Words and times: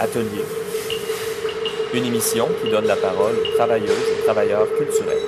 Atelier, 0.00 0.44
une 1.94 2.04
émission 2.04 2.48
qui 2.60 2.70
donne 2.70 2.86
la 2.86 2.96
parole 2.96 3.34
aux 3.36 3.56
travailleuses 3.56 3.90
et 3.90 4.24
travailleurs 4.24 4.66
culturels. 4.76 5.18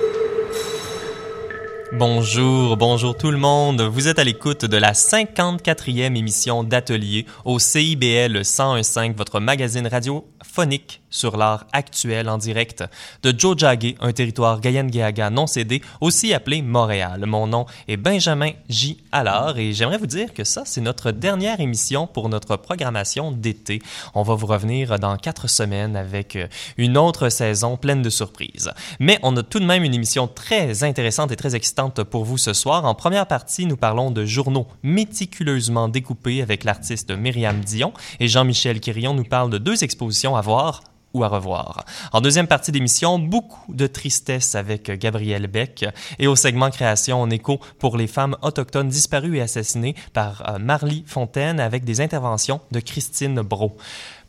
Bonjour, 1.93 2.75
bonjour 2.75 3.15
tout 3.15 3.31
le 3.31 3.37
monde. 3.37 3.81
Vous 3.81 4.09
êtes 4.09 4.19
à 4.19 4.25
l'écoute 4.25 4.65
de 4.65 4.75
la 4.75 4.91
54e 4.91 6.17
émission 6.17 6.65
d'Atelier 6.65 7.25
au 7.45 7.59
CIBL 7.59 8.33
1015, 8.33 9.15
votre 9.15 9.39
magazine 9.39 9.87
radiophonique 9.87 11.01
sur 11.09 11.37
l'art 11.37 11.65
actuel 11.71 12.29
en 12.29 12.37
direct 12.37 12.83
de 13.23 13.33
Jojage, 13.37 13.95
un 13.99 14.11
territoire 14.11 14.59
Gayen-Géaga 14.59 15.29
non 15.29 15.47
cédé, 15.47 15.81
aussi 16.01 16.33
appelé 16.33 16.61
Montréal. 16.61 17.25
Mon 17.25 17.47
nom 17.47 17.65
est 17.87 17.97
Benjamin 17.97 18.51
J. 18.69 19.03
Allard 19.11 19.57
et 19.57 19.73
j'aimerais 19.73 19.97
vous 19.97 20.07
dire 20.07 20.33
que 20.33 20.43
ça, 20.43 20.63
c'est 20.65 20.81
notre 20.81 21.11
dernière 21.11 21.59
émission 21.59 22.07
pour 22.07 22.29
notre 22.29 22.55
programmation 22.57 23.31
d'été. 23.31 23.81
On 24.13 24.23
va 24.23 24.35
vous 24.35 24.47
revenir 24.47 24.99
dans 24.99 25.17
quatre 25.17 25.47
semaines 25.47 25.95
avec 25.95 26.37
une 26.77 26.97
autre 26.97 27.29
saison 27.29 27.77
pleine 27.77 28.01
de 28.01 28.09
surprises. 28.09 28.71
Mais 28.99 29.19
on 29.23 29.35
a 29.37 29.43
tout 29.43 29.59
de 29.59 29.65
même 29.65 29.83
une 29.83 29.93
émission 29.93 30.27
très 30.27 30.83
intéressante 30.83 31.31
et 31.31 31.35
très 31.35 31.55
excitante 31.55 32.03
pour 32.03 32.25
vous 32.25 32.37
ce 32.37 32.53
soir. 32.53 32.85
En 32.85 32.95
première 32.95 33.27
partie, 33.27 33.65
nous 33.65 33.77
parlons 33.77 34.11
de 34.11 34.25
journaux 34.25 34.67
méticuleusement 34.83 35.87
découpés 35.87 36.41
avec 36.41 36.63
l'artiste 36.63 37.11
Myriam 37.11 37.59
Dion 37.61 37.93
et 38.19 38.27
Jean-Michel 38.27 38.79
Quirion 38.79 39.13
nous 39.13 39.23
parle 39.23 39.49
de 39.49 39.57
deux 39.57 39.83
expositions 39.83 40.35
à 40.35 40.41
voir 40.41 40.81
à 41.23 41.27
revoir. 41.27 41.85
En 42.11 42.21
deuxième 42.21 42.47
partie 42.47 42.71
d'émission, 42.71 43.19
beaucoup 43.19 43.73
de 43.73 43.87
tristesse 43.87 44.55
avec 44.55 44.91
Gabriel 44.91 45.47
Beck 45.47 45.85
et 46.19 46.27
au 46.27 46.35
segment 46.35 46.69
création 46.69 47.21
en 47.21 47.29
écho 47.29 47.59
pour 47.79 47.97
les 47.97 48.07
femmes 48.07 48.35
autochtones 48.41 48.89
disparues 48.89 49.37
et 49.37 49.41
assassinées 49.41 49.95
par 50.13 50.57
Marly 50.59 51.03
Fontaine 51.07 51.59
avec 51.59 51.83
des 51.83 52.01
interventions 52.01 52.61
de 52.71 52.79
Christine 52.79 53.41
Bro. 53.41 53.77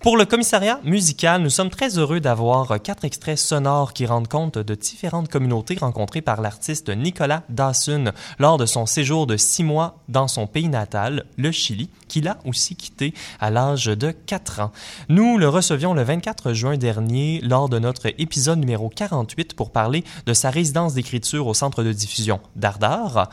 Pour 0.00 0.16
le 0.16 0.26
commissariat 0.26 0.78
musical, 0.84 1.42
nous 1.42 1.50
sommes 1.50 1.70
très 1.70 1.98
heureux 1.98 2.20
d'avoir 2.20 2.80
quatre 2.80 3.04
extraits 3.04 3.36
sonores 3.36 3.92
qui 3.92 4.06
rendent 4.06 4.28
compte 4.28 4.56
de 4.56 4.74
différentes 4.76 5.28
communautés 5.28 5.74
rencontrées 5.74 6.20
par 6.20 6.40
l'artiste 6.40 6.88
Nicolas 6.88 7.42
Dawson 7.48 8.12
lors 8.38 8.58
de 8.58 8.64
son 8.64 8.86
séjour 8.86 9.26
de 9.26 9.36
six 9.36 9.64
mois 9.64 9.98
dans 10.08 10.28
son 10.28 10.46
pays 10.46 10.68
natal, 10.68 11.24
le 11.36 11.50
Chili, 11.50 11.90
qu'il 12.06 12.28
a 12.28 12.38
aussi 12.44 12.76
quitté 12.76 13.12
à 13.40 13.50
l'âge 13.50 13.86
de 13.86 14.12
4 14.12 14.60
ans. 14.60 14.70
Nous 15.08 15.36
le 15.36 15.48
recevions 15.48 15.94
le 15.94 16.04
24 16.04 16.52
juin 16.52 16.76
dernier 16.76 17.40
lors 17.42 17.68
de 17.68 17.80
notre 17.80 18.06
épisode 18.06 18.60
numéro 18.60 18.88
48 18.88 19.54
pour 19.54 19.72
parler 19.72 20.04
de 20.26 20.32
sa 20.32 20.50
résidence 20.50 20.94
d'écriture 20.94 21.48
au 21.48 21.54
centre 21.54 21.82
de 21.82 21.92
diffusion 21.92 22.38
d'Ardar. 22.54 23.30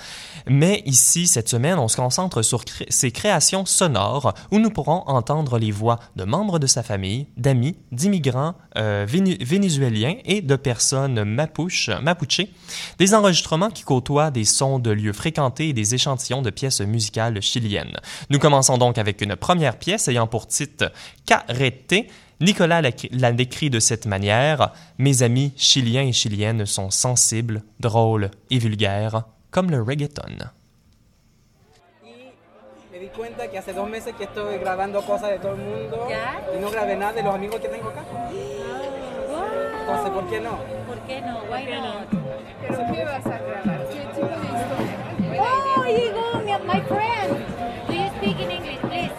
Mais 0.48 0.82
ici, 0.88 1.28
cette 1.28 1.48
semaine, 1.48 1.78
on 1.78 1.88
se 1.88 1.98
concentre 1.98 2.42
sur 2.42 2.64
ses 2.90 3.12
créations 3.12 3.68
sonores 3.68 4.34
où 4.50 4.58
nous 4.58 4.72
pourrons 4.72 5.04
entendre 5.06 5.60
les 5.60 5.72
voix 5.72 6.00
de 6.16 6.24
membres 6.24 6.55
de 6.60 6.68
sa 6.68 6.84
famille, 6.84 7.28
d'amis, 7.38 7.76
d'immigrants 7.92 8.56
euh, 8.78 9.06
vénézuéliens 9.08 10.16
et 10.26 10.42
de 10.42 10.56
personnes 10.56 11.24
mapuches, 11.24 11.90
mapuche, 12.02 12.42
des 13.00 13.14
enregistrements 13.14 13.70
qui 13.70 13.84
côtoient 13.84 14.32
des 14.32 14.46
sons 14.46 14.80
de 14.80 14.92
lieux 14.92 15.14
fréquentés 15.14 15.70
et 15.70 15.74
des 15.74 15.96
échantillons 15.96 16.42
de 16.42 16.50
pièces 16.50 16.82
musicales 16.82 17.42
chiliennes. 17.42 17.98
Nous 18.30 18.40
commençons 18.40 18.78
donc 18.78 18.98
avec 18.98 19.22
une 19.22 19.36
première 19.36 19.78
pièce 19.78 20.08
ayant 20.08 20.28
pour 20.28 20.48
titre 20.48 20.92
Carrete. 21.26 22.08
Nicolas 22.42 22.82
l'a 22.82 23.32
décrit 23.32 23.70
de 23.70 23.80
cette 23.80 24.06
manière 24.06 24.74
Mes 24.98 25.24
amis 25.24 25.54
chiliens 25.56 26.04
et 26.04 26.12
chiliennes 26.12 26.66
sont 26.66 26.92
sensibles, 26.92 27.64
drôles 27.80 28.30
et 28.50 28.60
vulgaires, 28.60 29.24
comme 29.52 29.72
le 29.72 29.82
reggaeton. 29.82 30.50
Cuenta 33.16 33.48
que 33.48 33.58
hace 33.58 33.74
dos 33.74 33.90
meses 33.90 34.14
que 34.16 34.26
estoy 34.26 34.58
grabando 34.58 35.02
cosas 35.02 35.30
de 35.30 35.40
todo 35.40 35.54
el 35.54 35.62
mundo 35.62 36.08
y 36.56 36.60
no 36.60 36.70
grabé 36.70 36.96
nada 36.96 37.14
de 37.14 37.24
los 37.24 37.34
amigos 37.34 37.60
que 37.60 37.70
tengo 37.70 37.90
acá. 37.90 38.02
Entonces, 39.82 40.10
¿por 40.12 40.28
qué 40.28 40.40
no? 40.40 40.58
¿Por 40.88 41.00
qué 41.08 41.22
no? 41.22 41.40
Why 41.50 41.66
not? 41.66 42.10
¿Pero 42.62 42.78
qué 42.94 43.06
vas 43.06 43.26
a 43.26 43.38
grabar? 43.38 43.88
¿Qué 43.88 44.00
tipo 44.14 44.28
de 44.28 44.36
historia? 44.46 44.96
Oh, 45.40 45.86
you 45.86 46.12
go, 46.12 46.40
my, 46.44 46.58
my 46.66 46.82
friend. 46.82 47.46
Do 47.88 47.94
you 47.94 48.10
speak 48.18 48.40
in 48.40 48.52
English, 48.52 48.80
please? 48.80 49.12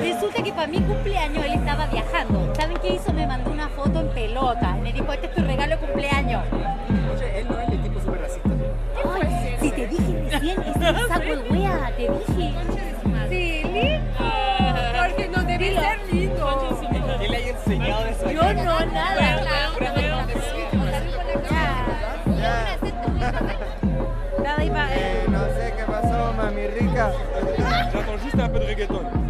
Resulta 0.00 0.42
que 0.42 0.52
para 0.52 0.66
mi 0.66 0.80
cumpleaños 0.80 1.44
él 1.44 1.52
estaba 1.54 1.86
viajando. 1.86 2.54
¿Saben 2.54 2.76
qué 2.78 2.94
hizo? 2.94 3.12
Me 3.12 3.26
mandó 3.26 3.50
una 3.50 3.68
foto 3.68 4.00
en 4.00 4.08
pelota. 4.10 4.76
Me 4.82 4.92
dijo, 4.92 5.12
este 5.12 5.26
es 5.26 5.34
tu 5.34 5.42
regalo 5.42 5.76
de 5.76 5.86
cumpleaños. 5.86 6.44
Oye, 7.14 7.40
él 7.40 7.46
no 7.50 7.60
es 7.60 7.71
te 9.82 9.88
dije 9.88 10.30
recién, 10.30 10.60
es 10.60 10.76
el 10.76 11.08
saco 11.08 11.36
de 11.36 11.42
wea, 11.50 11.92
te 11.96 12.02
dije. 12.02 12.54
Sí, 13.28 13.62
lindo. 13.64 14.24
Porque 15.00 15.28
no 15.28 15.42
debe 15.42 15.74
ser 15.74 15.98
lindo. 16.12 16.78
¿Quién 17.18 17.30
le 17.30 17.36
haya 17.36 17.50
enseñado 17.50 18.06
eso? 18.06 18.30
Yo 18.30 18.54
no, 18.54 18.86
nada. 18.86 19.38
Nada, 24.42 24.64
iba. 24.64 24.86
Eh, 24.90 25.24
no 25.28 25.44
sé 25.46 25.74
qué 25.76 25.84
pasó, 25.84 26.32
mami 26.34 26.66
rica. 26.68 27.12
J'attends 27.92 28.22
juste 28.22 28.40
un 28.40 28.48
peu 28.48 29.21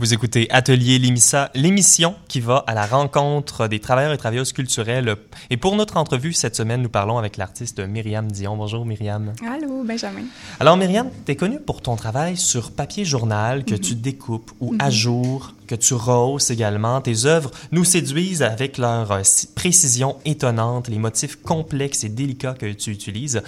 Vous 0.00 0.14
écoutez 0.14 0.46
Atelier 0.50 1.00
Limissa, 1.00 1.50
l'émission 1.56 2.14
qui 2.28 2.38
va 2.38 2.58
à 2.68 2.74
la 2.74 2.86
rencontre 2.86 3.66
des 3.66 3.80
travailleurs 3.80 4.12
et 4.12 4.16
travailleuses 4.16 4.52
culturelles. 4.52 5.16
Et 5.50 5.56
pour 5.56 5.74
notre 5.74 5.96
entrevue 5.96 6.32
cette 6.32 6.54
semaine, 6.54 6.82
nous 6.82 6.88
parlons 6.88 7.18
avec 7.18 7.36
l'artiste 7.36 7.80
Myriam 7.80 8.30
Dion. 8.30 8.56
Bonjour 8.56 8.86
Myriam. 8.86 9.32
Allô, 9.44 9.82
Benjamin. 9.82 10.22
Alors 10.60 10.76
Myriam, 10.76 11.10
tu 11.26 11.32
es 11.32 11.34
connue 11.34 11.58
pour 11.58 11.82
ton 11.82 11.96
travail 11.96 12.36
sur 12.36 12.70
papier 12.70 13.04
journal 13.04 13.64
que 13.64 13.74
tu 13.74 13.96
découpes 13.96 14.52
ou 14.60 14.76
à 14.78 14.88
jour, 14.88 15.54
que 15.68 15.76
tu 15.76 15.94
roses 15.94 16.50
également. 16.50 17.00
Tes 17.00 17.26
œuvres 17.26 17.52
nous 17.70 17.84
séduisent 17.84 18.42
avec 18.42 18.78
leur 18.78 19.12
euh, 19.12 19.20
si- 19.22 19.46
précision 19.46 20.16
étonnante, 20.24 20.88
les 20.88 20.98
motifs 20.98 21.36
complexes 21.36 22.02
et 22.02 22.08
délicats 22.08 22.54
que 22.54 22.72
tu 22.72 22.90
utilises. 22.90 23.42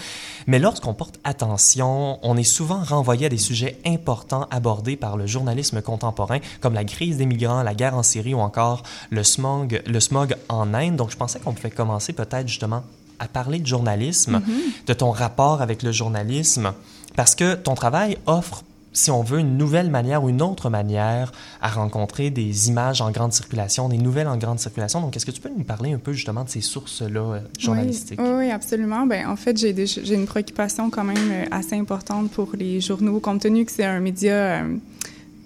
Mais 0.46 0.60
lorsqu'on 0.60 0.94
porte 0.94 1.18
attention, 1.24 2.18
on 2.22 2.36
est 2.36 2.44
souvent 2.44 2.82
renvoyé 2.84 3.26
à 3.26 3.28
des 3.28 3.38
sujets 3.38 3.78
importants 3.84 4.46
abordés 4.50 4.96
par 4.96 5.16
le 5.16 5.26
journalisme 5.26 5.82
contemporain, 5.82 6.38
comme 6.60 6.74
la 6.74 6.84
crise 6.84 7.16
des 7.16 7.26
migrants, 7.26 7.62
la 7.62 7.74
guerre 7.74 7.96
en 7.96 8.02
Syrie 8.02 8.34
ou 8.34 8.40
encore 8.40 8.82
le 9.10 9.24
smog, 9.24 9.82
le 9.86 9.98
smog 10.00 10.36
en 10.48 10.74
Inde. 10.74 10.96
Donc 10.96 11.10
je 11.10 11.16
pensais 11.16 11.40
qu'on 11.40 11.52
pouvait 11.54 11.70
commencer 11.70 12.12
peut-être 12.12 12.46
justement 12.46 12.82
à 13.18 13.28
parler 13.28 13.58
de 13.58 13.66
journalisme, 13.66 14.40
de 14.86 14.92
ton 14.94 15.10
rapport 15.10 15.60
avec 15.62 15.82
le 15.82 15.92
journalisme, 15.92 16.72
parce 17.16 17.34
que 17.34 17.54
ton 17.54 17.74
travail 17.74 18.16
offre 18.26 18.62
si 18.92 19.10
on 19.10 19.22
veut, 19.22 19.38
une 19.38 19.56
nouvelle 19.56 19.90
manière 19.90 20.24
ou 20.24 20.28
une 20.28 20.42
autre 20.42 20.70
manière 20.70 21.32
à 21.62 21.68
rencontrer 21.68 22.30
des 22.30 22.68
images 22.68 23.00
en 23.00 23.10
grande 23.10 23.32
circulation, 23.32 23.88
des 23.88 23.98
nouvelles 23.98 24.28
en 24.28 24.36
grande 24.36 24.58
circulation. 24.58 25.00
Donc, 25.00 25.16
est-ce 25.16 25.26
que 25.26 25.30
tu 25.30 25.40
peux 25.40 25.50
nous 25.56 25.64
parler 25.64 25.92
un 25.92 25.98
peu 25.98 26.12
justement 26.12 26.44
de 26.44 26.48
ces 26.48 26.60
sources-là 26.60 27.20
euh, 27.20 27.40
journalistiques? 27.58 28.20
Oui, 28.20 28.30
oui, 28.36 28.50
absolument. 28.50 29.06
Ben, 29.06 29.26
en 29.28 29.36
fait, 29.36 29.56
j'ai 29.56 29.72
des- 29.72 29.86
j'ai 29.86 30.14
une 30.14 30.26
préoccupation 30.26 30.90
quand 30.90 31.04
même 31.04 31.16
euh, 31.30 31.44
assez 31.50 31.76
importante 31.76 32.30
pour 32.30 32.50
les 32.58 32.80
journaux, 32.80 33.20
compte 33.20 33.42
tenu 33.42 33.64
que 33.64 33.72
c'est 33.72 33.84
un 33.84 34.00
média 34.00 34.32
euh, 34.32 34.76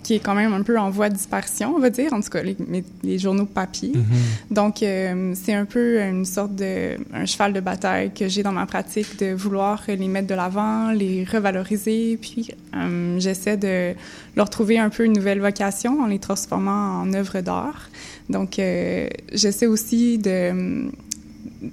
qui 0.05 0.15
est 0.15 0.21
quand 0.21 0.35
même 0.35 0.53
un 0.53 0.63
peu 0.63 0.79
en 0.79 0.91
voie 0.91 1.09
de 1.09 1.15
dispersion, 1.15 1.75
on 1.75 1.81
va 1.81 1.91
dire, 1.91 2.13
en 2.13 2.21
tout 2.21 2.29
cas 2.29 2.43
les, 2.43 3.19
journaux 3.19 3.47
papier. 3.47 3.93
Donc, 4.51 4.83
euh, 4.83 5.33
c'est 5.35 5.55
un 5.55 5.65
peu 5.65 6.01
une 6.01 6.27
sorte 6.27 6.55
de 6.55 6.97
un 7.13 7.25
cheval 7.25 7.53
de 7.53 7.61
bataille 7.61 8.13
que 8.13 8.29
j'ai 8.29 8.43
dans 8.43 8.53
ma 8.53 8.67
pratique 8.67 9.19
de 9.19 9.33
vouloir 9.35 9.83
les 9.89 10.09
mettre 10.09 10.29
de 10.29 10.35
l'avant, 10.35 10.91
les 10.91 11.25
revaloriser, 11.25 12.19
puis 12.21 12.51
euh, 12.77 13.19
j'essaie 13.19 13.57
de 13.57 13.95
leur 14.37 14.51
trouver 14.51 14.79
un 14.79 14.91
peu 14.91 15.05
une 15.05 15.15
nouvelle 15.15 15.41
vocation 15.41 16.03
en 16.03 16.07
les 16.07 16.19
transformant 16.19 17.01
en 17.01 17.13
œuvres 17.15 17.41
d'art. 17.41 17.89
Donc, 18.29 18.59
euh, 18.59 19.09
j'essaie 19.33 19.67
aussi 19.67 20.19
de 20.19 20.91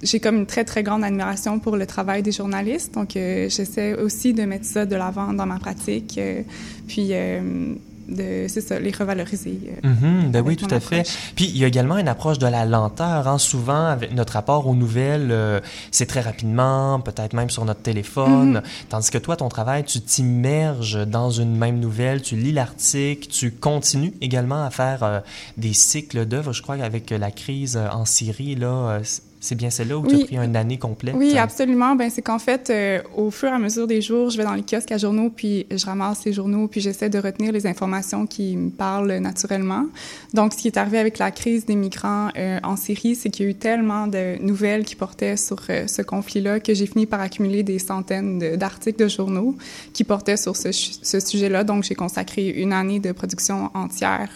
j'ai 0.02 0.20
comme 0.20 0.36
une 0.36 0.46
très, 0.46 0.64
très 0.64 0.82
grande 0.82 1.04
admiration 1.04 1.58
pour 1.58 1.76
le 1.76 1.86
travail 1.86 2.22
des 2.22 2.32
journalistes. 2.32 2.94
Donc, 2.94 3.16
euh, 3.16 3.48
j'essaie 3.48 3.94
aussi 3.94 4.32
de 4.32 4.44
mettre 4.44 4.64
ça 4.64 4.86
de 4.86 4.96
l'avant 4.96 5.32
dans 5.32 5.46
ma 5.46 5.58
pratique. 5.58 6.18
euh, 6.18 6.42
puis, 6.86 7.08
euh, 7.12 7.74
de, 8.08 8.46
c'est 8.48 8.60
ça, 8.60 8.78
les 8.78 8.90
revaloriser. 8.90 9.58
euh. 9.84 9.88
Mhm, 9.88 10.30
ben 10.30 10.42
oui, 10.44 10.56
tout 10.56 10.66
à 10.70 10.80
fait. 10.80 11.02
Puis 11.36 11.46
il 11.46 11.56
y 11.58 11.64
a 11.64 11.66
également 11.66 11.98
une 11.98 12.08
approche 12.08 12.38
de 12.38 12.46
la 12.46 12.64
lenteur. 12.64 13.28
Hein. 13.28 13.38
Souvent, 13.38 13.86
avec 13.86 14.12
notre 14.14 14.34
rapport 14.34 14.66
aux 14.66 14.74
nouvelles, 14.74 15.28
euh, 15.30 15.60
c'est 15.90 16.06
très 16.06 16.20
rapidement, 16.20 17.00
peut-être 17.00 17.32
même 17.34 17.50
sur 17.50 17.64
notre 17.64 17.82
téléphone. 17.82 18.54
Mhm. 18.54 18.62
Tandis 18.88 19.10
que 19.10 19.18
toi, 19.18 19.36
ton 19.36 19.48
travail, 19.48 19.84
tu 19.84 20.00
t'immerges 20.00 21.06
dans 21.06 21.30
une 21.30 21.56
même 21.56 21.78
nouvelle, 21.78 22.22
tu 22.22 22.36
lis 22.36 22.52
l'article, 22.52 23.28
tu 23.28 23.50
continues 23.52 24.12
également 24.20 24.64
à 24.64 24.70
faire 24.70 25.02
euh, 25.02 25.20
des 25.56 25.72
cycles 25.72 26.26
d'œuvres. 26.26 26.52
Je 26.52 26.62
crois 26.62 26.76
qu'avec 26.76 27.10
la 27.10 27.30
crise 27.30 27.76
en 27.76 28.04
Syrie, 28.04 28.54
là, 28.54 29.00
C'est 29.42 29.56
bien 29.56 29.70
celle-là 29.70 29.98
où 29.98 30.06
tu 30.06 30.14
as 30.14 30.24
pris 30.24 30.36
une 30.36 30.54
année 30.54 30.78
complète? 30.78 31.16
Oui, 31.18 31.36
absolument. 31.36 31.96
Ben, 31.96 32.08
c'est 32.10 32.22
qu'en 32.22 32.38
fait, 32.38 32.70
euh, 32.70 33.02
au 33.16 33.32
fur 33.32 33.48
et 33.48 33.52
à 33.52 33.58
mesure 33.58 33.88
des 33.88 34.00
jours, 34.00 34.30
je 34.30 34.36
vais 34.36 34.44
dans 34.44 34.54
les 34.54 34.62
kiosques 34.62 34.92
à 34.92 34.98
journaux, 34.98 35.30
puis 35.34 35.66
je 35.68 35.84
ramasse 35.84 36.24
les 36.24 36.32
journaux, 36.32 36.68
puis 36.68 36.80
j'essaie 36.80 37.10
de 37.10 37.18
retenir 37.18 37.50
les 37.50 37.66
informations 37.66 38.24
qui 38.24 38.56
me 38.56 38.70
parlent 38.70 39.14
naturellement. 39.14 39.86
Donc, 40.32 40.52
ce 40.52 40.58
qui 40.58 40.68
est 40.68 40.76
arrivé 40.76 41.00
avec 41.00 41.18
la 41.18 41.32
crise 41.32 41.66
des 41.66 41.74
migrants 41.74 42.28
euh, 42.38 42.60
en 42.62 42.76
Syrie, 42.76 43.16
c'est 43.16 43.30
qu'il 43.30 43.44
y 43.44 43.48
a 43.48 43.50
eu 43.50 43.56
tellement 43.56 44.06
de 44.06 44.40
nouvelles 44.40 44.84
qui 44.84 44.94
portaient 44.94 45.36
sur 45.36 45.58
euh, 45.70 45.88
ce 45.88 46.02
conflit-là 46.02 46.60
que 46.60 46.72
j'ai 46.72 46.86
fini 46.86 47.06
par 47.06 47.20
accumuler 47.20 47.64
des 47.64 47.80
centaines 47.80 48.38
d'articles 48.56 49.02
de, 49.02 49.08
journaux 49.08 49.56
qui 49.92 50.04
portaient 50.04 50.36
sur 50.36 50.54
ce, 50.54 50.70
ce 50.70 51.18
sujet-là. 51.18 51.64
Donc, 51.64 51.82
j'ai 51.82 51.96
consacré 51.96 52.46
une 52.46 52.72
année 52.72 53.00
de 53.00 53.10
production 53.10 53.72
entière 53.74 54.30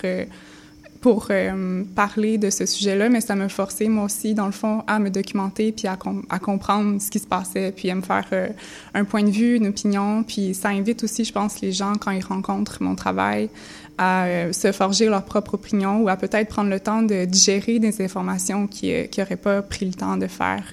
pour 1.06 1.29
euh, 1.31 1.85
parler 1.94 2.37
de 2.37 2.50
ce 2.50 2.67
sujet-là, 2.67 3.08
mais 3.08 3.20
ça 3.20 3.37
m'a 3.37 3.49
forcé, 3.49 3.87
moi 3.88 4.06
aussi, 4.06 4.35
dans 4.35 4.47
le 4.47 4.50
fond, 4.50 4.82
à 4.88 4.99
me 4.99 5.08
documenter, 5.08 5.70
puis 5.70 5.87
à, 5.87 5.97
à 6.31 6.38
comprendre 6.41 7.00
ce 7.00 7.12
qui 7.12 7.20
se 7.20 7.29
passait, 7.29 7.70
puis 7.70 7.88
à 7.93 7.94
me 7.94 8.03
faire 8.03 8.26
euh, 8.32 8.49
un 8.93 9.05
point 9.05 9.23
de 9.23 9.31
vue, 9.31 9.55
une 9.55 9.69
opinion. 9.69 10.25
Puis 10.25 10.53
ça 10.53 10.70
invite 10.70 11.05
aussi, 11.05 11.25
je 11.25 11.32
pense, 11.32 11.61
les 11.61 11.70
gens, 11.70 11.93
quand 11.94 12.11
ils 12.11 12.25
rencontrent 12.25 12.82
mon 12.82 12.97
travail, 12.97 13.50
à 13.99 14.25
euh, 14.25 14.53
se 14.53 14.73
forger 14.73 15.06
leur 15.06 15.23
propre 15.23 15.55
opinion 15.55 16.00
ou 16.00 16.08
à 16.08 16.17
peut-être 16.17 16.49
prendre 16.49 16.70
le 16.70 16.81
temps 16.81 17.03
de 17.03 17.25
digérer 17.25 17.79
des 17.79 18.02
informations 18.02 18.67
qu'ils 18.67 19.09
n'auraient 19.17 19.37
pas 19.37 19.62
pris 19.62 19.87
le 19.87 19.94
temps 19.94 20.17
de 20.17 20.26
faire 20.26 20.64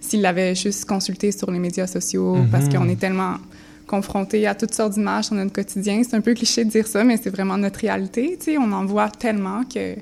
s'ils 0.00 0.22
l'avaient 0.22 0.54
juste 0.54 0.86
consulté 0.86 1.32
sur 1.32 1.50
les 1.50 1.58
médias 1.58 1.86
sociaux, 1.86 2.38
parce 2.50 2.64
mm-hmm. 2.64 2.78
qu'on 2.78 2.88
est 2.88 2.98
tellement 2.98 3.34
confrontés 3.86 4.46
à 4.46 4.54
toutes 4.54 4.74
sortes 4.74 4.94
d'images 4.94 5.30
dans 5.30 5.36
notre 5.36 5.52
quotidien. 5.52 6.02
C'est 6.02 6.16
un 6.16 6.20
peu 6.20 6.34
cliché 6.34 6.64
de 6.64 6.70
dire 6.70 6.86
ça, 6.86 7.04
mais 7.04 7.16
c'est 7.16 7.30
vraiment 7.30 7.56
notre 7.56 7.80
réalité. 7.80 8.38
Tu 8.42 8.58
on 8.58 8.72
en 8.72 8.84
voit 8.84 9.08
tellement 9.10 9.62
que, 9.64 9.96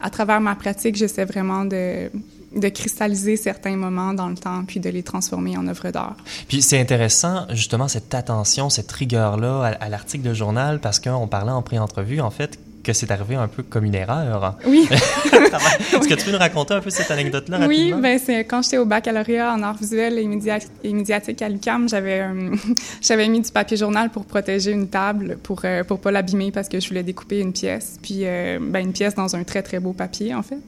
à 0.00 0.10
travers 0.10 0.40
ma 0.40 0.54
pratique, 0.54 0.96
j'essaie 0.96 1.24
vraiment 1.24 1.64
de 1.64 2.10
de 2.54 2.68
cristalliser 2.70 3.36
certains 3.36 3.76
moments 3.76 4.14
dans 4.14 4.28
le 4.28 4.34
temps 4.34 4.64
puis 4.66 4.80
de 4.80 4.88
les 4.88 5.02
transformer 5.02 5.56
en 5.58 5.66
œuvres 5.68 5.90
d'art. 5.90 6.16
Puis 6.48 6.62
c'est 6.62 6.80
intéressant 6.80 7.46
justement 7.50 7.88
cette 7.88 8.14
attention, 8.14 8.70
cette 8.70 8.90
rigueur-là 8.90 9.64
à, 9.64 9.84
à 9.84 9.88
l'article 9.88 10.26
de 10.26 10.32
journal 10.32 10.80
parce 10.80 10.98
qu'on 10.98 11.28
parlait 11.28 11.52
en 11.52 11.62
pré-entrevue 11.62 12.20
en 12.20 12.30
fait 12.30 12.58
que 12.88 12.94
c'est 12.94 13.10
arrivé 13.10 13.34
un 13.34 13.48
peu 13.48 13.62
comme 13.62 13.84
une 13.84 13.94
erreur. 13.94 14.56
Oui. 14.66 14.88
Est-ce 14.90 16.08
que 16.08 16.14
tu 16.14 16.24
peux 16.24 16.32
nous 16.32 16.38
raconter 16.38 16.72
un 16.72 16.80
peu 16.80 16.88
cette 16.88 17.10
anecdote-là 17.10 17.66
Oui, 17.68 17.92
ben 17.92 18.18
c'est 18.18 18.44
quand 18.44 18.62
j'étais 18.62 18.78
au 18.78 18.86
baccalauréat 18.86 19.52
en 19.52 19.62
arts 19.62 19.76
visuels 19.76 20.18
et, 20.18 20.92
médiatiques 20.94 21.42
à 21.42 21.50
l'UQAM, 21.50 21.86
j'avais 21.86 22.22
euh, 22.22 22.54
j'avais 23.02 23.28
mis 23.28 23.42
du 23.42 23.50
papier 23.50 23.76
journal 23.76 24.08
pour 24.08 24.24
protéger 24.24 24.70
une 24.70 24.88
table 24.88 25.36
pour 25.42 25.60
euh, 25.64 25.84
pour 25.84 26.00
pas 26.00 26.10
l'abîmer 26.10 26.50
parce 26.50 26.70
que 26.70 26.80
je 26.80 26.88
voulais 26.88 27.02
découper 27.02 27.40
une 27.40 27.52
pièce, 27.52 27.98
puis 28.00 28.20
euh, 28.22 28.58
ben, 28.58 28.80
une 28.80 28.92
pièce 28.92 29.14
dans 29.14 29.36
un 29.36 29.44
très 29.44 29.62
très 29.62 29.80
beau 29.80 29.92
papier 29.92 30.34
en 30.34 30.42
fait. 30.42 30.62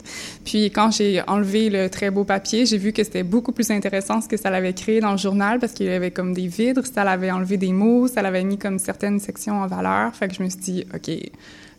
Puis 0.44 0.66
quand 0.66 0.90
j'ai 0.90 1.22
enlevé 1.26 1.70
le 1.70 1.88
très 1.88 2.10
beau 2.10 2.24
papier, 2.24 2.66
j'ai 2.66 2.76
vu 2.76 2.92
que 2.92 3.02
c'était 3.02 3.22
beaucoup 3.22 3.52
plus 3.52 3.70
intéressant 3.70 4.20
ce 4.20 4.28
que 4.28 4.36
ça 4.36 4.50
l'avait 4.50 4.74
créé 4.74 5.00
dans 5.00 5.12
le 5.12 5.18
journal 5.18 5.58
parce 5.58 5.72
qu'il 5.72 5.86
y 5.86 5.90
avait 5.90 6.10
comme 6.10 6.34
des 6.34 6.48
vitres, 6.48 6.84
ça 6.84 7.02
l'avait 7.02 7.30
enlevé 7.30 7.56
des 7.56 7.72
mots, 7.72 8.08
ça 8.08 8.20
l'avait 8.20 8.44
mis 8.44 8.58
comme 8.58 8.78
certaines 8.78 9.20
sections 9.20 9.62
en 9.62 9.66
valeur. 9.66 10.14
Fait 10.14 10.28
que 10.28 10.34
je 10.34 10.42
me 10.42 10.50
suis 10.50 10.60
dit 10.60 10.84
ok 10.94 11.10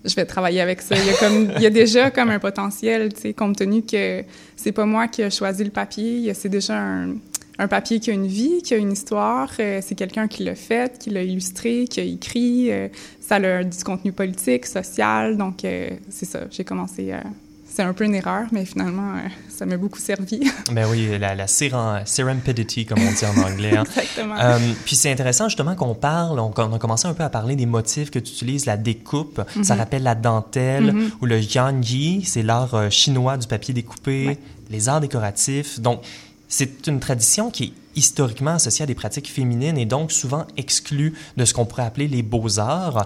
je 0.04 0.16
vais 0.16 0.26
travailler 0.26 0.62
avec 0.62 0.82
ça. 0.82 0.96
Il 0.96 1.06
y 1.06 1.10
a, 1.10 1.14
comme, 1.14 1.52
il 1.56 1.62
y 1.62 1.66
a 1.66 1.70
déjà 1.70 2.12
comme 2.12 2.30
un 2.30 2.40
potentiel, 2.40 3.14
tu 3.14 3.22
sais, 3.22 3.34
compte 3.34 3.58
tenu 3.58 3.84
que 3.84 4.24
c'est 4.56 4.72
pas 4.72 4.86
moi 4.86 5.08
qui 5.08 5.22
ai 5.22 5.30
choisi 5.30 5.64
le 5.64 5.70
papier, 5.70 6.34
c'est 6.34 6.50
déjà 6.50 6.78
un, 6.78 7.16
un, 7.60 7.68
papier 7.68 8.00
qui 8.00 8.10
a 8.10 8.14
une 8.14 8.28
vie, 8.28 8.62
qui 8.64 8.74
a 8.74 8.78
une 8.78 8.92
histoire, 8.92 9.52
euh, 9.60 9.80
c'est 9.82 9.96
quelqu'un 9.96 10.28
qui 10.28 10.44
l'a 10.44 10.56
fait, 10.56 10.98
qui 10.98 11.10
l'a 11.10 11.24
illustré, 11.24 11.86
qui 11.86 12.00
a 12.00 12.04
écrit, 12.04 12.72
euh, 12.72 12.88
ça 13.20 13.36
a 13.36 13.64
du 13.64 13.84
contenu 13.84 14.12
politique, 14.12 14.66
social, 14.66 15.38
donc 15.38 15.64
euh, 15.66 15.90
c'est 16.10 16.26
ça, 16.26 16.42
j'ai 16.50 16.64
commencé 16.64 17.12
à 17.12 17.24
c'est 17.74 17.84
un 17.84 17.94
peu 17.94 18.04
une 18.04 18.16
erreur, 18.16 18.48
mais 18.52 18.66
finalement, 18.66 19.16
euh, 19.16 19.30
ça 19.48 19.66
m'a 19.66 19.78
beaucoup 19.78 20.00
servi. 20.00 20.42
Ben 20.72 20.88
oui, 20.90 21.18
la, 21.18 21.36
la 21.36 21.48
serendipity, 21.48 22.86
comme 22.86 23.00
on 23.00 23.12
dit 23.12 23.26
en 23.26 23.42
anglais. 23.42 23.78
Hein. 23.78 23.84
Exactement. 23.98 24.36
Euh, 24.40 24.58
puis 24.86 24.96
c'est 24.96 25.12
intéressant 25.12 25.48
justement 25.48 25.76
qu'on 25.76 25.96
parle, 25.96 26.40
on, 26.40 26.52
a 26.52 26.80
commencé 26.80 27.08
un 27.08 27.14
peu 27.14 27.24
à 27.24 27.30
parler 27.30 27.56
des 27.56 27.66
motifs 27.66 28.12
que 28.12 28.20
tu 28.20 28.32
utilises, 28.34 28.66
la 28.66 28.78
découpe, 28.78 29.42
ça 29.64 29.74
mhm. 29.74 29.80
rappelle 29.80 30.04
la 30.04 30.16
dentelle, 30.16 30.92
mhm. 30.92 31.12
ou 31.22 31.26
le 31.26 31.40
yanji, 31.40 32.24
c'est 32.26 32.44
l'art 32.44 32.76
euh, 32.76 32.90
chinois 32.90 33.38
du 33.38 33.48
papier 33.48 33.74
découpé, 33.74 34.38
les 34.70 34.90
arts 34.90 35.02
décoratifs. 35.02 35.80
Donc, 35.80 36.02
c'est 36.48 36.88
une 36.88 37.00
tradition 37.00 37.52
qui 37.52 37.64
est 37.64 37.74
historiquement 37.96 38.52
associée 38.52 38.84
à 38.84 38.86
des 38.86 38.96
pratiques 38.96 39.32
féminines 39.32 39.78
et 39.78 39.86
donc 39.86 40.12
souvent 40.12 40.46
exclue 40.58 41.14
de 41.38 41.46
ce 41.46 41.54
qu'on 41.54 41.66
pourrait 41.66 41.86
appeler 41.86 42.08
les 42.08 42.24
beaux-arts. 42.24 43.06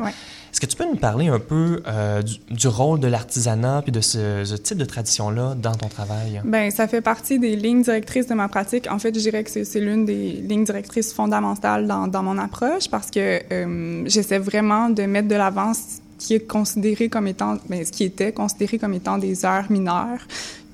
Est-ce 0.56 0.62
que 0.62 0.68
tu 0.68 0.78
peux 0.78 0.86
nous 0.86 0.96
parler 0.96 1.28
un 1.28 1.40
peu 1.40 1.84
euh, 1.86 2.22
du, 2.50 2.68
rôle 2.70 3.02
de 3.02 3.08
l'artisanat 3.08 3.82
puis 3.82 3.92
de 3.92 4.00
ce, 4.00 4.56
type 4.56 4.78
de 4.78 4.86
tradition-là 4.86 5.54
dans 5.54 5.74
ton 5.74 5.90
travail? 5.90 6.42
Bien, 6.46 6.70
ça 6.70 6.88
fait 6.88 7.02
partie 7.02 7.40
des 7.40 7.58
lignes 7.58 7.82
directrices 7.82 8.28
de 8.28 8.36
ma 8.36 8.48
pratique. 8.48 8.90
En 8.90 8.98
fait, 8.98 9.14
je 9.14 9.20
dirais 9.20 9.44
que 9.44 9.64
c'est 9.66 9.80
l'une 9.82 10.06
des 10.06 10.32
lignes 10.32 10.64
directrices 10.64 11.12
fondamentales 11.12 11.88
dans, 11.88 12.08
dans 12.08 12.24
mon 12.24 12.38
approche 12.38 12.90
parce 12.90 13.12
que 13.12 13.42
euh, 13.52 14.04
j'essaie 14.06 14.40
vraiment 14.40 14.90
de 14.90 15.04
mettre 15.04 15.28
de 15.28 15.36
l'avant 15.36 15.74
ce 15.74 16.00
qui 16.20 16.36
est 16.36 16.48
considéré 16.48 17.10
comme 17.10 17.28
étant, 17.28 17.58
bien, 17.70 17.84
ce 17.84 17.92
qui 17.92 18.06
était 18.06 18.32
considéré 18.32 18.78
comme 18.78 18.94
étant 18.94 19.18
des 19.18 19.46
heures 19.46 19.70
mineures. 19.70 20.26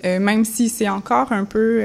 Euh, 0.05 0.19
même 0.19 0.45
si 0.45 0.69
c'est 0.69 0.89
encore 0.89 1.31
un 1.31 1.45
peu 1.45 1.79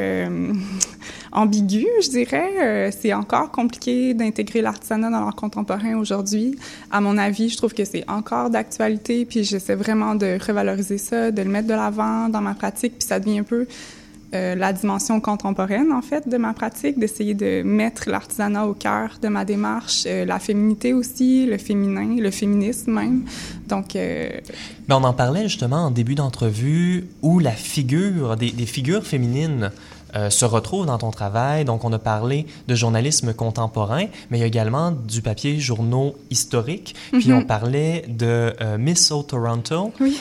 ambigu, 1.36 1.86
je 2.02 2.08
dirais, 2.08 2.50
euh, 2.62 2.90
c'est 2.98 3.12
encore 3.12 3.50
compliqué 3.50 4.14
d'intégrer 4.14 4.62
l'artisanat 4.62 5.10
dans 5.10 5.20
l'art 5.20 5.36
contemporain 5.36 5.96
aujourd'hui. 5.96 6.56
À 6.90 7.00
mon 7.02 7.18
avis, 7.18 7.50
je 7.50 7.58
trouve 7.58 7.74
que 7.74 7.84
c'est 7.84 8.08
encore 8.08 8.48
d'actualité, 8.48 9.26
puis 9.26 9.44
j'essaie 9.44 9.74
vraiment 9.74 10.14
de 10.14 10.38
revaloriser 10.44 10.98
ça, 10.98 11.30
de 11.30 11.42
le 11.42 11.50
mettre 11.50 11.68
de 11.68 11.74
l'avant 11.74 12.30
dans 12.30 12.40
ma 12.40 12.54
pratique, 12.54 12.98
puis 12.98 13.06
ça 13.06 13.20
devient 13.20 13.40
un 13.40 13.44
peu 13.44 13.66
euh, 14.34 14.54
la 14.54 14.72
dimension 14.72 15.20
contemporaine, 15.20 15.92
en 15.92 16.00
fait, 16.00 16.26
de 16.26 16.38
ma 16.38 16.54
pratique, 16.54 16.98
d'essayer 16.98 17.34
de 17.34 17.62
mettre 17.62 18.08
l'artisanat 18.08 18.66
au 18.66 18.72
cœur 18.72 19.18
de 19.20 19.28
ma 19.28 19.44
démarche, 19.44 20.04
euh, 20.06 20.24
la 20.24 20.38
féminité 20.38 20.94
aussi, 20.94 21.44
le 21.44 21.58
féminin, 21.58 22.16
le 22.18 22.30
féminisme 22.30 22.92
même. 22.92 23.24
Donc... 23.68 23.96
On 24.88 25.04
en 25.04 25.12
parlait 25.12 25.42
justement 25.42 25.86
en 25.86 25.90
début 25.90 26.14
d'entrevue 26.14 27.08
où 27.20 27.40
la 27.40 27.52
figure, 27.52 28.36
des 28.36 28.50
figures 28.66 29.04
féminines 29.04 29.70
euh, 30.16 30.30
se 30.30 30.44
retrouve 30.44 30.86
dans 30.86 30.98
ton 30.98 31.10
travail. 31.10 31.64
Donc, 31.64 31.84
on 31.84 31.92
a 31.92 31.98
parlé 31.98 32.46
de 32.66 32.74
journalisme 32.74 33.34
contemporain, 33.34 34.06
mais 34.30 34.38
il 34.38 34.40
y 34.40 34.44
a 34.44 34.46
également 34.46 34.90
du 34.90 35.22
papier 35.22 35.58
journaux 35.58 36.16
historiques. 36.30 36.94
Puis, 37.12 37.32
on 37.32 37.40
mhm. 37.40 37.46
parlait 37.46 38.04
de 38.08 38.54
Miss 38.78 39.12
Toronto, 39.28 39.92
oui. 40.00 40.18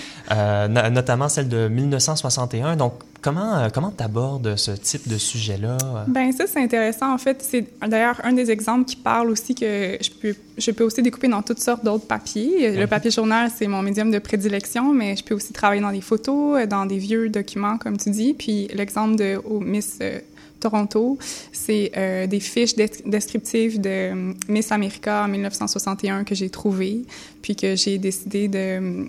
notamment 0.69 1.29
celle 1.29 1.49
de 1.49 1.67
1961. 1.67 2.75
Donc, 2.75 2.93
Comment 3.25 3.57
euh, 3.57 3.69
comment 3.73 3.91
abordes 3.97 4.55
ce 4.55 4.69
type 4.69 5.07
de 5.07 5.17
sujet-là? 5.17 5.77
Ben 6.07 6.31
ça 6.31 6.45
c'est 6.45 6.61
intéressant 6.61 7.11
en 7.11 7.17
fait. 7.17 7.41
C'est 7.41 7.65
d'ailleurs 7.81 8.21
un 8.23 8.33
des 8.33 8.51
exemples 8.51 8.85
qui 8.85 8.95
parle 8.95 9.31
aussi 9.31 9.55
que 9.55 9.97
je 9.99 10.11
peux 10.11 10.35
je 10.59 10.69
peux 10.69 10.83
aussi 10.83 11.01
découper 11.01 11.27
dans 11.27 11.41
toutes 11.41 11.59
sortes 11.59 11.83
d'autres 11.83 12.05
papiers. 12.05 12.71
Le 12.71 12.81
mhm. 12.81 12.87
papier 12.87 13.09
journal 13.09 13.49
c'est 13.49 13.65
mon 13.65 13.81
médium 13.81 14.11
de 14.11 14.19
prédilection, 14.19 14.93
mais 14.93 15.15
je 15.15 15.23
peux 15.23 15.33
aussi 15.33 15.53
travailler 15.53 15.81
dans 15.81 15.91
des 15.91 16.01
photos, 16.01 16.59
euh, 16.61 16.65
dans 16.67 16.85
des 16.85 16.99
vieux 16.99 17.29
documents 17.29 17.79
comme 17.79 17.97
tu 17.97 18.11
dis. 18.11 18.35
Puis 18.35 18.67
l'exemple 18.75 19.15
de 19.15 19.41
Miss 19.59 19.97
euh, 20.01 20.19
Toronto, 20.59 21.17
c'est 21.51 21.91
des 22.27 22.39
fiches 22.39 22.75
descriptives 22.75 23.79
de 23.79 24.33
Miss 24.47 24.71
America 24.71 25.23
en 25.25 25.27
1961 25.27 26.23
que 26.23 26.33
j'ai 26.33 26.49
trouvées, 26.49 27.03
puis 27.41 27.55
que 27.55 27.75
j'ai 27.75 27.99
décidé 27.99 28.47
de 28.47 29.05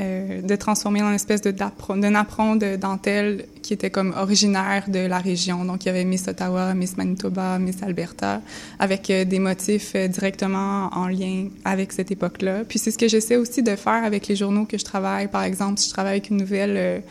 euh, 0.00 0.42
de 0.42 0.56
transformer 0.56 1.02
en 1.02 1.12
espèce 1.12 1.40
de 1.40 1.52
napperon 1.52 2.56
de 2.56 2.74
dentelle 2.74 3.44
qui 3.62 3.72
était 3.72 3.90
comme 3.90 4.12
originaire 4.18 4.84
de 4.88 4.98
la 4.98 5.18
région. 5.18 5.64
Donc, 5.64 5.84
il 5.84 5.86
y 5.86 5.90
avait 5.90 6.04
Miss 6.04 6.26
Ottawa, 6.26 6.74
Miss 6.74 6.96
Manitoba, 6.96 7.60
Miss 7.60 7.80
Alberta, 7.80 8.40
avec 8.80 9.08
euh, 9.10 9.24
des 9.24 9.38
motifs 9.38 9.92
euh, 9.94 10.08
directement 10.08 10.90
en 10.92 11.06
lien 11.06 11.46
avec 11.64 11.92
cette 11.92 12.10
époque-là. 12.10 12.64
Puis, 12.68 12.80
c'est 12.80 12.90
ce 12.90 12.98
que 12.98 13.06
j'essaie 13.06 13.36
aussi 13.36 13.62
de 13.62 13.76
faire 13.76 14.02
avec 14.04 14.26
les 14.26 14.34
journaux 14.34 14.64
que 14.64 14.78
je 14.78 14.84
travaille. 14.84 15.28
Par 15.28 15.44
exemple, 15.44 15.78
si 15.78 15.88
je 15.88 15.92
travaille 15.92 16.14
avec 16.14 16.28
une 16.28 16.38
nouvelle 16.38 17.02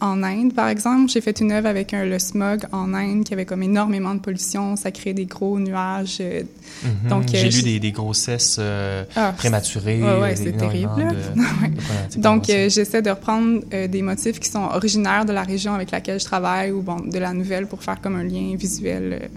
en 0.00 0.22
Inde, 0.22 0.54
par 0.54 0.68
exemple. 0.68 1.10
J'ai 1.10 1.20
fait 1.20 1.40
une 1.40 1.52
œuvre 1.52 1.66
avec 1.66 1.94
un, 1.94 2.04
le 2.04 2.18
smog 2.18 2.64
en 2.72 2.94
Inde 2.94 3.24
qui 3.24 3.32
avait 3.32 3.44
comme 3.44 3.62
énormément 3.62 4.14
de 4.14 4.20
pollution. 4.20 4.76
Ça 4.76 4.90
crée 4.90 5.14
des 5.14 5.26
gros 5.26 5.58
nuages. 5.58 6.18
Euh, 6.20 6.42
mhm. 6.82 7.08
Donc 7.08 7.24
J'ai 7.28 7.46
euh, 7.46 7.62
lu 7.62 7.80
des, 7.80 7.92
grossesses 7.92 8.56
euh, 8.58 9.04
ah, 9.16 9.32
prématurées. 9.36 10.02
Ouais, 10.02 10.36
c'est 10.36 10.56
terrible. 10.56 10.90
Donc, 12.16 12.44
j'essaie 12.46 13.02
de 13.02 13.10
reprendre 13.10 13.60
des 13.70 14.02
motifs 14.02 14.40
qui 14.40 14.48
sont 14.48 14.64
originaires 14.64 15.24
de 15.24 15.32
la 15.32 15.42
région 15.42 15.74
avec 15.74 15.90
laquelle 15.90 16.20
je 16.20 16.24
travaille 16.24 16.70
ou 16.70 16.82
bon, 16.82 17.00
de 17.00 17.18
la 17.18 17.32
nouvelle 17.32 17.66
pour 17.66 17.82
faire 17.82 18.00
comme 18.00 18.16
un 18.16 18.24
lien 18.24 18.56
visuel. 18.56 19.30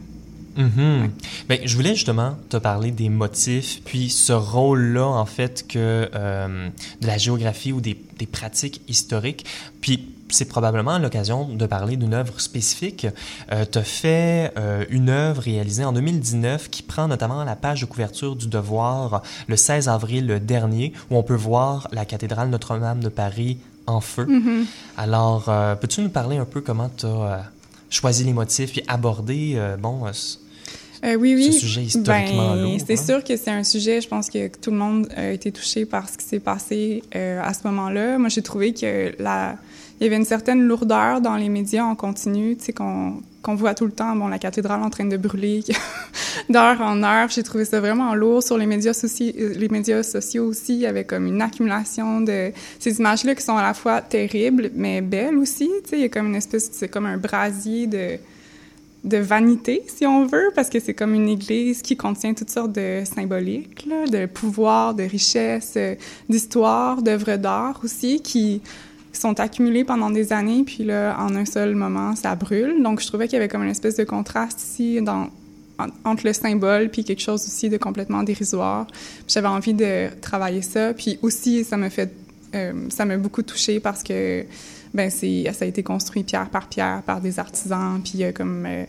Mm 0.56 1.10
ben, 1.48 1.60
je 1.64 1.76
voulais 1.76 1.94
justement 1.94 2.36
te 2.50 2.58
parler 2.58 2.90
des 2.90 3.10
motifs, 3.10 3.82
puis 3.86 4.10
ce 4.10 4.34
rôle-là, 4.34 5.06
en 5.06 5.26
fait, 5.26 5.68
que 5.68 6.10
de 6.12 7.08
la 7.08 7.18
géographie 7.18 7.72
ou 7.72 7.80
des, 7.80 7.98
des 8.18 8.26
pratiques 8.26 8.82
historiques. 8.88 9.46
Puis 9.82 10.17
c'est 10.30 10.46
probablement 10.46 10.98
l'occasion 10.98 11.48
de 11.48 11.66
parler 11.66 11.98
d'une 11.98 12.14
œuvre 12.14 12.40
spécifique. 12.40 13.08
Euh, 13.52 13.66
tu 13.70 13.78
as 13.78 13.84
fait 13.84 14.54
euh, 14.58 14.86
une 14.90 15.10
œuvre 15.10 15.42
réalisée 15.42 15.86
en 15.86 15.94
2019 15.94 16.70
qui 16.70 16.84
prend 16.84 17.08
notamment 17.08 17.44
la 17.44 17.56
page 17.56 17.82
de 17.82 17.86
couverture 17.86 18.36
du 18.36 18.48
Devoir 18.48 19.22
le 19.48 19.56
16 19.56 19.90
avril 19.90 20.40
dernier, 20.44 20.94
où 21.10 21.18
on 21.18 21.24
peut 21.24 21.36
voir 21.36 21.88
la 21.92 22.06
cathédrale 22.06 22.50
Notre-Dame 22.50 23.02
de 23.02 23.10
Paris 23.10 23.58
en 23.86 24.02
feu. 24.02 24.26
Mm-hmm. 24.26 24.66
Alors, 24.98 25.46
euh, 25.48 25.76
peux-tu 25.76 26.02
nous 26.02 26.10
parler 26.10 26.38
un 26.38 26.46
peu 26.46 26.62
comment 26.62 26.90
tu 26.96 27.06
as 27.06 27.50
choisi 27.90 28.24
les 28.24 28.34
motifs 28.34 28.72
puis 28.72 28.84
abordé, 28.88 29.54
euh, 29.56 29.78
bon, 29.78 30.06
euh, 31.06 31.16
oui, 31.16 31.36
oui. 31.36 31.54
ce 31.54 31.60
sujet 31.60 31.84
historiquement 31.84 32.56
ben. 32.56 32.80
C'est 32.86 32.94
hein? 32.94 33.04
sûr 33.06 33.24
que 33.24 33.38
c'est 33.38 33.52
un 33.52 33.64
sujet, 33.64 34.02
je 34.02 34.08
pense 34.08 34.30
que 34.30 34.48
tout 34.48 34.72
le 34.72 34.78
monde 34.78 35.08
a 35.16 35.32
été 35.32 35.52
touché 35.52 35.86
par 35.86 36.10
ce 36.10 36.18
qui 36.18 36.26
s'est 36.26 36.40
passé 36.40 37.04
euh, 37.16 37.42
à 37.42 37.54
ce 37.54 37.60
moment-là. 37.66 38.18
Moi, 38.18 38.30
j'ai 38.30 38.42
trouvé 38.42 38.74
que 38.74 39.14
la... 39.20 39.58
il 40.00 40.04
y 40.04 40.08
avait 40.08 40.18
une 40.18 40.26
certaine 40.26 40.62
lourdeur 40.62 41.22
dans 41.22 41.36
les 41.36 41.50
médias 41.50 41.84
en 41.84 41.96
continu, 41.96 42.56
tu 42.56 42.66
sais, 42.66 42.74
qu'on 42.74 43.22
voit 43.56 43.74
tout 43.74 43.86
le 43.86 43.92
temps, 43.92 44.16
bon, 44.16 44.28
la 44.28 44.38
cathédrale 44.38 44.84
en 44.84 44.90
train 44.90 45.06
de 45.06 45.18
brûler 45.18 45.64
d'heure 46.50 46.82
en 46.82 47.02
heure. 47.02 47.30
J'ai 47.30 47.42
trouvé 47.42 47.66
ça 47.66 47.80
vraiment 47.80 48.14
lourd 48.14 48.44
sur 48.44 48.58
les 48.58 48.68
médias, 48.68 48.94
sociaux, 48.94 49.34
les 49.36 49.70
médias 49.70 50.04
sociaux 50.04 50.46
aussi. 50.46 50.74
Il 50.76 50.82
y 50.82 50.86
avait 50.86 51.06
comme 51.06 51.26
une 51.26 51.42
accumulation 51.42 52.22
de 52.22 52.52
ces 52.80 53.00
images-là 53.00 53.34
qui 53.34 53.42
sont 53.42 53.58
à 53.58 53.64
la 53.64 53.74
fois 53.74 54.02
terribles, 54.02 54.70
mais 54.76 55.02
belles 55.02 55.38
aussi. 55.38 55.70
Tu 55.84 55.90
sais, 55.90 55.98
il 55.98 56.02
y 56.02 56.06
a 56.06 56.10
comme 56.10 56.28
une 56.28 56.36
espèce, 56.36 56.70
c'est 56.72 56.90
comme 56.90 57.08
un 57.08 57.18
brasier 57.18 57.88
de 57.88 59.18
vanité, 59.18 59.84
si 59.88 60.06
on 60.06 60.28
veut, 60.28 60.52
parce 60.54 60.70
que 60.70 60.80
c'est 60.80 60.94
comme 60.94 61.16
une 61.16 61.30
église 61.30 61.82
qui 61.82 61.98
contient 61.98 62.36
toutes 62.36 62.52
sortes 62.52 62.74
de 62.74 63.02
symboliques, 63.04 63.88
de 63.88 64.26
pouvoir, 64.28 64.94
de 64.94 65.04
richesse, 65.04 65.74
euh, 65.78 65.96
d'histoire, 66.30 67.02
d'œuvres 67.02 67.38
d'art 67.38 67.80
aussi, 67.84 68.22
qui 68.22 68.62
sont 69.14 69.40
accumulées 69.40 69.84
pendant 69.84 70.10
des 70.10 70.34
années, 70.34 70.64
puis 70.66 70.84
là, 70.84 71.18
en 71.20 71.36
un 71.36 71.46
seul 71.46 71.76
moment, 71.76 72.16
ça 72.16 72.36
brûle. 72.36 72.82
Donc, 72.84 73.02
je 73.02 73.08
trouvais 73.08 73.28
qu'il 73.28 73.36
y 73.36 73.38
avait 73.38 73.48
comme 73.48 73.64
une 73.64 73.72
espèce 73.72 73.96
de 73.96 74.04
contraste 74.04 74.62
ici 74.62 75.02
dans, 75.02 75.30
en, 75.80 75.88
entre 76.04 76.26
le 76.26 76.34
symbole 76.34 76.90
puis 76.90 77.04
quelque 77.04 77.22
chose 77.22 77.46
aussi 77.46 77.70
de 77.70 77.78
complètement 77.78 78.24
dérisoire. 78.24 78.88
J'avais 79.28 79.48
envie 79.48 79.74
de 79.74 80.10
travailler 80.22 80.62
ça, 80.62 80.94
puis 80.94 81.20
aussi, 81.22 81.64
ça 81.64 81.78
fait, 81.90 82.14
euh, 82.56 82.74
ça 82.90 83.06
m'a 83.06 83.18
beaucoup 83.18 83.42
touchée 83.42 83.80
parce 83.80 84.04
que 84.04 84.46
ben 84.94 85.10
ça 85.10 85.26
a 85.26 85.66
été 85.66 85.84
construit 85.84 86.24
pierre 86.24 86.50
par 86.50 86.70
pierre 86.70 87.02
par 87.06 87.20
des 87.20 87.40
artisans 87.40 88.02
puis 88.02 88.24
euh, 88.24 88.32
comme 88.32 88.66
euh, 88.66 88.86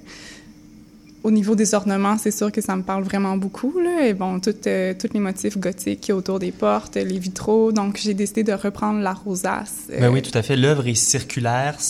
au 1.24 1.30
niveau 1.30 1.54
des 1.54 1.74
ornements, 1.74 2.16
c'est 2.18 2.30
sûr 2.30 2.52
que 2.52 2.60
ça 2.60 2.76
me 2.76 2.82
parle 2.82 3.02
vraiment 3.02 3.36
beaucoup 3.36 3.78
là 3.78 4.06
et 4.06 4.14
bon 4.14 4.40
tous 4.40 4.54
euh, 4.66 4.94
tous 4.98 5.08
les 5.12 5.20
motifs 5.20 5.58
gothiques 5.58 6.00
qui 6.00 6.12
autour 6.12 6.38
des 6.38 6.52
portes, 6.52 6.96
les 6.96 7.18
vitraux. 7.18 7.72
Donc 7.72 7.98
j'ai 8.00 8.14
décidé 8.14 8.44
de 8.44 8.52
reprendre 8.52 9.00
la 9.00 9.12
rosace. 9.12 9.88
Ben 9.88 10.10
oui, 10.12 10.22
tout 10.22 10.36
à 10.36 10.42
fait. 10.42 10.56
L'œuvre 10.56 10.86
est 10.86 10.94
circulaire, 10.94 11.80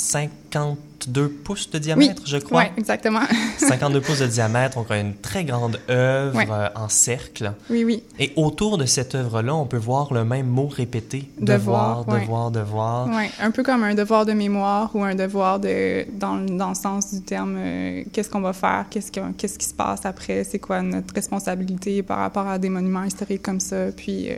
52 0.53 1.29
pouces 1.45 1.71
de 1.71 1.79
diamètre, 1.79 2.23
oui, 2.25 2.31
je 2.31 2.37
crois. 2.39 2.63
Oui, 2.63 2.67
exactement. 2.77 3.21
52 3.59 4.01
pouces 4.01 4.19
de 4.21 4.27
diamètre, 4.27 4.77
donc 4.79 4.91
une 4.91 5.15
très 5.15 5.45
grande 5.45 5.79
œuvre 5.91 6.39
euh, 6.51 6.69
en 6.75 6.89
cercle. 6.89 7.53
Oui, 7.71 7.85
oui. 7.85 8.03
Et 8.19 8.33
autour 8.37 8.79
de 8.79 8.87
cette 8.87 9.15
œuvre-là, 9.15 9.55
on 9.55 9.67
peut 9.67 9.77
voir 9.77 10.13
le 10.13 10.25
même 10.25 10.47
mot 10.47 10.67
répété. 10.67 11.31
Devoir, 11.41 12.05
devoir, 12.05 12.21
devoir, 12.21 12.51
devoir. 12.51 13.09
Ouais, 13.09 13.31
un 13.41 13.51
peu 13.51 13.63
comme 13.63 13.83
un 13.85 13.95
devoir 13.95 14.27
de 14.27 14.33
mémoire 14.33 14.91
ou 14.95 15.03
un 15.05 15.15
devoir 15.15 15.61
de 15.61 16.07
dans, 16.19 16.37
dans 16.37 16.71
le 16.71 16.75
sens 16.75 17.13
du 17.13 17.21
terme 17.23 17.57
euh, 17.59 18.03
qu'est-ce 18.13 18.31
qu'on 18.31 18.41
va 18.41 18.53
faire, 18.53 18.87
qu'est-ce 18.91 19.13
que- 19.13 19.33
qu'est-ce 19.37 19.59
qui 19.59 19.67
se 19.67 19.75
passe 19.75 20.05
après, 20.05 20.45
c'est 20.45 20.59
quoi 20.59 20.83
notre 20.83 21.15
responsabilité 21.15 22.03
par 22.03 22.19
rapport 22.19 22.47
à 22.47 22.59
des 22.59 22.69
monuments 22.69 23.05
historiques 23.05 23.43
comme 23.43 23.61
ça, 23.61 23.87
puis 23.97 24.31
euh, 24.31 24.37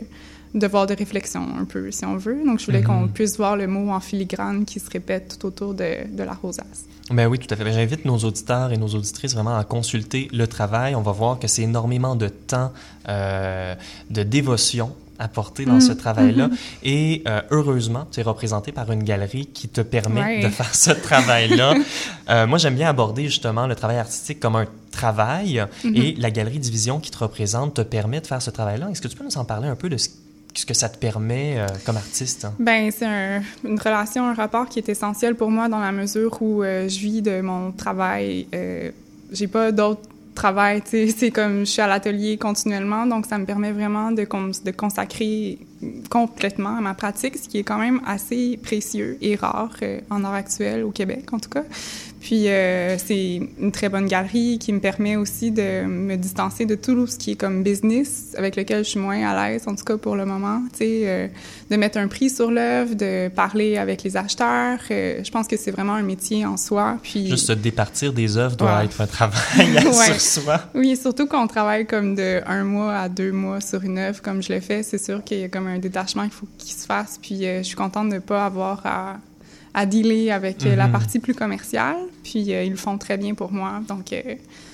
devoir 0.53 0.87
de 0.87 0.93
réflexion 0.95 1.45
un 1.59 1.65
peu 1.65 1.91
si 1.91 2.05
on 2.05 2.17
veut. 2.17 2.37
Donc 2.45 2.59
je 2.59 2.65
voulais 2.65 2.83
qu'on 2.83 3.07
puisse 3.07 3.37
voir 3.37 3.55
le 3.55 3.67
mot 3.67 3.91
en 3.91 3.99
filigrane 3.99 4.65
qui 4.65 4.79
se 4.79 4.89
répète 4.89 5.37
tout 5.39 5.47
autour 5.47 5.73
de, 5.73 6.07
de 6.15 6.23
la 6.23 6.33
rosace. 6.33 6.85
Ben 7.09 7.27
oui, 7.27 7.39
tout 7.39 7.47
à 7.53 7.57
fait. 7.57 7.63
Ben, 7.63 7.73
J'invite 7.73 8.05
nos 8.05 8.17
auditeurs 8.19 8.71
et 8.71 8.77
nos 8.77 8.87
auditrices 8.87 9.33
vraiment 9.33 9.57
à 9.57 9.63
consulter 9.63 10.29
le 10.31 10.47
travail. 10.47 10.95
On 10.95 11.01
va 11.01 11.11
voir 11.11 11.39
que 11.39 11.47
c'est 11.47 11.63
énormément 11.63 12.15
de 12.15 12.27
temps, 12.29 12.71
euh, 13.09 13.75
de 14.09 14.23
dévotion 14.23 14.95
apporté 15.19 15.65
dans 15.65 15.79
ce 15.79 15.91
travail-là. 15.91 16.47
mhm. 16.47 16.57
Et 16.83 17.21
euh, 17.27 17.41
heureusement, 17.51 18.07
tu 18.11 18.19
es 18.21 18.23
représenté 18.23 18.71
par 18.71 18.91
une 18.91 19.03
galerie 19.03 19.45
qui 19.45 19.67
te 19.69 19.81
permet 19.81 20.21
Ouais. 20.21 20.43
de 20.43 20.47
faire 20.49 20.73
ce 20.73 20.91
travail-là. 20.91 21.75
Euh, 22.29 22.47
moi, 22.47 22.57
j'aime 22.59 22.75
bien 22.75 22.87
aborder 22.87 23.25
justement 23.25 23.67
le 23.67 23.75
travail 23.75 23.97
artistique 23.97 24.39
comme 24.39 24.55
un 24.55 24.65
travail 24.91 25.65
Mhm. 25.83 25.95
et 25.95 26.15
la 26.17 26.31
galerie 26.31 26.59
Division 26.59 26.99
qui 26.99 27.11
te 27.11 27.17
représente 27.17 27.73
te 27.73 27.81
permet 27.81 28.21
de 28.21 28.27
faire 28.27 28.41
ce 28.41 28.49
travail-là. 28.51 28.89
Est-ce 28.89 29.01
que 29.01 29.09
tu 29.09 29.17
peux 29.17 29.25
nous 29.25 29.37
en 29.37 29.43
parler 29.43 29.67
un 29.67 29.75
peu 29.75 29.89
de 29.89 29.97
ce, 29.97 30.07
ce 30.53 30.65
que 30.65 30.73
ça 30.73 30.89
te 30.89 30.97
permet 30.97 31.55
euh, 31.57 31.65
comme 31.85 31.97
artiste? 31.97 32.47
Ben 32.59 32.91
c'est 32.91 33.05
un- 33.05 33.41
une 33.63 33.79
relation, 33.79 34.25
un 34.27 34.33
rapport 34.33 34.67
qui 34.67 34.79
est 34.79 34.89
essentiel 34.89 35.35
pour 35.35 35.49
moi 35.49 35.69
dans 35.69 35.79
la 35.79 35.91
mesure 35.91 36.41
où 36.41 36.61
euh, 36.63 36.87
je 36.89 36.99
vis 36.99 37.21
de 37.21 37.41
mon 37.41 37.71
travail. 37.71 38.47
Euh, 38.53 38.91
J'ai 39.31 39.47
pas 39.47 39.71
d'autre 39.71 40.01
travail, 40.35 40.81
tu 40.81 40.89
sais. 40.89 41.07
C'est 41.17 41.31
comme 41.31 41.59
je 41.61 41.65
suis 41.71 41.81
à 41.81 41.87
l'atelier 41.87 42.37
continuellement, 42.37 43.05
donc 43.05 43.25
ça 43.25 43.37
me 43.37 43.45
permet 43.45 43.71
vraiment 43.71 44.11
de, 44.11 44.23
de 44.65 44.71
consacrer 44.71 45.57
complètement 46.09 46.77
à 46.77 46.81
ma 46.81 46.93
pratique, 46.93 47.37
ce 47.37 47.47
qui 47.49 47.59
est 47.59 47.63
quand 47.63 47.77
même 47.79 48.01
assez 48.05 48.57
précieux 48.61 49.17
et 49.21 49.35
rare 49.35 49.71
en 50.09 50.23
art 50.23 50.33
actuel 50.33 50.83
au 50.83 50.91
Québec, 50.91 51.25
en 51.31 51.39
tout 51.39 51.49
cas. 51.49 51.63
Puis 52.21 52.47
euh, 52.49 52.97
c'est 52.99 53.41
une 53.59 53.71
très 53.71 53.89
bonne 53.89 54.05
galerie 54.05 54.59
qui 54.59 54.71
me 54.71 54.79
permet 54.79 55.15
aussi 55.15 55.49
de 55.51 55.83
me 55.85 56.15
distancer 56.17 56.65
de 56.65 56.75
tout 56.75 57.07
ce 57.07 57.17
qui 57.17 57.31
est 57.31 57.35
comme 57.35 57.63
business 57.63 58.35
avec 58.37 58.55
lequel 58.55 58.83
je 58.85 58.89
suis 58.91 58.99
moins 58.99 59.27
à 59.27 59.49
l'aise, 59.49 59.63
en 59.67 59.73
tout 59.75 59.83
cas 59.83 59.97
pour 59.97 60.15
le 60.15 60.25
moment. 60.25 60.61
Tu 60.71 60.77
sais, 60.77 61.01
euh, 61.05 61.27
de 61.71 61.75
mettre 61.77 61.97
un 61.97 62.07
prix 62.07 62.29
sur 62.29 62.51
l'œuvre, 62.51 62.93
de 62.95 63.27
parler 63.29 63.77
avec 63.77 64.03
les 64.03 64.15
acheteurs. 64.17 64.79
euh, 64.91 65.21
je 65.23 65.31
pense 65.31 65.47
que 65.47 65.57
c'est 65.57 65.71
vraiment 65.71 65.93
un 65.95 66.03
métier 66.03 66.45
en 66.45 66.57
soi. 66.57 66.97
Puis 67.01 67.27
Juste 67.27 67.47
se 67.47 67.53
départir 67.53 68.13
des 68.13 68.37
œuvres 68.37 68.55
doit 68.55 68.77
Ouais. 68.77 68.85
être 68.85 69.01
un 69.01 69.07
travail 69.07 69.41
Ouais. 69.85 70.19
sur 70.19 70.21
soi. 70.21 70.61
oui, 70.75 70.95
surtout 70.95 71.25
quand 71.25 71.43
on 71.43 71.47
travaille 71.47 71.87
comme 71.87 72.13
de 72.15 72.41
un 72.45 72.63
mois 72.63 72.95
à 72.97 73.09
deux 73.09 73.31
mois 73.31 73.61
sur 73.61 73.81
une 73.83 73.97
œuvre, 73.97 74.21
comme 74.21 74.43
je 74.43 74.53
le 74.53 74.59
fais, 74.59 74.83
c'est 74.83 75.03
sûr 75.03 75.23
qu'il 75.23 75.39
y 75.39 75.43
a 75.43 75.49
comme 75.49 75.65
un 75.67 75.79
détachement 75.79 76.23
qu'il 76.23 76.31
faut 76.33 76.47
qu'il 76.59 76.73
se 76.75 76.85
fasse. 76.85 77.17
Puis 77.21 77.45
euh, 77.47 77.57
je 77.59 77.63
suis 77.63 77.75
contente 77.75 78.09
de 78.09 78.15
ne 78.15 78.19
pas 78.19 78.45
avoir 78.45 78.81
à, 78.85 79.17
à 79.73 79.85
dealer 79.85 80.31
avec 80.31 80.65
euh, 80.65 80.75
la 80.75 80.87
Mhm. 80.87 80.91
partie 80.91 81.19
plus 81.19 81.33
commerciale. 81.33 81.97
Puis 82.23 82.53
euh, 82.53 82.63
ils 82.63 82.71
le 82.71 82.75
font 82.77 82.97
très 82.97 83.17
bien 83.17 83.33
pour 83.33 83.51
moi. 83.51 83.81
Donc 83.87 84.11
euh, 84.13 84.21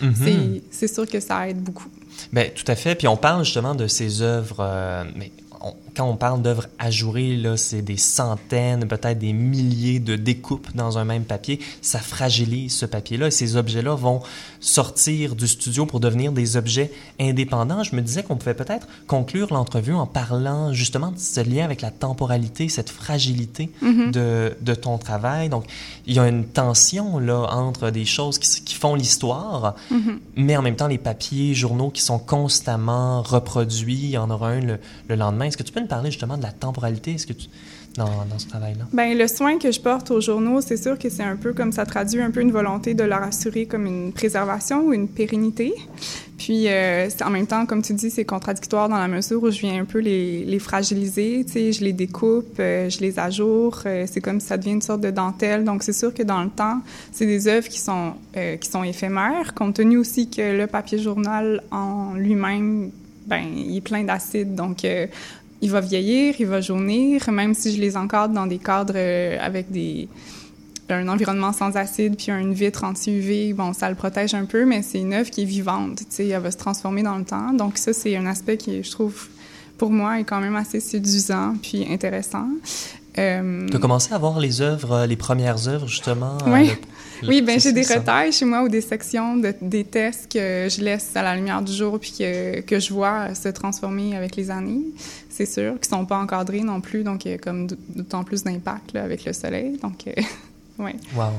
Mhm. 0.01 0.13
c'est- 0.15 0.61
c'est 0.71 0.93
sûr 0.93 1.07
que 1.07 1.19
ça 1.19 1.47
aide 1.49 1.61
beaucoup. 1.61 1.87
Ben, 2.33 2.49
tout 2.53 2.63
à 2.67 2.75
fait. 2.75 2.95
Puis 2.95 3.07
on 3.07 3.17
parle 3.17 3.45
justement 3.45 3.75
de 3.75 3.87
ces 3.87 4.21
œuvres, 4.21 4.57
euh, 4.59 5.03
mais 5.15 5.31
on- 5.61 5.75
quand 5.97 6.07
on 6.07 6.15
parle 6.15 6.41
d'œuvres 6.43 6.67
ajourées, 6.77 7.35
là, 7.35 7.57
c'est 7.57 7.81
des 7.81 7.97
centaines, 7.97 8.87
peut-être 8.87 9.17
des 9.17 9.33
milliers 9.33 9.99
de 9.99 10.15
découpes 10.15 10.75
dans 10.75 10.97
un 10.99 11.05
même 11.05 11.23
papier. 11.23 11.59
Ça 11.81 11.97
fragilise 11.99 12.75
ce 12.75 12.85
papier-là 12.85 13.27
et 13.27 13.31
ces 13.31 13.55
objets-là 13.55 13.95
vont 13.95 14.21
sortir 14.59 15.35
du 15.35 15.47
studio 15.47 15.85
pour 15.85 15.99
devenir 15.99 16.31
des 16.31 16.55
objets 16.57 16.91
indépendants. 17.19 17.83
Je 17.83 17.95
me 17.95 18.01
disais 18.01 18.21
qu'on 18.23 18.35
pouvait 18.37 18.53
peut-être 18.53 18.87
conclure 19.07 19.53
l'entrevue 19.53 19.93
en 19.93 20.05
parlant 20.05 20.71
justement 20.73 21.11
de 21.11 21.17
ce 21.19 21.41
lien 21.41 21.63
avec 21.65 21.81
la 21.81 21.91
temporalité, 21.91 22.69
cette 22.69 22.89
fragilité 22.89 23.71
Mhm. 23.81 24.11
de, 24.11 24.55
de 24.61 24.75
ton 24.75 24.97
travail. 24.97 25.49
Donc, 25.49 25.65
il 26.05 26.13
y 26.15 26.19
a 26.19 26.27
une 26.27 26.45
tension 26.45 27.17
là 27.19 27.47
entre 27.51 27.89
des 27.89 28.05
choses 28.05 28.37
qui, 28.39 28.75
font 28.75 28.93
l'histoire, 28.93 29.75
Mhm. 29.89 30.19
mais 30.35 30.55
en 30.55 30.61
même 30.61 30.75
temps 30.75 30.87
les 30.87 30.99
papiers, 30.99 31.55
journaux 31.55 31.89
qui 31.89 32.01
sont 32.03 32.19
constamment 32.19 33.23
reproduits. 33.23 33.95
Il 34.03 34.09
y 34.11 34.17
en 34.17 34.29
aura 34.29 34.49
un 34.49 34.59
le, 34.59 34.79
le 35.07 35.15
lendemain. 35.15 35.45
Est-ce 35.45 35.57
que 35.57 35.63
tu 35.63 35.71
peux 35.71 35.79
parler 35.87 36.11
justement 36.11 36.37
de 36.37 36.43
la 36.43 36.51
temporalité 36.51 37.13
Est-ce 37.13 37.27
que 37.27 37.33
tu 37.33 37.47
dans, 37.97 38.25
dans 38.29 38.37
ce 38.37 38.47
travail-là? 38.47 38.85
Ben 38.93 39.17
le 39.17 39.27
soin 39.27 39.57
que 39.57 39.71
je 39.71 39.81
porte 39.81 40.11
aux 40.11 40.21
journaux, 40.21 40.61
c'est 40.61 40.77
sûr 40.77 40.99
que 40.99 41.09
c'est 41.09 41.23
un 41.23 41.35
peu 41.35 41.53
comme 41.53 41.71
ça 41.71 41.85
traduit 41.85 42.21
un 42.21 42.29
peu 42.29 42.41
une 42.41 42.51
volonté 42.51 42.93
de 42.93 43.03
leur 43.03 43.23
assurer 43.23 43.65
comme 43.65 43.87
une 43.87 44.13
préservation 44.13 44.85
ou 44.85 44.93
une 44.93 45.07
pérennité. 45.07 45.73
Puis 46.37 46.67
euh, 46.67 47.09
en 47.25 47.31
même 47.31 47.47
temps, 47.47 47.65
comme 47.65 47.81
tu 47.81 47.93
dis, 47.93 48.11
c'est 48.11 48.23
contradictoire 48.23 48.87
dans 48.87 48.99
la 48.99 49.07
mesure 49.07 49.41
où 49.41 49.49
je 49.49 49.59
viens 49.59 49.81
un 49.81 49.85
peu 49.85 49.97
les, 49.97 50.45
les 50.45 50.59
fragiliser. 50.59 51.43
Tu 51.45 51.53
sais, 51.53 51.71
je 51.71 51.83
les 51.83 51.93
découpe, 51.93 52.57
euh, 52.59 52.87
je 52.87 52.99
les 52.99 53.17
ajoure. 53.17 53.81
euh, 53.87 54.05
c'est 54.07 54.21
comme 54.21 54.39
si 54.39 54.45
ça 54.47 54.57
devient 54.57 54.73
une 54.73 54.81
sorte 54.83 55.01
de 55.01 55.09
dentelle. 55.09 55.63
Donc 55.63 55.81
c'est 55.81 55.93
sûr 55.93 56.13
que 56.13 56.21
dans 56.21 56.43
le 56.43 56.51
temps, 56.51 56.81
c'est 57.11 57.25
des 57.25 57.47
œuvres 57.47 57.67
qui 57.67 57.79
sont 57.79 58.13
euh, 58.35 58.57
qui 58.57 58.69
sont 58.69 58.83
éphémères, 58.83 59.55
compte 59.55 59.75
tenu 59.77 59.97
aussi 59.97 60.29
que 60.29 60.55
le 60.55 60.67
papier 60.67 60.99
journal 60.99 61.63
en 61.71 62.13
lui-même, 62.13 62.91
ben 63.25 63.43
il 63.55 63.77
est 63.77 63.81
plein 63.81 64.03
d'acide. 64.03 64.53
Donc 64.53 64.85
il 65.61 65.71
va 65.71 65.81
vieillir, 65.81 66.35
il 66.39 66.45
va 66.45 66.61
jaunir, 66.61 67.29
même 67.31 67.53
si 67.53 67.75
je 67.75 67.81
les 67.81 67.97
encadre 67.97 68.33
dans 68.33 68.47
des 68.47 68.57
cadres 68.59 68.93
euh, 68.95 69.37
avec 69.39 69.71
des 69.71 70.07
un 70.89 71.07
environnement 71.09 71.51
sans 71.51 71.75
acide 71.75 72.15
puis 72.15 72.31
une 72.31 72.53
vitre 72.53 72.83
anti-UV, 72.83 73.53
bon, 73.53 73.73
ça 73.73 73.89
le 73.89 73.95
protège 73.95 74.33
un 74.33 74.45
peu, 74.45 74.65
mais 74.65 74.81
c'est 74.81 74.99
une 74.99 75.13
œuvre 75.13 75.29
qui 75.29 75.41
est 75.41 75.45
vivante, 75.45 75.97
tu 75.97 76.05
sais, 76.09 76.27
elle 76.27 76.41
va 76.41 76.51
se 76.51 76.57
transformer 76.57 77.03
dans 77.03 77.17
le 77.17 77.25
temps. 77.25 77.51
Donc 77.53 77.77
ça, 77.77 77.93
c'est 77.93 78.15
un 78.15 78.25
aspect 78.25 78.57
qui, 78.57 78.83
je 78.83 78.91
trouve, 78.91 79.27
pour 79.77 79.91
moi, 79.91 80.19
est 80.19 80.23
quand 80.23 80.39
même 80.39 80.55
assez 80.55 80.79
séduisant 80.79 81.55
puis 81.61 81.85
intéressant. 81.91 82.47
Euh, 83.17 83.67
Tu 83.69 83.75
as 83.75 83.79
commencé 83.79 84.13
à 84.13 84.17
voir 84.17 84.39
les 84.39 84.61
œuvres, 84.61 84.93
euh, 84.93 85.05
les 85.07 85.15
premières 85.15 85.67
œuvres 85.67 85.87
justement 85.87 86.37
Oui. 86.47 86.71
Oui, 87.23 87.41
ben 87.41 87.59
j'ai 87.59 87.71
des 87.71 87.83
retails 87.83 88.31
chez 88.31 88.45
moi 88.45 88.63
ou 88.63 88.69
des 88.69 88.81
sections 88.81 89.37
de, 89.37 89.53
des 89.61 89.83
tests 89.83 90.31
que 90.31 90.67
je 90.69 90.81
laisse 90.81 91.15
à 91.15 91.23
la 91.23 91.35
lumière 91.35 91.61
du 91.61 91.73
jour 91.73 91.99
puis 91.99 92.13
que, 92.17 92.61
que 92.61 92.79
je 92.79 92.93
vois 92.93 93.33
se 93.33 93.49
transformer 93.49 94.15
avec 94.15 94.35
les 94.35 94.51
années, 94.51 94.83
c'est 95.29 95.45
sûr, 95.45 95.79
qui 95.79 95.89
sont 95.89 96.05
pas 96.05 96.17
encadrés 96.17 96.61
non 96.61 96.81
plus, 96.81 97.03
donc 97.03 97.27
comme 97.41 97.67
d'autant 97.67 98.23
plus 98.23 98.43
d'impact 98.43 98.95
avec 98.95 99.25
le 99.25 99.33
soleil. 99.33 99.77
Donc, 99.81 100.07
euh, 100.07 100.21
ouais. 100.83 100.95
Wow. 101.15 101.33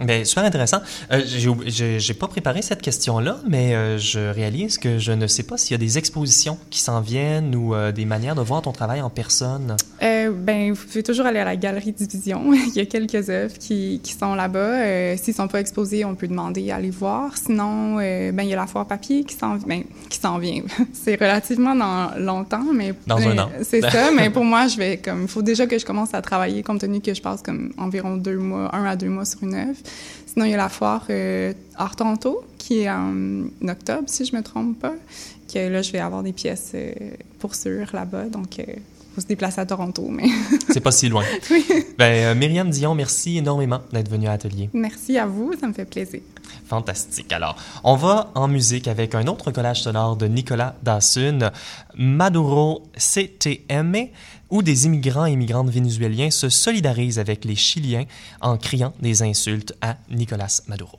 Bien, 0.00 0.24
super 0.24 0.44
intéressant. 0.44 0.78
Euh, 1.12 1.22
j'ai, 1.26 2.14
pas 2.14 2.26
préparé 2.26 2.62
cette 2.62 2.82
question-là, 2.82 3.38
mais 3.46 3.74
euh, 3.74 3.98
je 3.98 4.18
réalise 4.18 4.78
que 4.78 4.98
je 4.98 5.12
ne 5.12 5.26
sais 5.26 5.42
pas 5.42 5.58
s'il 5.58 5.72
y 5.72 5.74
a 5.74 5.78
des 5.78 5.98
expositions 5.98 6.58
qui 6.70 6.80
s'en 6.80 7.00
viennent 7.00 7.54
ou 7.54 7.74
euh, 7.74 7.92
des 7.92 8.04
manières 8.04 8.34
de 8.34 8.40
voir 8.40 8.62
ton 8.62 8.72
travail 8.72 9.00
en 9.02 9.10
personne. 9.10 9.76
Euh, 10.02 10.30
ben, 10.34 10.72
vous 10.72 10.86
pouvez 10.86 11.02
toujours 11.02 11.26
aller 11.26 11.38
à 11.38 11.44
la 11.44 11.56
galerie 11.56 11.92
Division. 11.92 12.52
Il 12.52 12.74
y 12.74 12.80
a 12.80 12.86
quelques 12.86 13.28
œuvres 13.28 13.56
qui, 13.58 14.00
qui 14.02 14.12
sont 14.12 14.34
là-bas. 14.34 15.16
S'ils 15.16 15.34
sont 15.34 15.48
pas 15.48 15.60
exposés, 15.60 16.04
on 16.04 16.14
peut 16.14 16.28
demander 16.28 16.70
à 16.70 16.80
les 16.80 16.90
voir. 16.90 17.36
Sinon, 17.36 17.96
ben, 17.96 18.40
il 18.40 18.48
y 18.48 18.52
a 18.54 18.56
la 18.56 18.66
foire 18.66 18.86
papier 18.86 19.24
qui 19.24 19.34
s'en, 19.34 19.56
ben, 19.56 19.84
qui 20.08 20.18
s'en 20.18 20.38
vient. 20.38 20.62
c'est 20.92 21.14
relativement 21.14 21.74
dans 21.74 22.10
longtemps, 22.18 22.64
mais 22.74 22.94
dans 23.06 23.18
un 23.18 23.38
an. 23.38 23.50
C'est 23.62 23.80
ça. 23.80 24.10
mais 24.14 24.30
pour 24.30 24.44
moi, 24.44 24.66
je 24.66 24.76
vais 24.76 24.96
comme, 24.96 25.22
il 25.22 25.28
faut 25.28 25.42
déjà 25.42 25.66
que 25.66 25.78
je 25.78 25.84
commence 25.84 26.14
à 26.14 26.22
travailler, 26.22 26.62
compte 26.62 26.80
tenu 26.80 27.00
que 27.00 27.14
je 27.14 27.22
passe 27.22 27.42
comme 27.42 27.72
environ 27.78 28.16
deux 28.16 28.38
mois, 28.38 28.74
un 28.74 28.84
à 28.84 28.96
deux 28.96 29.08
mois 29.08 29.24
sur 29.24 29.42
une 29.42 29.54
œuvre. 29.54 29.81
Sinon, 30.26 30.46
il 30.46 30.52
y 30.52 30.54
a 30.54 30.56
la 30.56 30.68
foire 30.68 31.04
euh, 31.10 31.52
Art 31.76 31.96
Toronto, 31.96 32.44
qui 32.58 32.80
est 32.80 32.90
en 32.90 33.44
octobre, 33.68 34.04
si 34.06 34.24
je 34.24 34.34
me 34.34 34.42
trompe 34.42 34.78
pas. 34.78 34.94
Que 35.52 35.68
là, 35.68 35.82
je 35.82 35.92
vais 35.92 35.98
avoir 35.98 36.22
des 36.22 36.32
pièces 36.32 36.72
euh, 36.74 36.92
pour 37.38 37.54
sûr 37.54 37.86
là-bas. 37.92 38.24
Donc, 38.30 38.56
il 38.58 38.80
faut 39.14 39.20
se 39.20 39.26
déplacer 39.26 39.60
à 39.60 39.66
Toronto, 39.66 40.08
mais... 40.08 40.28
C'est 40.70 40.80
pas 40.80 40.92
si 40.92 41.10
loin. 41.10 41.24
oui. 41.50 41.66
Ben, 41.98 42.36
Myriam 42.38 42.70
Dion, 42.70 42.94
merci 42.94 43.36
énormément 43.36 43.80
d'être 43.92 44.10
venue 44.10 44.26
à 44.26 44.30
l'atelier. 44.30 44.70
Merci 44.72 45.18
à 45.18 45.26
vous, 45.26 45.52
ça 45.60 45.66
me 45.66 45.74
fait 45.74 45.84
plaisir. 45.84 46.20
Fantastique. 46.66 47.32
Alors, 47.32 47.56
on 47.84 47.96
va 47.96 48.30
en 48.34 48.48
musique 48.48 48.88
avec 48.88 49.14
un 49.14 49.26
autre 49.26 49.50
collage 49.50 49.82
sonore 49.82 50.16
de 50.16 50.26
Nicolas 50.26 50.74
Dassun, 50.82 51.50
Maduro 51.94 52.84
CTM, 52.96 54.08
où 54.52 54.62
des 54.62 54.84
immigrants 54.84 55.26
et 55.26 55.32
immigrantes 55.32 55.70
vénézuéliens 55.70 56.30
se 56.30 56.50
solidarisent 56.50 57.18
avec 57.18 57.46
les 57.46 57.56
Chiliens 57.56 58.04
en 58.42 58.58
criant 58.58 58.92
des 59.00 59.22
insultes 59.22 59.74
à 59.80 59.96
Nicolas 60.10 60.60
Maduro. 60.68 60.98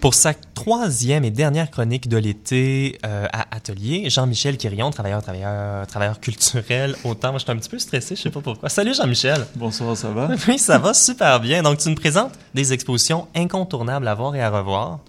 Pour 0.00 0.14
sa 0.14 0.34
troisième 0.34 1.24
et 1.24 1.30
dernière 1.30 1.70
chronique 1.70 2.08
de 2.08 2.16
l'été 2.16 2.98
euh, 3.04 3.26
à 3.32 3.54
Atelier, 3.56 4.10
Jean-Michel 4.10 4.56
Quirion, 4.56 4.90
travailleur, 4.90 5.22
travailleur, 5.22 5.86
travailleur 5.86 6.20
culturel, 6.20 6.94
autant. 7.04 7.30
Moi, 7.30 7.38
je 7.38 7.44
suis 7.44 7.52
un 7.52 7.56
petit 7.56 7.68
peu 7.68 7.78
stressé, 7.78 8.14
je 8.14 8.22
sais 8.22 8.30
pas 8.30 8.40
pourquoi. 8.40 8.68
Salut 8.68 8.94
Jean-Michel. 8.94 9.46
Bonsoir, 9.56 9.96
ça 9.96 10.10
va? 10.10 10.28
Oui, 10.48 10.58
ça 10.58 10.78
va 10.78 10.94
super 10.94 11.40
bien. 11.40 11.62
Donc, 11.62 11.78
tu 11.78 11.88
nous 11.88 11.94
présentes 11.94 12.32
des 12.54 12.72
expositions 12.72 13.26
incontournables 13.34 14.06
à 14.06 14.14
voir 14.14 14.34
et 14.36 14.42
à 14.42 14.50
revoir. 14.50 15.00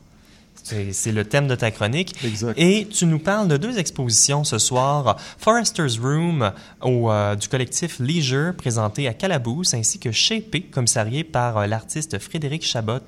C'est 0.91 1.12
le 1.12 1.24
thème 1.24 1.48
de 1.48 1.56
ta 1.56 1.72
chronique. 1.72 2.13
Exact. 2.24 2.58
Et 2.58 2.88
tu 2.88 3.06
nous 3.06 3.20
parles 3.20 3.48
de 3.48 3.58
deux 3.58 3.79
expositions 3.79 4.44
ce 4.44 4.58
soir. 4.58 5.15
Forester's 5.38 5.98
Room 5.98 6.51
au, 6.82 7.10
euh, 7.10 7.36
du 7.36 7.48
collectif 7.48 8.00
Leisure, 8.00 8.53
présenté 8.56 9.08
à 9.08 9.13
Calabouce, 9.13 9.74
ainsi 9.74 10.00
que 10.00 10.12
Shapé, 10.12 10.63
commissarié 10.63 11.24
par 11.24 11.58
euh, 11.58 11.67
l'artiste 11.67 12.20
Frédéric 12.20 12.65
Chabot 12.65 13.00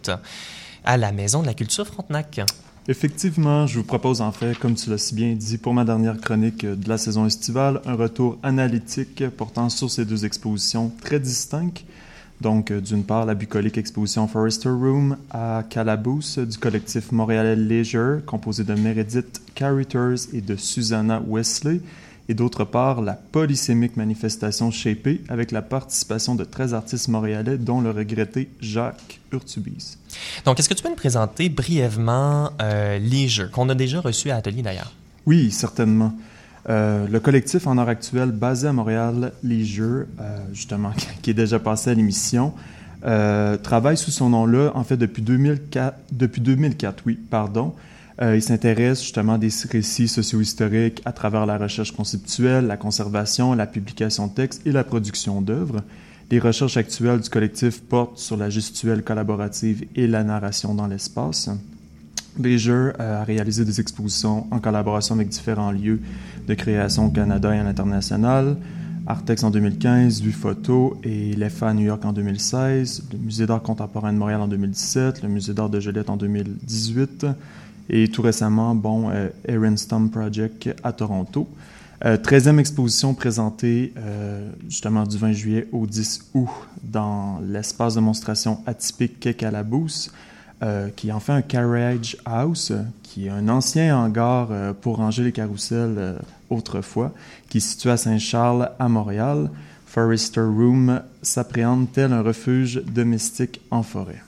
à 0.83 0.97
la 0.97 1.11
Maison 1.11 1.41
de 1.41 1.47
la 1.47 1.53
Culture 1.53 1.85
Frontenac. 1.85 2.41
Effectivement, 2.87 3.67
je 3.67 3.77
vous 3.77 3.83
propose 3.83 4.19
en 4.21 4.31
fait, 4.31 4.57
comme 4.57 4.73
tu 4.73 4.89
l'as 4.89 4.97
si 4.97 5.13
bien 5.13 5.35
dit, 5.35 5.59
pour 5.59 5.73
ma 5.73 5.85
dernière 5.85 6.19
chronique 6.19 6.65
de 6.65 6.89
la 6.89 6.97
saison 6.97 7.25
estivale, 7.25 7.81
un 7.85 7.93
retour 7.93 8.39
analytique 8.41 9.29
portant 9.29 9.69
sur 9.69 9.91
ces 9.91 10.05
deux 10.05 10.25
expositions 10.25 10.91
très 11.03 11.19
distinctes. 11.19 11.85
Donc, 12.41 12.71
d'une 12.71 13.03
part, 13.03 13.25
la 13.25 13.35
bucolique 13.35 13.77
exposition 13.77 14.27
Forester 14.27 14.69
Room 14.69 15.17
à 15.29 15.63
Calabouce 15.69 16.39
du 16.39 16.57
collectif 16.57 17.11
Montréalais 17.11 17.57
Leisure, 17.57 18.21
composé 18.25 18.63
de 18.63 18.73
Meredith 18.73 19.41
Carruthers 19.55 20.33
et 20.33 20.39
de 20.39 20.55
Susanna 20.55 21.21
Wesley, 21.27 21.81
et 22.29 22.35
d'autre 22.35 22.63
part, 22.63 23.01
la 23.01 23.13
polysémique 23.13 23.97
manifestation 23.97 24.69
Shapé 24.69 25.21
avec 25.29 25.51
la 25.51 25.63
participation 25.63 26.35
de 26.35 26.43
13 26.43 26.75
artistes 26.75 27.07
montréalais, 27.07 27.57
dont 27.57 27.81
le 27.81 27.89
regretté 27.89 28.49
Jacques 28.61 29.19
Urtubis. 29.31 29.97
Donc, 30.45 30.59
est-ce 30.59 30.69
que 30.69 30.75
tu 30.75 30.83
peux 30.83 30.89
nous 30.89 30.95
présenter 30.95 31.49
brièvement 31.49 32.51
euh, 32.61 32.99
Leisure, 32.99 33.49
qu'on 33.49 33.67
a 33.69 33.75
déjà 33.75 33.99
reçu 33.99 34.29
à 34.29 34.35
Atelier 34.35 34.61
d'ailleurs? 34.61 34.93
Oui, 35.25 35.49
certainement. 35.49 36.13
Euh, 36.69 37.07
le 37.07 37.19
collectif 37.19 37.65
en 37.65 37.79
heure 37.79 37.89
actuelle 37.89 38.31
basé 38.31 38.67
à 38.67 38.73
Montréal, 38.73 39.33
Leisure, 39.43 40.05
euh, 40.21 40.37
justement, 40.53 40.91
qui 41.23 41.31
est 41.31 41.33
déjà 41.35 41.57
passé 41.57 41.89
à 41.89 41.93
l'émission, 41.95 42.53
euh, 43.05 43.57
travaille 43.57 43.97
sous 43.97 44.11
son 44.11 44.29
nom-là, 44.29 44.71
en 44.75 44.83
fait, 44.83 44.97
depuis 44.97 45.23
2004, 45.23 45.97
depuis 46.11 46.41
2004 46.41 47.03
oui, 47.07 47.17
pardon. 47.29 47.73
Euh, 48.21 48.35
il 48.35 48.41
s'intéresse 48.41 49.01
justement 49.01 49.33
à 49.33 49.37
des 49.37 49.49
récits 49.71 50.09
socio-historiques 50.09 51.01
à 51.05 51.13
travers 51.13 51.45
la 51.45 51.57
recherche 51.57 51.93
conceptuelle, 51.93 52.67
la 52.67 52.75
conservation, 52.75 53.53
la 53.53 53.65
publication 53.65 54.27
de 54.27 54.33
textes 54.33 54.67
et 54.67 54.73
la 54.73 54.83
production 54.83 55.41
d'œuvres. 55.41 55.83
Les 56.29 56.39
recherches 56.39 56.75
actuelles 56.75 57.21
du 57.21 57.29
collectif 57.29 57.81
portent 57.81 58.17
sur 58.17 58.35
la 58.35 58.49
gestuelle 58.49 59.03
collaborative 59.03 59.85
et 59.95 60.05
la 60.05 60.23
narration 60.23 60.75
dans 60.75 60.87
l'espace. 60.87 61.49
Leisure 62.37 62.93
a 62.99 63.23
réalisé 63.23 63.63
des 63.63 63.79
expositions 63.79 64.47
en 64.51 64.59
collaboration 64.59 65.15
avec 65.15 65.29
différents 65.29 65.71
lieux 65.71 66.01
de 66.47 66.53
création 66.53 67.07
au 67.07 67.09
Canada 67.09 67.55
et 67.55 67.59
à 67.59 67.63
l'international. 67.63 68.57
Artex 69.07 69.43
en 69.43 69.49
2015, 69.49 70.21
Vue 70.21 70.31
Photo 70.31 70.99
et 71.03 71.33
l'EFA 71.33 71.69
à 71.69 71.73
New 71.73 71.85
York 71.85 72.03
en 72.05 72.13
2016, 72.13 73.05
le 73.13 73.17
Musée 73.17 73.47
d'art 73.47 73.63
contemporain 73.63 74.13
de 74.13 74.17
Montréal 74.17 74.41
en 74.41 74.47
2017, 74.47 75.23
le 75.23 75.29
Musée 75.29 75.53
d'art 75.53 75.69
de 75.69 75.79
Joliette 75.79 76.09
en 76.09 76.17
2018 76.17 77.25
et 77.89 78.07
tout 78.07 78.21
récemment, 78.21 78.75
bon, 78.75 79.09
euh, 79.09 79.29
Aaron 79.47 79.77
Stump 79.77 80.11
Project 80.11 80.69
à 80.83 80.93
Toronto. 80.93 81.47
Euh, 82.05 82.15
13e 82.15 82.59
exposition 82.59 83.13
présentée 83.13 83.93
euh, 83.97 84.49
justement 84.69 85.03
du 85.03 85.17
20 85.17 85.33
juillet 85.33 85.67
au 85.73 85.85
10 85.85 86.29
août 86.33 86.47
dans 86.81 87.41
l'espace 87.45 87.95
de 87.95 87.99
monstration 87.99 88.59
atypique 88.65 89.35
Calabouce, 89.35 90.11
euh, 90.61 90.89
qui 90.95 91.11
en 91.11 91.19
fait 91.19 91.31
un 91.31 91.41
carriage 91.41 92.17
house, 92.25 92.73
qui 93.01 93.27
est 93.27 93.29
un 93.29 93.47
ancien 93.47 93.97
hangar 93.97 94.49
euh, 94.51 94.73
pour 94.73 94.97
ranger 94.97 95.23
les 95.23 95.31
carousels 95.31 95.95
euh, 95.97 96.19
autrefois, 96.49 97.13
qui 97.49 97.57
est 97.57 97.61
situé 97.61 97.91
à 97.91 97.97
Saint-Charles 97.97 98.71
à 98.77 98.89
Montréal. 98.89 99.49
Forester 99.85 100.41
Room 100.41 101.01
s'appréhende 101.21 101.91
tel 101.91 102.13
un 102.13 102.21
refuge 102.21 102.81
domestique 102.85 103.61
en 103.71 103.83
forêt. 103.83 104.21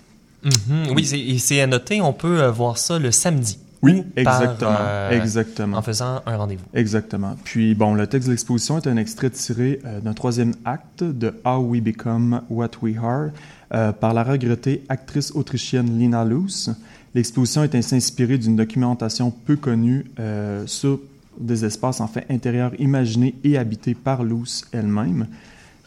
Mm 0.44 0.50
-hmm. 0.50 0.94
Oui, 0.96 1.40
c'est 1.40 1.62
à 1.62 1.68
noter, 1.68 2.02
on 2.02 2.14
peut 2.14 2.46
voir 2.48 2.78
ça 2.78 3.00
le 3.00 3.12
samedi. 3.12 3.58
Oui, 3.84 4.04
exactement. 4.16 4.72
Par, 4.72 4.80
euh, 4.82 5.22
exactement. 5.22 5.78
En 5.78 5.82
faisant 5.82 6.22
un 6.26 6.38
rendez-vous. 6.38 6.66
Exactement. 6.74 7.36
Puis, 7.44 7.74
bon, 7.74 7.96
le 7.96 8.06
texte 8.06 8.28
de 8.28 8.34
l'exposition 8.34 8.78
est 8.78 8.88
un 8.88 8.98
extrait 8.98 9.32
tiré 9.32 9.80
euh, 9.86 10.00
d'un 10.00 10.14
troisième 10.14 10.54
acte 10.66 11.04
de 11.04 11.34
How 11.46 11.60
We 11.62 11.82
Become 11.82 12.42
What 12.50 12.72
We 12.82 12.96
Are 12.98 13.30
euh, 13.74 13.92
par 13.92 14.14
la 14.14 14.24
regrettée 14.24 14.84
actrice 14.90 15.32
autrichienne 15.32 15.98
Lina 15.98 16.24
Luce. 16.26 16.70
L'exposition 17.16 17.64
est 17.64 17.74
ainsi 17.74 17.96
inspirée 17.96 18.38
d'une 18.38 18.56
documentation 18.56 19.32
peu 19.32 19.56
connue 19.56 20.06
euh, 20.20 20.68
sur 20.68 21.00
des 21.40 21.66
espaces 21.66 22.02
en 22.02 22.08
fait 22.08 22.26
intérieurs 22.30 22.74
imaginés 22.80 23.34
et 23.44 23.58
habités 23.58 23.96
par 23.96 24.24
Luce 24.24 24.64
elle-même. 24.72 25.26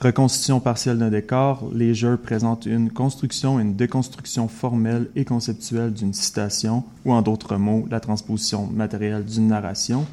Reconstitution 0.00 0.60
partielle 0.60 0.98
d'un 0.98 1.10
décor, 1.10 1.70
les 1.72 1.94
jeux 1.94 2.16
présentent 2.16 2.66
une 2.66 2.90
construction 2.90 3.58
et 3.58 3.62
une 3.62 3.76
déconstruction 3.76 4.48
formelle 4.48 5.08
et 5.16 5.24
conceptuelle 5.24 5.92
d'une 5.92 6.12
citation, 6.12 6.84
ou 7.04 7.12
en 7.12 7.22
d'autres 7.22 7.56
mots, 7.56 7.86
la 7.90 8.00
transposition 8.00 8.66
matérielle 8.66 9.24
d'une 9.24 9.48
narration. 9.48 10.06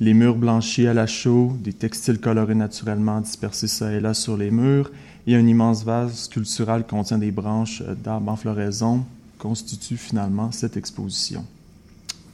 les 0.00 0.14
murs 0.14 0.36
blanchis 0.36 0.86
à 0.86 0.94
la 0.94 1.06
chaux, 1.06 1.56
des 1.60 1.72
textiles 1.72 2.20
colorés 2.20 2.54
naturellement 2.54 3.20
dispersés 3.20 3.66
ça 3.66 3.92
et 3.92 4.00
là 4.00 4.14
sur 4.14 4.36
les 4.36 4.50
murs, 4.50 4.90
et 5.26 5.34
un 5.34 5.46
immense 5.46 5.84
vase 5.84 6.14
sculptural 6.20 6.86
contient 6.86 7.18
des 7.18 7.32
branches 7.32 7.82
d'arbres 7.82 8.32
en 8.32 8.36
floraison 8.36 9.04
constitue 9.38 9.96
finalement 9.96 10.52
cette 10.52 10.76
exposition. 10.76 11.44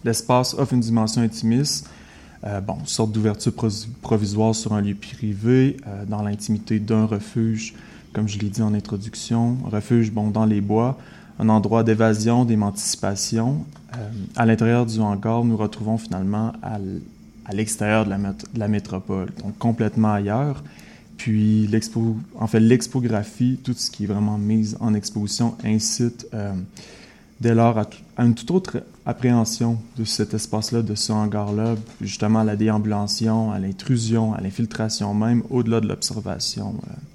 L'espace 0.05 0.55
offre 0.55 0.75
une 0.75 0.81
dimension 0.81 1.23
intimiste, 1.23 1.89
euh, 2.47 2.61
bon, 2.61 2.79
sorte 2.85 3.13
d'ouverture 3.13 3.53
provisoire 4.03 4.55
sur 4.55 4.73
un 4.73 4.81
lieu 4.81 4.95
privé, 4.95 5.77
euh, 5.87 6.05
dans 6.07 6.23
l'intimité 6.23 6.79
d'un 6.79 7.07
refuge, 7.07 7.75
comme 8.13 8.29
je 8.29 8.39
l'ai 8.39 8.49
dit 8.49 8.63
en 8.63 8.75
introduction, 8.75 9.59
refuge 9.65 10.13
bon, 10.13 10.31
dans 10.31 10.45
les 10.45 10.61
bois, 10.61 10.99
un 11.39 11.49
endroit 11.49 11.83
d'évasion, 11.83 12.45
d'émancipation. 12.45 13.65
à 14.37 14.47
l'intérieur 14.47 14.87
du 14.87 15.01
hangar, 15.01 15.45
nous 15.45 15.57
retrouvons 15.57 15.99
finalement 15.99 16.53
à 16.63 16.79
à 17.45 17.53
l'extérieur 17.53 18.05
de 18.05 18.59
la, 18.59 18.69
métropole, 18.69 19.31
donc 19.43 19.59
complètement 19.59 20.15
ailleurs. 20.15 20.63
Puis 21.17 21.67
l'expo, 21.67 22.17
en 22.39 22.47
fait, 22.47 22.61
l'expographie, 22.61 23.59
tout 23.63 23.75
ce 23.75 23.91
qui 23.91 24.05
est 24.05 24.07
vraiment 24.07 24.39
mis 24.39 24.75
en 24.81 24.95
exposition 24.95 25.57
incite 25.63 26.27
euh, 26.35 26.53
dès 27.41 27.55
lors 27.55 27.79
à, 27.79 27.89
une 28.19 28.35
toute 28.35 28.51
autre 28.51 28.83
appréhension 29.07 29.79
de 29.97 30.05
cet 30.05 30.35
espace-là, 30.35 30.83
de 30.83 30.95
ce 30.95 31.13
hangar-là, 31.13 31.75
justement 32.01 32.41
à 32.41 32.45
la 32.45 32.57
déambulation, 32.57 33.53
à 33.53 33.59
l'intrusion, 33.59 34.35
à 34.35 34.41
l'infiltration 34.41 35.15
même, 35.15 35.43
au-delà 35.51 35.81
de 35.81 35.89
l'observation. 35.89 36.75
Euh. 36.89 37.14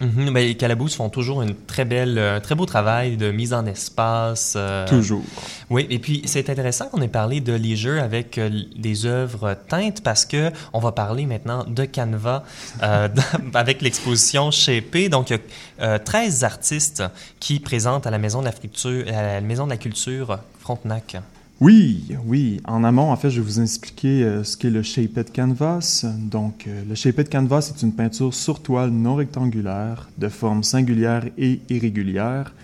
Mm 0.00 0.30
les 0.34 0.54
Calabous 0.54 0.88
font 0.88 1.10
toujours 1.10 1.42
une 1.42 1.54
très 1.54 1.84
belle, 1.84 2.18
un 2.18 2.22
euh, 2.22 2.40
très 2.40 2.54
beau 2.54 2.64
travail 2.64 3.16
de 3.16 3.30
mise 3.30 3.52
en 3.52 3.66
espace. 3.66 4.54
Euh, 4.56 4.86
toujours. 4.86 5.22
Oui, 5.68 5.86
et 5.90 5.98
puis 5.98 6.22
c'est 6.24 6.48
intéressant 6.48 6.86
qu'on 6.86 7.02
ait 7.02 7.08
parlé 7.08 7.40
de 7.40 7.52
leisure 7.52 8.02
avec 8.02 8.38
euh, 8.38 8.48
des 8.76 9.06
œuvres 9.06 9.54
teintes 9.68 10.02
parce 10.02 10.24
que 10.24 10.50
on 10.72 10.78
va 10.78 10.92
parler 10.92 11.26
maintenant 11.26 11.64
de 11.64 11.84
Canva 11.84 12.44
avec 13.54 13.82
l'exposition 13.82 14.50
chez 14.50 14.80
P. 14.80 15.08
Donc, 15.08 15.30
il 15.30 15.38
y 15.38 15.84
a 15.84 15.98
13 15.98 16.44
artistes 16.44 17.02
qui 17.38 17.60
présentent 17.60 18.06
à 18.06 18.10
la 18.10 18.18
Maison 18.18 18.40
de 18.40 18.46
la, 18.46 18.52
Culture, 18.52 19.04
à 19.08 19.22
la 19.22 19.40
Maison 19.40 19.66
de 19.66 19.70
la 19.70 19.76
Culture 19.76 20.38
Frontenac. 20.60 21.16
Oui, 21.60 22.16
oui. 22.24 22.58
En 22.64 22.84
amont, 22.84 23.12
en 23.12 23.16
fait, 23.16 23.28
je 23.28 23.38
vais 23.38 23.46
vous 23.46 23.60
expliquer 23.60 24.24
euh, 24.24 24.44
ce 24.44 24.56
qu'est 24.56 24.70
le 24.70 24.82
Shaped 24.82 25.30
Canvas. 25.30 26.06
Donc, 26.18 26.64
euh, 26.66 26.82
le 26.88 26.94
Shaped 26.94 27.28
Canvas 27.28 27.70
est 27.76 27.82
une 27.82 27.92
peinture 27.92 28.32
sur 28.32 28.62
toile 28.62 28.88
non 28.88 29.14
rectangulaire, 29.16 30.08
de 30.16 30.28
forme 30.28 30.62
singulière 30.62 31.26
et 31.36 31.60
irrégulière. 31.68 32.54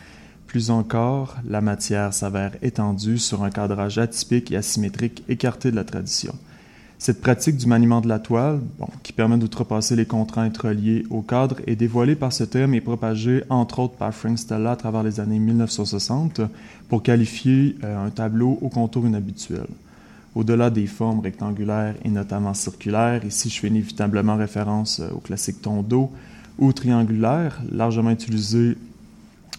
Plus 0.46 0.70
encore, 0.70 1.36
la 1.46 1.60
matière 1.60 2.14
s'avère 2.14 2.52
étendue 2.62 3.18
sur 3.18 3.44
un 3.44 3.50
cadrage 3.50 3.98
atypique 3.98 4.50
et 4.50 4.56
asymétrique 4.56 5.24
écarté 5.28 5.70
de 5.70 5.76
la 5.76 5.84
tradition. 5.84 6.34
Cette 6.98 7.20
pratique 7.20 7.58
du 7.58 7.66
maniement 7.66 8.00
de 8.00 8.08
la 8.08 8.18
toile, 8.18 8.60
qui 9.02 9.12
permet 9.12 9.36
d'outrepasser 9.36 9.96
les 9.96 10.06
contraintes 10.06 10.56
reliées 10.56 11.04
au 11.10 11.20
cadre, 11.20 11.56
est 11.66 11.76
dévoilée 11.76 12.16
par 12.16 12.32
ce 12.32 12.44
terme 12.44 12.72
et 12.72 12.80
propagée 12.80 13.44
entre 13.50 13.80
autres 13.80 13.94
par 13.94 14.14
Frank 14.14 14.38
Stella 14.38 14.72
à 14.72 14.76
travers 14.76 15.02
les 15.02 15.20
années 15.20 15.38
1960 15.38 16.40
pour 16.88 17.02
qualifier 17.02 17.76
euh, 17.84 18.06
un 18.06 18.10
tableau 18.10 18.58
au 18.62 18.70
contour 18.70 19.06
inhabituel. 19.06 19.66
Au-delà 20.34 20.70
des 20.70 20.86
formes 20.86 21.20
rectangulaires 21.20 21.94
et 22.02 22.08
notamment 22.08 22.54
circulaires, 22.54 23.24
ici 23.26 23.50
je 23.50 23.60
fais 23.60 23.68
inévitablement 23.68 24.36
référence 24.36 25.00
euh, 25.00 25.10
au 25.14 25.18
classique 25.18 25.60
tondo, 25.60 26.10
ou 26.58 26.72
triangulaire, 26.72 27.60
largement 27.70 28.10
utilisé 28.10 28.76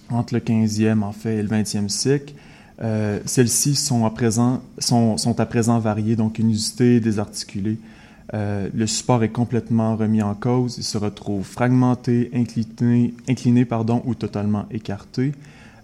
entre 0.09 0.33
le 0.33 0.39
15e 0.39 1.03
en 1.03 1.11
fait 1.11 1.37
et 1.37 1.43
le 1.43 1.49
20e 1.49 1.89
siècle, 1.89 2.33
euh, 2.81 3.19
celles-ci 3.25 3.75
sont 3.75 4.05
à 4.05 4.11
présent, 4.11 4.61
sont, 4.77 5.17
sont 5.17 5.39
à 5.39 5.45
présent 5.45 5.79
variées, 5.79 6.15
donc 6.15 6.39
inusitées, 6.39 6.99
désarticulées. 6.99 7.79
Euh, 8.33 8.69
le 8.73 8.87
support 8.87 9.23
est 9.23 9.29
complètement 9.29 9.95
remis 9.95 10.21
en 10.21 10.35
cause. 10.35 10.77
Il 10.77 10.83
se 10.83 10.97
retrouve 10.97 11.45
fragmenté, 11.45 12.29
incliné, 12.33 13.13
incliné 13.27 13.65
pardon, 13.65 14.01
ou 14.05 14.15
totalement 14.15 14.65
écarté. 14.69 15.31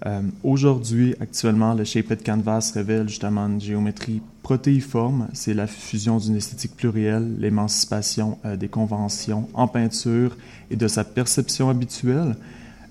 Euh, 0.06 0.22
Aujourd'hui, 0.44 1.16
actuellement, 1.22 1.74
le 1.74 1.86
Shaped 1.86 2.24
Canvas 2.24 2.72
révèle 2.74 3.08
justement 3.08 3.48
une 3.48 3.62
géométrie 3.62 4.22
protéiforme. 4.44 5.30
C'est 5.34 5.54
la 5.54 5.68
fusion 5.68 6.18
d'une 6.18 6.36
esthétique 6.36 6.76
plurielle, 6.76 7.38
l'émancipation 7.40 8.38
des 8.60 8.68
conventions 8.68 9.48
en 9.54 9.70
peinture 9.70 10.36
et 10.70 10.76
de 10.76 10.88
sa 10.90 11.06
perception 11.06 11.70
habituelle. 11.70 12.36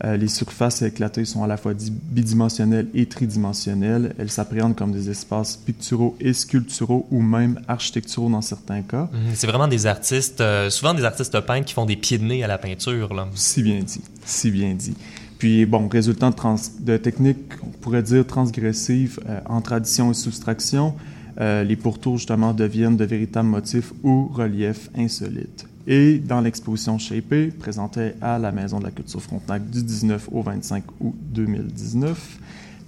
Euh, 0.05 0.17
les 0.17 0.27
surfaces 0.27 0.83
éclatées 0.83 1.25
sont 1.25 1.45
à 1.45 1.47
la 1.47 1.57
fois 1.57 1.75
bidimensionnelles 1.75 2.88
et 2.93 3.07
tridimensionnelles. 3.07 4.15
Elles 4.19 4.31
s'appréhendent 4.31 4.75
comme 4.75 4.91
des 4.91 5.11
espaces 5.11 5.57
picturaux 5.57 6.17
et 6.19 6.33
sculpturaux 6.33 7.07
ou 7.11 7.21
même 7.21 7.61
architecturaux 7.69 8.29
dans 8.29 8.41
certains 8.41 8.83
cas. 8.83 9.09
Mhm, 9.12 9.35
c'est 9.35 9.47
vraiment 9.47 9.69
des 9.69 9.87
artistes, 9.87 10.41
euh, 10.41 10.71
souvent 10.71 10.95
des 10.95 11.05
artistes 11.05 11.38
peintres 11.41 11.67
qui 11.67 11.75
font 11.75 11.87
des 11.87 11.97
pieds 11.97 12.19
de 12.19 12.25
nez 12.25 12.43
à 12.43 12.49
la 12.49 12.59
peinture. 12.59 13.15
Là. 13.15 13.29
Si 13.35 13.62
bien 13.62 13.81
dit, 13.81 14.03
si 14.25 14.51
bien 14.51 14.75
dit. 14.75 14.97
Puis, 15.38 15.67
bon, 15.67 15.88
résultant 15.88 16.31
de, 16.31 16.37
de 16.81 16.97
techniques, 16.97 17.53
on 17.62 17.71
pourrait 17.71 18.03
dire 18.03 18.27
transgressives 18.27 19.21
euh, 19.29 19.41
en 19.47 19.61
tradition 19.61 20.11
et 20.11 20.15
soustraction, 20.15 20.95
les 21.38 21.77
pourtours, 21.77 22.19
justement, 22.19 22.53
deviennent 22.53 22.99
de 22.99 23.07
véritables 23.07 23.49
motifs 23.49 23.95
ou 24.05 24.29
reliefs 24.29 24.91
insolites 24.95 25.67
et 25.87 26.18
dans 26.18 26.40
l'exposition 26.40 26.99
Shapé, 26.99 27.49
présentée 27.49 28.12
à 28.21 28.38
la 28.38 28.53
Maison 28.53 28.79
de 28.79 28.85
la 28.85 28.90
Culture 28.90 29.21
Frontenac 29.21 29.68
du 29.68 29.83
19 29.83 30.29
au 30.33 30.42
25 30.42 30.85
août 31.01 31.14
2019. 31.33 32.38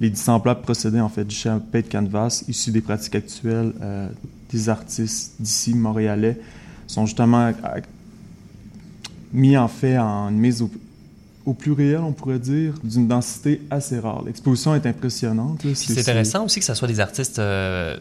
Les 0.00 0.11
dissemblables 0.11 0.62
procédaient 0.62 1.00
en 1.00 1.09
fait 1.09 1.24
du 1.24 1.35
Shapé 1.35 1.83
de 1.83 1.88
canvas 1.88 2.44
issus 2.48 2.70
des 2.70 2.80
pratiques 2.80 3.14
actuelles 3.14 3.72
euh, 3.80 4.09
des 4.50 4.68
artistes 4.68 5.35
d'ici 5.40 5.74
montréalais 5.74 6.38
sont 6.87 7.07
justement 7.07 7.46
euh, 7.46 7.80
mis 9.33 9.57
en 9.57 9.68
fait 9.68 9.98
en 9.98 10.30
mise 10.30 10.62
au, 10.62 10.70
réel, 11.76 12.00
on 12.00 12.12
pourrait 12.12 12.38
dire, 12.38 12.74
d'une 12.83 13.07
densité 13.09 13.61
assez 13.70 13.98
rare. 13.98 14.22
L'exposition 14.24 14.74
est 14.74 14.87
impressionnante. 14.87 15.64
C'est 15.74 15.98
intéressant 15.98 16.44
aussi 16.44 16.61
que 16.61 16.66
ce 16.66 16.74
soit 16.74 16.88
des 16.88 17.00
artistes 17.00 17.38
euh, 17.38 17.96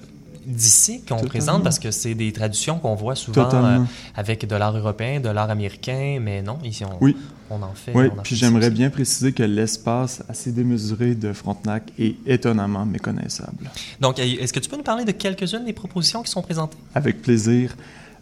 d'ici 0.46 1.02
qu'on 1.04 1.18
présente 1.18 1.64
parce 1.64 1.80
que 1.80 1.92
c'est 1.92 2.16
des 2.16 2.32
traductions 2.32 2.80
qu'on 2.80 2.96
voit 2.96 3.16
souvent 3.16 3.50
euh, 3.54 3.80
avec 4.16 4.48
de 4.48 4.56
l'art 4.56 4.76
européen, 4.78 5.20
de 5.20 5.30
l'art 5.30 5.50
américain, 5.50 6.20
mais 6.22 6.42
non, 6.42 6.58
ici 6.64 6.84
on, 6.86 6.98
oui. 7.02 7.16
on 7.50 7.62
en 7.62 7.74
fait. 7.74 7.92
Oui, 7.96 8.06
puis 8.24 8.36
j'aimerais 8.36 8.70
bien 8.70 8.90
préciser 8.90 9.34
que 9.34 9.44
l'espace 9.44 10.24
assez 10.30 10.52
démesuré 10.52 11.16
de 11.16 11.34
Frontenac 11.34 11.92
est 11.98 12.16
étonnamment 12.26 12.86
méconnaissable. 12.86 13.70
Donc, 14.00 14.20
est-ce 14.20 14.54
que 14.54 14.60
tu 14.60 14.70
peux 14.70 14.78
nous 14.78 14.84
parler 14.84 15.06
de 15.06 15.12
quelques-unes 15.12 15.66
des 15.66 15.74
propositions 15.74 16.24
qui 16.24 16.32
sont 16.32 16.42
présentées? 16.42 16.78
Avec 16.96 17.22
plaisir. 17.22 17.76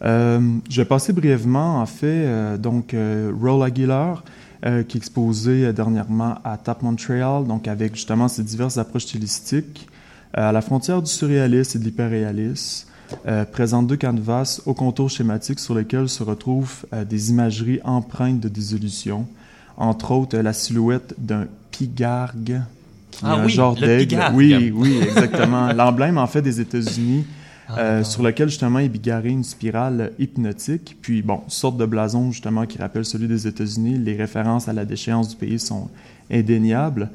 Euh, 0.03 0.39
je 0.69 0.81
vais 0.81 0.86
passer 0.86 1.13
brièvement, 1.13 1.79
en 1.79 1.86
fait, 1.86 2.25
euh, 2.25 2.57
donc 2.57 2.95
Roll 3.41 3.63
Aguilar, 3.63 4.23
qui 4.88 4.97
exposait 4.97 5.73
dernièrement 5.73 6.36
à 6.43 6.55
Tap 6.55 6.84
Montreal, 6.84 7.45
donc 7.47 7.67
avec 7.67 7.95
justement 7.95 8.27
ces 8.27 8.43
diverses 8.43 8.77
approches 8.77 9.05
stylistiques. 9.05 9.88
Euh, 10.37 10.49
à 10.49 10.51
la 10.51 10.61
frontière 10.61 11.01
du 11.01 11.11
surréalisme 11.11 11.77
et 11.77 11.81
de 11.81 11.85
l'hyperréalisme, 11.85 12.87
euh, 13.27 13.43
présente 13.43 13.87
deux 13.87 13.97
canvas 13.97 14.61
au 14.65 14.73
contour 14.73 15.09
schématique 15.09 15.59
sur 15.59 15.75
lesquels 15.75 16.07
se 16.07 16.23
retrouvent 16.23 16.85
euh, 16.93 17.03
des 17.03 17.31
imageries 17.31 17.81
empreintes 17.83 18.39
de 18.39 18.47
désolution, 18.47 19.27
entre 19.75 20.11
autres 20.11 20.37
la 20.37 20.53
silhouette 20.53 21.13
d'un 21.17 21.47
pigargue, 21.71 22.61
qui 23.11 23.19
ah 23.25 23.35
est 23.35 23.39
un 23.39 23.47
genre 23.49 23.75
d'aigle. 23.75 24.23
Oui, 24.33 24.71
oui, 24.73 24.99
exactement. 25.03 25.73
L'emblème, 25.73 26.17
en 26.17 26.27
fait, 26.27 26.41
des 26.41 26.61
États-Unis, 26.61 27.25
ah, 27.67 28.01
sur 28.05 28.23
lequel, 28.23 28.47
justement, 28.47 28.79
est 28.79 28.87
bigarré 28.87 29.29
une 29.29 29.43
spirale 29.43 30.13
hypnotique. 30.17 30.97
Puis, 31.01 31.21
bon, 31.21 31.41
sorte 31.49 31.75
de 31.75 31.85
blason, 31.85 32.31
justement, 32.31 32.65
qui 32.65 32.77
rappelle 32.77 33.03
celui 33.03 33.27
des 33.27 33.47
États-Unis. 33.47 33.97
Les 33.97 34.15
références 34.15 34.69
à 34.69 34.73
la 34.73 34.85
déchéance 34.85 35.27
du 35.29 35.35
pays 35.35 35.59
sont 35.59 35.89
indéniables. 36.31 37.09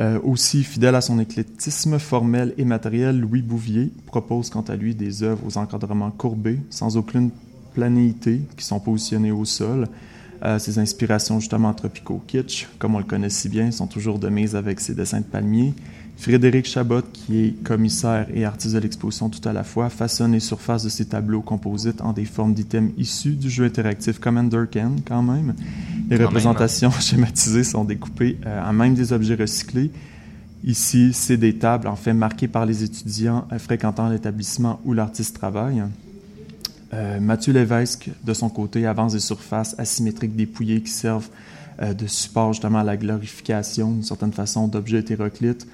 Euh, 0.00 0.20
aussi 0.22 0.62
fidèle 0.62 0.94
à 0.94 1.00
son 1.00 1.18
éclectisme 1.18 1.98
formel 1.98 2.54
et 2.56 2.64
matériel, 2.64 3.18
Louis 3.18 3.42
Bouvier 3.42 3.90
propose 4.06 4.48
quant 4.48 4.62
à 4.62 4.76
lui 4.76 4.94
des 4.94 5.24
œuvres 5.24 5.44
aux 5.44 5.58
encadrements 5.58 6.12
courbés, 6.12 6.60
sans 6.70 6.96
aucune 6.96 7.30
planéité, 7.74 8.40
qui 8.56 8.64
sont 8.64 8.78
positionnées 8.78 9.32
au 9.32 9.44
sol. 9.44 9.88
Euh, 10.44 10.60
ses 10.60 10.78
inspirations 10.78 11.40
justement 11.40 11.74
tropico-kitsch, 11.74 12.68
comme 12.78 12.94
on 12.94 12.98
le 12.98 13.04
connaît 13.04 13.28
si 13.28 13.48
bien, 13.48 13.72
sont 13.72 13.88
toujours 13.88 14.20
de 14.20 14.28
mise 14.28 14.54
avec 14.54 14.78
ses 14.78 14.94
dessins 14.94 15.18
de 15.18 15.24
palmiers. 15.24 15.74
Frédéric 16.16 16.66
Chabot, 16.66 17.02
qui 17.12 17.38
est 17.44 17.62
commissaire 17.64 18.26
et 18.32 18.44
artiste 18.44 18.74
de 18.74 18.80
l'exposition 18.80 19.30
tout 19.30 19.46
à 19.48 19.52
la 19.52 19.64
fois, 19.64 19.88
façonne 19.88 20.32
les 20.32 20.40
surfaces 20.40 20.84
de 20.84 20.88
ses 20.88 21.06
tableaux 21.06 21.42
composites 21.42 22.00
en 22.00 22.12
des 22.12 22.24
formes 22.24 22.54
d'items 22.54 22.92
issus 22.98 23.32
du 23.32 23.50
jeu 23.50 23.64
interactif 23.64 24.20
Commander 24.20 24.64
Ken, 24.70 25.00
quand 25.04 25.22
même. 25.22 25.54
Les 26.08 26.24
représentations 26.24 26.90
schématisées 27.00 27.64
sont 27.64 27.84
découpées 27.84 28.38
euh, 28.46 28.62
en 28.62 28.72
même 28.72 28.94
des 28.94 29.12
objets 29.12 29.34
recyclés. 29.34 29.90
Ici, 30.64 31.12
c'est 31.12 31.36
des 31.36 31.56
tables, 31.56 31.86
en 31.86 31.96
fait, 31.96 32.14
marquées 32.14 32.48
par 32.48 32.66
les 32.66 32.82
étudiants 32.82 33.46
euh, 33.52 33.58
fréquentant 33.58 34.08
l'établissement 34.08 34.80
où 34.84 34.94
l'artiste 34.94 35.36
travaille. 35.36 35.82
Euh, 36.94 37.20
Mathieu 37.20 37.52
Lévesque, 37.52 38.10
de 38.24 38.32
son 38.32 38.48
côté, 38.48 38.86
avance 38.86 39.12
des 39.12 39.20
surfaces 39.20 39.74
asymétriques 39.78 40.34
dépouillées 40.34 40.82
qui 40.82 40.90
servent 40.90 41.28
de 41.80 42.08
support 42.08 42.54
justement 42.54 42.80
à 42.80 42.84
la 42.84 42.96
glorification, 42.96 43.92
d'une 43.92 44.02
certaine 44.02 44.32
façon, 44.32 44.66
d'objets 44.66 44.98
hétéroclites 44.98 45.64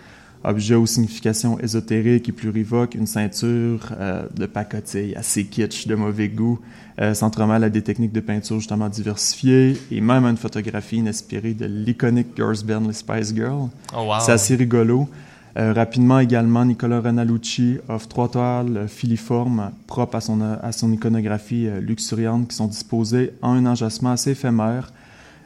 Objet 0.45 0.75
aux 0.75 0.87
significations 0.87 1.59
ésotériques 1.59 2.29
et 2.29 2.33
plurivoques, 2.33 2.95
une 2.95 3.07
ceinture 3.07 3.93
euh, 3.99 4.27
de 4.37 4.45
pacotille 4.45 5.15
assez 5.17 5.47
kitsch, 5.47 5.87
de 5.87 5.95
mauvais 5.95 6.29
goût, 6.29 6.61
euh, 7.01 7.13
s'entremêle 7.13 7.65
à 7.65 7.71
des 7.71 7.83
techniques 7.83 8.13
de 8.13 8.21
peinture 8.21 8.59
justement 8.61 8.89
diversifiées 8.89 9.77
et 9.91 10.01
même 10.01 10.25
à 10.27 10.31
une 10.31 10.37
photographie 10.37 11.03
inspirée 11.05 11.55
de 11.55 11.67
l'iconique 11.67 12.29
girls 12.37 12.63
band 12.65 12.87
les 12.87 12.93
Spice 12.93 13.35
Girls. 13.35 13.69
Oh, 13.97 14.03
wow. 14.03 14.21
C'est 14.21 14.33
assez 14.33 14.55
rigolo. 14.55 15.09
Euh, 15.57 15.73
rapidement 15.73 16.21
également, 16.21 16.65
Nicolas 16.65 17.01
Renalucci 17.01 17.79
offre 17.89 18.09
trois 18.09 18.29
toiles 18.29 18.87
filiformes 18.89 19.71
propres 19.87 20.17
à 20.17 20.21
son, 20.21 20.41
à 20.41 20.73
son 20.73 20.93
iconographie 20.93 21.67
euh, 21.67 21.81
luxuriante 21.81 22.49
qui 22.49 22.57
sont 22.57 22.67
disposées 22.67 23.33
en 23.43 23.55
un 23.55 23.67
enjacement 23.67 24.11
assez 24.11 24.33
éphémère 24.33 24.93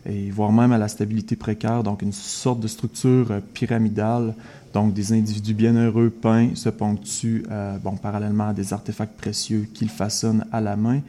et 0.06 0.30
voire 0.30 0.52
même 0.52 0.72
à 0.72 0.78
la 0.78 0.88
stabilité 0.88 1.36
précaire, 1.36 1.82
donc 1.82 2.02
une 2.02 2.12
sorte 2.12 2.60
de 2.60 2.68
structure 2.68 3.40
pyramidale. 3.52 4.34
Donc 4.74 4.92
des 4.94 5.12
individus 5.12 5.54
bienheureux 5.54 6.10
peints 6.10 6.54
se 6.54 6.68
ponctuent 6.68 7.44
euh, 7.50 7.78
bon, 7.78 7.96
parallèlement 7.96 8.48
à 8.48 8.52
des 8.52 8.72
artefacts 8.72 9.16
précieux 9.16 9.66
qu'ils 9.72 9.88
façonnent 9.88 10.44
à 10.52 10.60
la 10.60 10.76
main. 10.76 11.00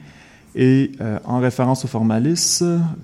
Et 0.56 0.92
euh, 1.02 1.20
en 1.26 1.40
référence 1.40 1.86
au 1.86 1.88
formalis, 1.88 2.64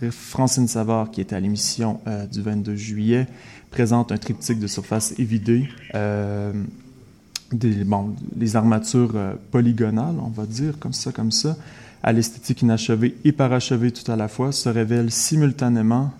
Francine 0.09 0.67
Savard, 0.67 1.11
qui 1.11 1.21
était 1.21 1.35
à 1.35 1.39
l'émission 1.39 1.99
euh, 2.07 2.25
du 2.25 2.41
22 2.41 2.75
juillet, 2.75 3.27
présente 3.75 4.11
un 4.11 4.17
triptyque 4.17 4.59
de 4.59 4.67
surface 4.67 5.13
évidée, 5.19 5.67
euh, 5.95 6.53
des, 7.51 7.85
les 8.37 8.55
armatures 8.55 9.11
euh, 9.15 9.33
polygonales, 9.51 10.15
on 10.21 10.29
va 10.29 10.45
dire, 10.45 10.79
comme 10.79 10.93
ça, 10.93 11.11
comme 11.11 11.31
ça, 11.31 11.57
à 12.01 12.13
l'esthétique 12.13 12.61
inachevée 12.61 13.15
et 13.25 13.31
parachevée 13.31 13.91
tout 13.91 14.09
à 14.09 14.15
la 14.15 14.27
fois, 14.27 14.51
se 14.51 14.69
révèlent 14.69 15.11
simultanément 15.11 16.11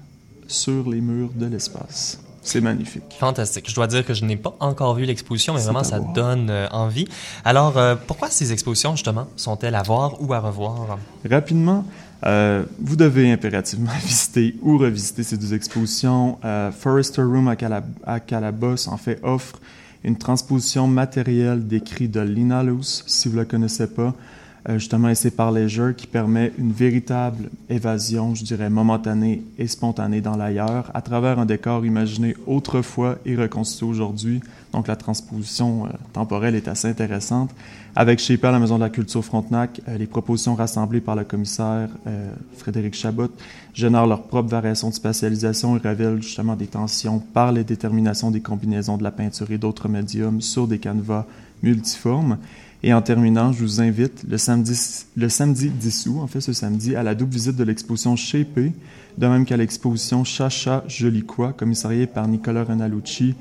sur 0.48 0.89
les 0.89 1.02
murs 1.02 1.32
de 1.34 1.45
l'espace. 1.45 2.25
C'est 2.46 2.62
magnifique. 2.62 3.04
Fantastique. 3.20 3.70
Je 3.70 3.76
dois 3.76 3.88
dire 3.88 4.06
que 4.06 4.14
je 4.14 4.24
n'ai 4.24 4.38
pas 4.38 4.56
encore 4.60 4.94
vu 4.96 5.04
l'exposition, 5.06 5.54
mais 5.56 5.62
vraiment, 5.62 5.84
ça 5.84 6.00
voir. 6.00 6.14
donne 6.14 6.50
euh, 6.50 6.68
envie. 6.72 7.08
Alors, 7.44 7.78
euh, 7.78 7.96
pourquoi 8.08 8.30
ces 8.30 8.54
expositions, 8.54 8.92
justement, 8.96 9.28
sont-elles 9.36 9.76
à 9.76 9.82
voir 9.82 10.22
ou 10.22 10.32
à 10.34 10.40
revoir? 10.40 10.98
Rapidement, 11.30 11.84
euh, 12.26 12.64
vous 12.80 12.96
devez 12.96 13.32
impérativement 13.32 13.92
visiter 14.06 14.56
ou 14.62 14.78
revisiter 14.78 15.24
ces 15.24 15.38
deux 15.38 15.54
expositions. 15.54 16.38
Forester 16.80 17.24
Room 17.24 17.48
à, 17.48 17.56
Cala- 17.56 17.84
à 18.06 18.20
Calabos, 18.20 18.88
en 18.88 18.98
fait, 18.98 19.20
offre 19.24 19.60
une 20.04 20.18
transposition 20.18 20.86
matérielle 20.88 21.66
d'écrits 21.66 22.08
de 22.08 22.20
Lina 22.22 22.62
Luce, 22.62 23.04
si 23.08 23.28
vous 23.28 23.34
ne 23.36 23.40
la 23.42 23.46
connaissez 23.46 23.88
pas, 23.88 24.14
justement 24.67 25.10
essai 25.10 25.32
par 25.32 25.51
Leisure, 25.51 25.95
qui 25.95 26.08
permet 26.08 26.51
une 26.58 26.71
véritable 26.71 27.49
évasion, 27.69 28.34
je 28.34 28.43
dirais, 28.43 28.69
momentanée 28.69 29.43
et 29.58 29.67
spontanée 29.67 30.21
dans 30.21 30.36
l'ailleurs, 30.36 30.89
à 30.93 31.01
travers 31.01 31.39
un 31.39 31.45
décor 31.45 31.86
imaginé 31.86 32.36
autrefois 32.47 33.17
et 33.25 33.36
reconstitué 33.36 33.86
aujourd'hui. 33.86 34.41
Donc 34.75 34.88
la 34.88 34.97
transposition 34.97 35.86
euh, 35.86 35.89
temporelle 36.12 36.54
est 36.54 36.67
assez 36.67 36.89
intéressante. 36.89 37.51
Avec 37.95 38.19
chez 38.19 38.38
à 38.43 38.51
la 38.51 38.60
Maison 38.60 38.75
de 38.75 38.84
la 38.84 38.89
Culture 38.89 39.23
Frontenac, 39.23 39.80
euh, 39.88 39.97
les 39.97 40.06
propositions 40.06 40.54
rassemblées 40.54 40.99
par 40.99 41.15
le 41.15 41.23
commissaire 41.23 41.88
euh, 42.08 42.30
Frédéric 42.58 42.93
Chabot 42.93 43.30
génèrent 43.73 44.06
leur 44.06 44.23
propre 44.23 44.49
variation 44.49 44.89
de 44.89 44.93
spatialisation 44.93 45.78
et 45.78 45.80
révèlent 45.80 46.21
justement 46.21 46.58
des 46.58 46.67
tensions 46.67 47.19
par 47.19 47.54
les 47.54 47.63
déterminations 47.63 48.32
des 48.32 48.41
combinaisons 48.41 48.97
de 48.97 49.04
la 49.04 49.12
peinture 49.12 49.49
et 49.49 49.58
d'autres 49.58 49.88
médiums 49.88 50.41
sur 50.41 50.67
des 50.67 50.80
canevas 50.80 51.25
multiformes. 51.63 52.38
Et 52.88 52.93
en 52.93 53.02
terminant, 53.02 53.52
je 53.52 53.62
vous 53.63 53.82
invite 53.82 54.24
le 54.30 54.38
samedi, 54.38 54.80
le 55.17 55.28
samedi 55.28 55.69
10 55.69 56.06
août, 56.08 56.19
en 56.21 56.28
fait 56.28 56.39
ce 56.39 56.54
samedi, 56.54 56.95
à 56.95 57.02
la 57.02 57.15
double 57.15 57.34
visite 57.34 57.56
de 57.56 57.63
l'exposition 57.63 58.15
Shapé, 58.15 58.74
de 59.17 59.28
même 59.28 59.43
qu'à 59.45 59.58
l'exposition 59.58 60.24
Chacha 60.24 60.84
Joli 60.88 61.24
Quoi, 61.24 61.52
commissariée 61.54 62.06
par 62.06 62.28
Nicolas 62.28 62.63
Renalucci, 62.63 63.34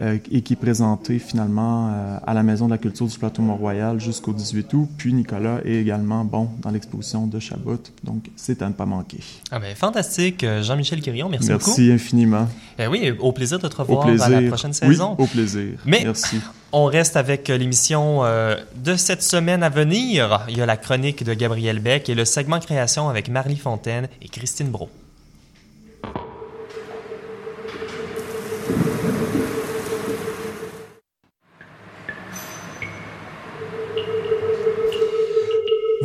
euh, 0.00 0.16
et 0.30 0.40
qui 0.40 0.54
est 0.54 0.56
présentée 0.56 1.18
finalement 1.18 1.90
euh, 1.90 2.18
à 2.26 2.32
la 2.32 2.42
Maison 2.42 2.66
de 2.66 2.70
la 2.70 2.78
Culture 2.78 3.06
du 3.06 3.18
Plateau 3.18 3.42
Mont-Royal 3.42 4.00
jusqu'au 4.00 4.32
18 4.32 4.72
août. 4.74 4.88
Puis 4.96 5.12
Nicolas 5.12 5.60
est 5.66 5.74
également 5.74 6.24
bon 6.24 6.48
dans 6.62 6.70
l'exposition 6.70 7.26
de 7.26 7.38
Chabot, 7.38 7.78
donc 8.02 8.30
c'est 8.34 8.62
à 8.62 8.68
ne 8.68 8.72
pas 8.74 8.86
manquer. 8.86 9.20
Ah 9.50 9.58
ben, 9.58 9.74
fantastique. 9.76 10.42
Euh, 10.42 10.62
Jean-Michel 10.62 11.02
Quirion, 11.02 11.28
merci, 11.28 11.48
Merci, 11.48 11.68
beaucoup. 11.82 11.92
infiniment. 11.94 12.48
Ben 12.78 12.88
oui, 12.90 13.12
au 13.20 13.32
plaisir 13.32 13.58
de 13.58 13.68
te 13.68 13.74
Au 13.76 13.84
revoir 13.84 14.06
plaisir. 14.06 14.24
à 14.24 14.40
la 14.40 14.48
prochaine 14.48 14.70
Oui, 14.70 14.88
saison. 14.94 15.16
au 15.18 15.26
plaisir. 15.26 15.78
Mais- 15.84 16.00
Merci. 16.04 16.36
On 16.72 16.84
reste 16.86 17.16
avec 17.16 17.48
euh, 17.48 17.56
l'émission 17.56 18.24
euh, 18.24 18.56
de 18.74 18.96
cette 18.96 19.22
semaine 19.22 19.62
à 19.62 19.68
venir. 19.68 20.44
Il 20.48 20.58
y 20.58 20.62
a 20.62 20.66
la 20.66 20.76
chronique 20.76 21.22
de 21.22 21.32
Gabriel 21.32 21.78
Beck 21.78 22.08
et 22.08 22.14
le 22.14 22.24
segment 22.24 22.58
création 22.58 23.08
avec 23.08 23.28
Marly 23.28 23.56
Fontaine 23.56 24.08
et 24.20 24.28
Christine 24.28 24.68
Bro. 24.68 24.90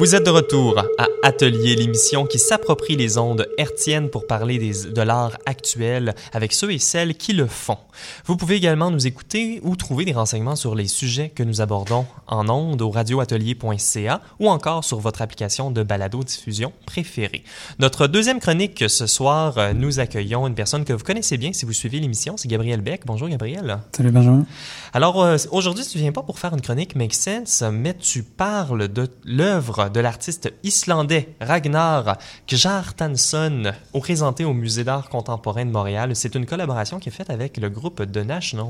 Vous 0.01 0.15
êtes 0.15 0.25
de 0.25 0.31
retour 0.31 0.79
à 0.97 1.05
Atelier, 1.21 1.75
l'émission 1.75 2.25
qui 2.25 2.39
s'approprie 2.39 2.95
les 2.95 3.19
ondes 3.19 3.47
hertziennes 3.59 4.09
pour 4.09 4.25
parler 4.25 4.57
des- 4.57 4.89
de 4.91 5.01
l'art 5.03 5.37
actuel 5.45 6.15
avec 6.33 6.53
ceux 6.53 6.71
et 6.71 6.79
celles 6.79 7.13
qui 7.13 7.33
le 7.33 7.45
font. 7.45 7.77
Vous 8.25 8.35
pouvez 8.35 8.55
également 8.55 8.89
nous 8.89 9.05
écouter 9.05 9.59
ou 9.61 9.75
trouver 9.75 10.03
des 10.05 10.13
renseignements 10.13 10.55
sur 10.55 10.73
les 10.73 10.87
sujets 10.87 11.29
que 11.29 11.43
nous 11.43 11.61
abordons 11.61 12.07
en 12.25 12.49
ondes 12.49 12.81
au 12.81 12.89
radioatelier.ca 12.89 14.21
ou 14.39 14.49
encore 14.49 14.83
sur 14.83 14.99
votre 14.99 15.21
application 15.21 15.69
de 15.69 15.83
balado-diffusion 15.83 16.73
préférée. 16.87 17.43
Notre 17.77 18.07
deuxième 18.07 18.39
chronique 18.39 18.85
ce 18.89 19.05
soir, 19.05 19.59
euh, 19.59 19.73
nous 19.73 19.99
accueillons 19.99 20.47
une 20.47 20.55
personne 20.55 20.83
que 20.83 20.93
vous 20.93 21.03
connaissez 21.03 21.37
bien 21.37 21.53
si 21.53 21.63
vous 21.67 21.73
suivez 21.73 21.99
l'émission, 21.99 22.37
c'est 22.37 22.47
Gabriel 22.47 22.81
Beck. 22.81 23.01
Bonjour 23.05 23.29
Gabriel. 23.29 23.77
Salut 23.95 24.09
Benjamin. 24.09 24.47
Alors 24.93 25.23
euh, 25.23 25.37
aujourd'hui, 25.51 25.85
tu 25.85 25.97
viens 25.97 26.11
pas 26.11 26.21
pour 26.21 26.37
faire 26.37 26.53
une 26.53 26.59
chronique 26.59 26.95
Make 26.95 27.13
Sense, 27.13 27.63
mais 27.71 27.93
tu 27.93 28.23
parles 28.23 28.89
de 28.89 29.07
l'œuvre 29.23 29.87
de 29.87 30.01
l'artiste 30.01 30.51
islandais 30.63 31.33
Ragnar 31.39 32.17
Kjartansson, 32.45 33.71
présenté 33.93 34.43
au 34.43 34.53
Musée 34.53 34.83
d'art 34.83 35.07
contemporain 35.07 35.65
de 35.65 35.71
Montréal. 35.71 36.13
C'est 36.15 36.35
une 36.35 36.45
collaboration 36.45 36.99
qui 36.99 37.07
est 37.07 37.13
faite 37.13 37.29
avec 37.29 37.55
le 37.55 37.69
groupe 37.69 38.05
The 38.11 38.17
National. 38.17 38.65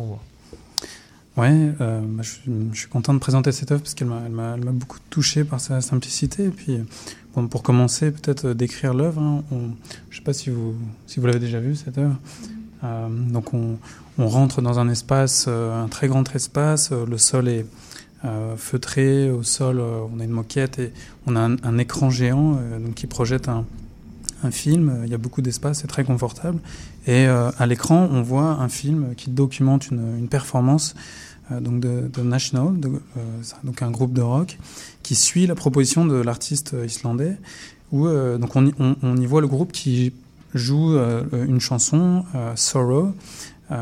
Ouais, 1.38 1.72
euh, 1.82 2.02
je, 2.20 2.30
suis- 2.74 2.88
content 2.90 3.16
de 3.16 3.20
présenter 3.20 3.52
cette 3.52 3.72
œuvre 3.72 3.82
parce 3.82 3.96
qu'elle 3.96 4.08
m'a, 4.08 4.58
beaucoup 4.58 5.00
touché 5.10 5.44
par 5.44 5.60
sa 5.60 5.82
simplicité. 5.82 6.46
Et 6.46 6.50
puis, 6.50 6.78
bon, 7.34 7.48
pour 7.48 7.64
commencer, 7.64 8.12
peut-être 8.12 8.50
euh, 8.50 8.54
décrire 8.54 8.94
l'œuvre. 8.94 9.22
hein, 9.22 9.44
je 9.50 9.56
ne 9.56 10.16
sais 10.20 10.24
pas 10.24 10.34
si 10.34 10.52
vous, 10.52 10.76
si 11.08 11.20
vous 11.20 11.26
l'avez 11.26 11.40
déjà 11.40 11.60
vue, 11.60 11.76
cette 11.76 11.98
œuvre. 11.98 12.18
Euh, 12.84 13.08
donc, 13.10 13.54
on, 13.54 13.78
on 14.18 14.28
rentre 14.28 14.62
dans 14.62 14.80
un 14.80 14.90
espace, 14.90 15.46
euh, 15.48 15.84
un 15.84 15.88
très 15.88 16.08
grand 16.08 16.36
espace. 16.36 16.90
euh, 16.92 17.06
le 17.06 17.18
sol 17.18 17.48
est 17.48 17.66
euh, 18.26 18.56
feutré. 18.58 19.30
Au 19.30 19.44
sol, 19.44 19.80
on 19.80 20.20
a 20.20 20.24
une 20.24 20.32
moquette 20.32 20.80
et 20.80 20.92
on 21.28 21.36
a 21.36 21.40
un, 21.42 21.78
écran 21.78 22.10
géant 22.10 22.52
donc, 22.52 22.94
qui 22.96 23.08
projette 23.08 23.50
un, 23.50 23.66
film. 24.52 25.04
Il 25.06 25.12
y 25.12 25.14
a 25.14 25.20
beaucoup 25.20 25.44
d'espace, 25.44 25.82
c'est 25.82 25.88
très 25.88 26.04
confortable. 26.04 26.60
Et 27.06 27.26
à 27.28 27.66
l'écran, 27.68 28.10
on 28.12 28.24
voit 28.24 28.58
un 28.60 28.70
film 28.70 29.14
qui 29.16 29.30
documente 29.30 29.90
une, 29.92 30.28
performance 30.28 30.96
donc 31.52 31.80
de, 31.80 32.22
National, 32.24 32.74
donc 33.64 33.82
un 33.84 33.92
groupe 33.92 34.14
de 34.14 34.22
rock, 34.22 34.58
qui 35.04 35.14
suit 35.14 35.46
la 35.46 35.54
proposition 35.54 36.06
de 36.06 36.16
l'artiste 36.16 36.76
islandais. 36.84 37.38
Donc 37.92 38.56
on, 38.56 38.66
y- 38.66 39.26
voit 39.28 39.42
le 39.42 39.48
groupe 39.48 39.72
qui 39.72 40.12
joue 40.56 40.98
une 41.32 41.60
chanson, 41.60 42.26
Sorrow, 42.56 43.14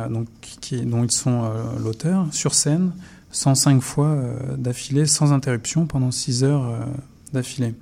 donc, 0.09 0.27
qui, 0.61 0.81
dont 0.81 1.03
ils 1.03 1.11
sont 1.11 1.43
euh, 1.43 1.63
l'auteur, 1.83 2.27
sur 2.31 2.53
scène, 2.53 2.91
105 3.31 3.81
fois 3.81 4.07
euh, 4.07 4.55
d'affilée, 4.57 5.05
sans 5.05 5.33
interruption, 5.33 5.85
pendant 5.87 6.11
6 6.11 6.43
heures 6.43 6.65
euh, 6.65 6.79
d'affilée. 7.33 7.73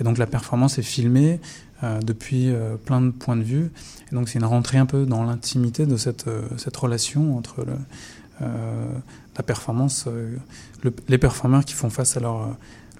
Et 0.00 0.04
donc 0.04 0.18
la 0.18 0.26
performance 0.26 0.78
est 0.78 0.82
filmée 0.82 1.40
euh, 1.82 2.00
depuis 2.00 2.50
euh, 2.50 2.76
plein 2.76 3.00
de 3.00 3.10
points 3.10 3.36
de 3.36 3.42
vue. 3.42 3.70
Et 4.10 4.14
donc 4.14 4.28
c'est 4.28 4.38
une 4.38 4.44
rentrée 4.44 4.78
un 4.78 4.86
peu 4.86 5.06
dans 5.06 5.24
l'intimité 5.24 5.86
de 5.86 5.96
cette, 5.96 6.28
euh, 6.28 6.42
cette 6.56 6.76
relation 6.76 7.36
entre 7.36 7.64
euh, 8.42 8.86
la 9.36 9.42
performance, 9.42 10.04
euh, 10.06 10.36
le- 10.82 10.94
les 11.08 11.18
performeurs 11.18 11.64
qui 11.64 11.74
font 11.74 11.90
face 11.90 12.16
à 12.16 12.20
leur, 12.20 12.42
euh, 12.42 12.46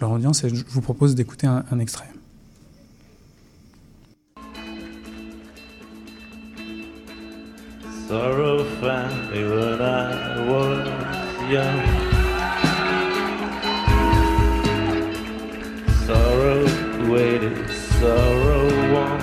leur 0.01 0.11
audience. 0.13 0.43
Et 0.45 0.49
je 0.49 0.65
vous 0.69 0.81
propose 0.81 1.15
d'écouter 1.15 1.47
un 1.47 1.79
extrait. 1.79 2.09
Sorrow 8.09 8.65
found 8.81 9.31
me 9.31 9.45
when 9.45 9.83
I 9.83 10.41
was 10.49 10.89
young. 11.53 11.81
Sorrow 16.07 16.65
waited, 17.13 17.69
sorrow 18.01 18.65
won. 18.95 19.21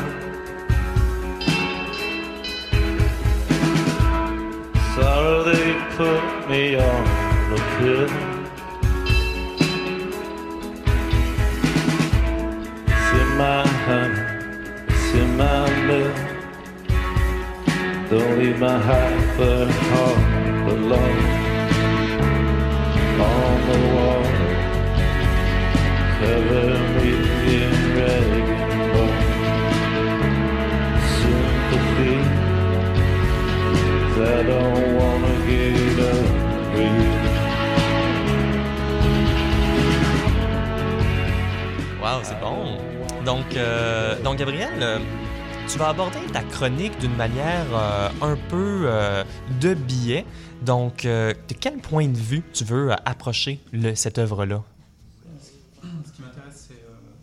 Sorrow 4.94 5.44
they 5.46 5.74
put 5.98 6.48
me 6.48 6.76
on 6.76 7.04
the 7.50 7.60
pill. 7.80 8.08
See 13.08 13.28
my 13.42 13.66
honey, 13.88 14.22
see 15.10 15.26
my 15.36 15.88
milk. 15.88 16.35
Don't 18.16 18.60
my 18.60 18.80
on 35.02 35.22
the 35.22 35.36
cover 35.46 35.68
me 36.74 36.86
in. 36.86 37.16
Wow, 42.02 42.22
c'est 42.24 42.40
bon. 42.40 42.78
Donc, 43.26 43.58
euh, 43.58 44.16
donc 44.24 44.38
Gabriel, 44.38 44.70
euh, 44.82 45.00
tu 45.68 45.80
vas 45.80 45.90
aborder 45.90 46.20
ta 46.32 46.44
chronique 46.44 46.98
d'une 47.00 47.16
manière 47.16 47.66
euh, 47.74 48.10
un 48.22 48.38
peu 48.50 48.84
euh, 48.86 49.24
de 49.62 49.74
biais. 49.74 50.26
Donc, 50.64 51.06
euh, 51.06 51.34
de 51.48 51.54
quel 51.60 51.78
point 51.78 52.08
de 52.08 52.18
vue 52.18 52.44
tu 52.54 52.64
veux 52.64 52.92
approcher 53.06 53.60
cette 53.96 54.18
œuvre-là? 54.18 54.64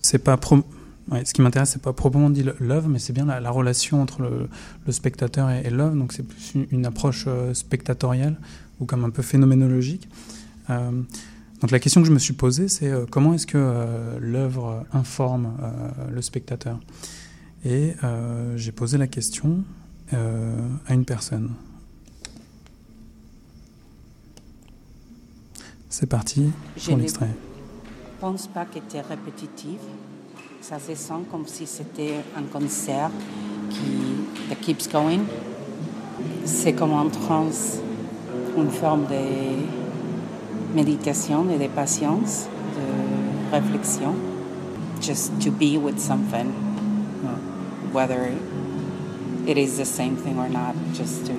C'est 0.00 0.18
pas 0.18 0.36
pro- 0.36 0.64
ouais, 1.10 1.24
ce 1.24 1.32
qui 1.32 1.42
m'intéresse, 1.42 1.70
c'est 1.70 1.82
pas 1.82 1.92
proprement 1.92 2.30
dit 2.30 2.44
l'œuvre, 2.58 2.88
mais 2.88 2.98
c'est 2.98 3.12
bien 3.12 3.26
la, 3.26 3.40
la 3.40 3.50
relation 3.50 4.02
entre 4.02 4.22
le, 4.22 4.92
spectateur 4.92 5.48
et, 5.50 5.70
l'œuvre. 5.70 5.94
Donc 5.94 6.12
c'est 6.12 6.24
plus 6.24 6.54
une, 6.70 6.86
approche 6.86 7.28
spectatorielle 7.52 8.36
ou 8.80 8.86
comme 8.86 9.04
un 9.04 9.10
peu 9.10 9.22
phénoménologique. 9.22 10.08
Donc 10.68 11.70
la 11.70 11.78
question 11.78 12.00
que 12.02 12.08
je 12.08 12.12
me 12.12 12.18
suis 12.18 12.34
posée, 12.34 12.66
c'est 12.66 12.92
comment 13.10 13.34
est-ce 13.34 13.46
que 13.46 14.18
l'œuvre 14.20 14.84
informe 14.92 15.52
le 16.10 16.20
spectateur? 16.20 16.78
Et 17.64 17.94
euh, 18.02 18.56
j'ai 18.56 18.72
posé 18.72 18.98
la 18.98 19.06
question 19.06 19.62
euh, 20.12 20.56
à 20.88 20.94
une 20.94 21.04
personne. 21.04 21.50
C'est 25.88 26.06
parti 26.06 26.50
Je 26.76 26.86
pour 26.86 26.96
ne 26.96 27.02
l'extrait. 27.02 27.28
pense 28.20 28.46
pas 28.48 28.64
que 28.64 28.74
c'était 28.74 29.02
répétitif. 29.02 29.78
Ça 30.60 30.78
se 30.78 30.94
sent 30.94 31.22
comme 31.30 31.46
si 31.46 31.66
c'était 31.66 32.16
un 32.36 32.42
concert 32.44 33.10
qui 33.70 34.48
that 34.48 34.56
keeps 34.56 34.88
going. 34.90 35.20
C'est 36.44 36.72
comme 36.72 36.92
en 36.92 37.08
transe, 37.10 37.78
une 38.56 38.70
forme 38.70 39.06
de 39.06 40.74
méditation 40.74 41.48
et 41.50 41.58
de 41.58 41.68
patience, 41.68 42.46
de 42.76 43.54
réflexion. 43.54 44.14
Just 45.00 45.32
to 45.40 45.50
be 45.50 45.76
with 45.76 45.98
something, 45.98 46.46
whether 47.92 48.30
it 49.46 49.56
is 49.58 49.76
the 49.78 49.84
same 49.84 50.16
thing 50.16 50.38
or 50.38 50.48
not, 50.48 50.74
just 50.94 51.26
to 51.26 51.32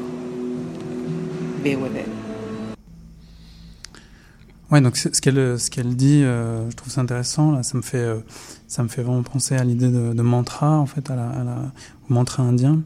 be 1.63 1.75
with 1.75 1.95
it. 1.95 2.07
Ouais, 4.71 4.81
donc 4.81 4.97
ce 4.97 5.09
qu'elle 5.21 5.59
ce 5.59 5.69
qu'elle 5.69 5.95
dit, 5.95 6.23
euh, 6.23 6.69
je 6.71 6.75
trouve 6.75 6.91
ça 6.91 7.01
intéressant. 7.01 7.51
Là, 7.51 7.61
ça 7.63 7.77
me 7.77 7.83
fait 7.83 7.97
euh, 7.99 8.19
ça 8.67 8.81
me 8.81 8.87
fait 8.87 9.03
vraiment 9.03 9.21
penser 9.21 9.55
à 9.55 9.63
l'idée 9.63 9.89
de, 9.89 10.13
de 10.13 10.21
mantra 10.23 10.79
en 10.79 10.87
fait, 10.87 11.11
à 11.11 11.15
la, 11.15 11.29
à 11.29 11.43
la- 11.43 11.71
au 12.09 12.13
mantra 12.13 12.43
indien. 12.43 12.81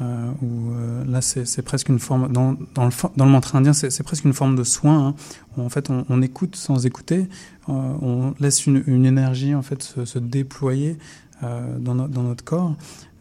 Euh, 0.00 0.30
où 0.42 0.72
euh, 0.72 1.04
là, 1.04 1.20
c'est 1.20 1.62
presque 1.62 1.88
une 1.88 1.98
forme 2.00 2.32
dans, 2.32 2.56
dans, 2.74 2.86
le, 2.86 2.92
dans 3.16 3.24
le 3.24 3.30
mantra 3.30 3.58
indien, 3.58 3.72
c'est 3.72 4.02
presque 4.02 4.24
une 4.24 4.32
forme 4.32 4.56
de 4.56 4.64
soin. 4.64 5.08
hein, 5.08 5.14
où, 5.56 5.62
en 5.62 5.68
fait, 5.68 5.90
on, 5.90 6.04
on 6.08 6.22
écoute 6.22 6.56
sans 6.56 6.86
écouter, 6.86 7.28
euh, 7.68 7.72
on 7.72 8.34
laisse 8.40 8.66
une, 8.66 8.82
une 8.86 9.04
énergie 9.06 9.54
en 9.54 9.62
fait 9.62 9.82
se, 9.82 10.04
se 10.04 10.18
déployer 10.18 10.96
euh, 11.44 11.78
dans, 11.78 11.94
no- 11.94 12.08
dans 12.08 12.22
notre 12.22 12.42
corps. 12.42 12.74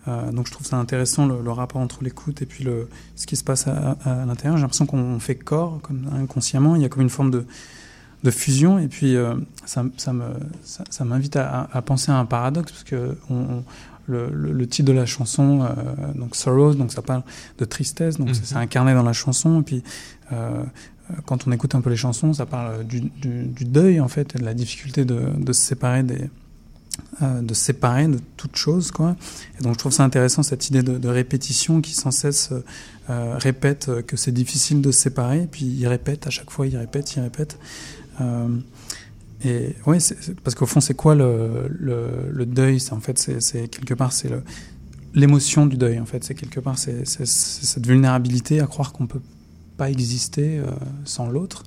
Euh, 0.08 0.32
donc 0.32 0.48
je 0.48 0.52
trouve 0.52 0.66
ça 0.66 0.78
intéressant 0.78 1.28
le, 1.28 1.42
le 1.44 1.52
rapport 1.52 1.80
entre 1.82 2.04
l'écoute 2.04 2.42
et 2.42 2.46
puis 2.48 2.64
le, 2.64 2.90
ce 3.16 3.28
qui 3.28 3.36
se 3.36 3.44
passe 3.44 3.68
à, 3.68 3.98
à- 4.04 4.22
à 4.22 4.26
l'intérieur. 4.26 4.58
J'ai 4.58 4.62
l'impression 4.64 4.86
qu'on 4.88 5.20
fait 5.20 5.36
corps 5.36 5.80
comme 5.84 6.08
inconsciemment. 6.20 6.76
Il 6.76 6.82
y 6.82 6.86
a 6.86 6.90
comme 6.90 7.04
une 7.04 7.10
forme 7.10 7.32
de 7.32 7.46
de 8.24 8.30
fusion 8.30 8.78
et 8.78 8.88
puis 8.88 9.16
euh, 9.16 9.34
ça, 9.66 9.84
ça 9.98 10.14
me 10.14 10.26
ça, 10.64 10.84
ça 10.92 11.04
m'invite 11.06 11.36
à, 11.38 11.68
à 11.74 11.82
penser 11.82 12.12
à 12.12 12.18
un 12.20 12.26
paradoxe 12.26 12.72
parce 12.72 12.84
que 12.84 13.18
on, 13.30 13.36
on- 13.36 13.64
le, 14.08 14.30
le, 14.32 14.52
le 14.52 14.68
titre 14.68 14.88
de 14.88 14.94
la 14.94 15.06
chanson 15.06 15.62
euh, 15.64 15.68
donc 16.16 16.36
Sorrows 16.36 16.74
donc 16.74 16.92
ça 16.92 17.02
parle 17.04 17.24
de 17.60 17.66
tristesse 17.66 18.18
donc 18.18 18.30
c'est- 18.30 18.42
Mhm. 18.42 18.46
c'est 18.46 18.56
incarné 18.58 18.94
dans 18.94 19.04
la 19.04 19.14
chanson 19.14 19.62
et 19.62 19.64
puis 19.64 19.84
quand 21.26 21.48
on 21.48 21.52
écoute 21.52 21.76
un 21.76 21.82
peu 21.82 21.90
les 21.90 21.96
chansons 21.98 22.34
ça 22.34 22.46
parle 22.46 22.86
du, 22.86 23.02
du, 23.02 23.44
du 23.46 23.66
deuil 23.66 24.00
en 24.00 24.08
fait 24.08 24.36
et 24.36 24.40
de 24.40 24.46
la 24.46 24.54
difficulté 24.54 25.04
de, 25.06 25.20
de 25.38 25.54
se 25.54 25.62
séparer 25.62 26.04
des 26.04 26.30
euh, 27.22 27.42
de 27.42 27.54
séparer 27.54 28.08
de 28.08 28.20
toute 28.38 28.56
chose 28.56 28.92
quoi 28.92 29.16
et 29.60 29.64
donc 29.64 29.74
je 29.74 29.80
trouve 29.80 29.92
ça 29.92 30.04
intéressant 30.04 30.44
cette 30.44 30.70
idée 30.70 30.82
de, 30.82 31.08
répétition 31.08 31.82
qui 31.82 31.94
sans 31.94 32.12
cesse 32.12 32.50
euh, 32.52 32.64
euh, 33.10 33.38
répète 33.38 33.90
que 34.08 34.18
c'est 34.18 34.32
difficile 34.32 34.82
de 34.82 34.92
se 34.92 35.02
séparer 35.02 35.48
puis 35.52 35.66
il 35.66 35.88
répète 35.88 36.28
à 36.28 36.30
chaque 36.30 36.50
fois 36.50 36.68
il 36.68 36.78
répète 36.78 37.16
il 37.16 37.22
répète 37.22 37.58
et 39.44 39.76
oui, 39.88 39.98
parce 40.44 40.54
qu'au 40.54 40.68
fond, 40.68 40.82
c'est 40.82 40.94
quoi 40.94 41.16
le, 41.16 41.68
le, 41.68 42.46
deuil 42.46 42.80
en 42.92 43.00
fait, 43.00 43.18
c'est 43.18 43.68
quelque 43.70 43.96
part, 43.96 44.14
c'est 44.14 44.30
l'émotion 45.16 45.66
du 45.66 45.78
deuil. 45.78 46.00
En 46.00 46.06
fait, 46.06 46.24
c'est 46.24 46.36
quelque 46.36 46.60
part, 46.60 46.78
c'est 46.78 47.08
cette 47.08 47.88
vulnérabilité 47.88 48.60
à 48.60 48.68
croire 48.68 48.94
qu'on 48.94 49.08
peut 49.08 49.22
pas 49.78 49.90
exister 49.90 50.62
sans 51.06 51.28
l'autre. 51.28 51.64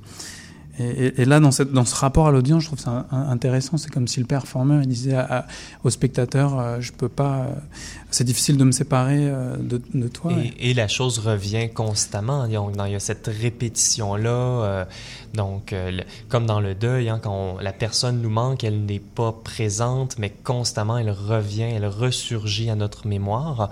Et, 0.78 1.24
là, 1.24 1.38
dans, 1.38 1.52
ce 1.52 1.94
rapport 1.94 2.26
à 2.26 2.32
l'audience, 2.32 2.62
je 2.62 2.66
trouve 2.68 2.80
ça 2.80 3.06
intéressant. 3.10 3.76
C'est 3.76 3.90
comme 3.90 4.08
si 4.08 4.18
le 4.18 4.26
performeur 4.26 4.82
il 4.82 4.88
disait 4.88 5.14
à- 5.14 5.38
à- 5.40 5.46
au 5.84 5.90
spectateur 5.90 6.58
euh, 6.58 6.80
Je 6.80 6.92
peux 6.92 7.08
pas, 7.08 7.42
euh, 7.42 7.54
c'est 8.10 8.24
difficile 8.24 8.56
de 8.56 8.64
me 8.64 8.72
séparer 8.72 9.28
euh, 9.28 9.56
de, 9.56 10.08
toi. 10.08 10.32
Et, 10.58 10.74
la 10.74 10.88
chose 10.88 11.18
revient 11.18 11.68
constamment. 11.72 12.46
Il 12.46 12.52
y 12.52 12.94
a 12.94 13.00
cette 13.00 13.28
répétition-là. 13.28 14.86
donc, 15.34 15.74
comme 16.28 16.46
dans 16.46 16.60
le 16.60 16.74
deuil, 16.74 17.08
hein, 17.08 17.20
quand 17.22 17.58
la 17.60 17.72
personne 17.72 18.20
nous 18.20 18.30
manque, 18.30 18.64
elle 18.64 18.84
n'est 18.84 18.98
pas 18.98 19.32
présente, 19.32 20.18
mais 20.18 20.30
constamment, 20.30 20.98
elle 20.98 21.10
revient, 21.10 21.62
elle 21.62 21.86
ressurgit 21.86 22.70
à 22.70 22.74
notre 22.74 23.06
mémoire. 23.06 23.70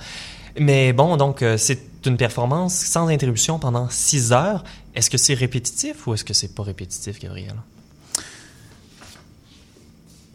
Mais 0.58 0.92
bon, 0.92 1.16
donc, 1.16 1.42
euh, 1.42 1.56
c'est 1.56 1.80
une 2.06 2.16
performance 2.16 2.74
sans 2.74 3.08
interruption 3.08 3.58
pendant 3.58 3.88
six 3.88 4.32
heures. 4.32 4.64
Est-ce 4.94 5.08
que 5.08 5.18
c'est 5.18 5.34
répétitif 5.34 6.06
ou 6.06 6.14
est-ce 6.14 6.24
que 6.24 6.34
c'est 6.34 6.54
pas 6.54 6.62
répétitif, 6.62 7.18
Gabriel? 7.20 7.54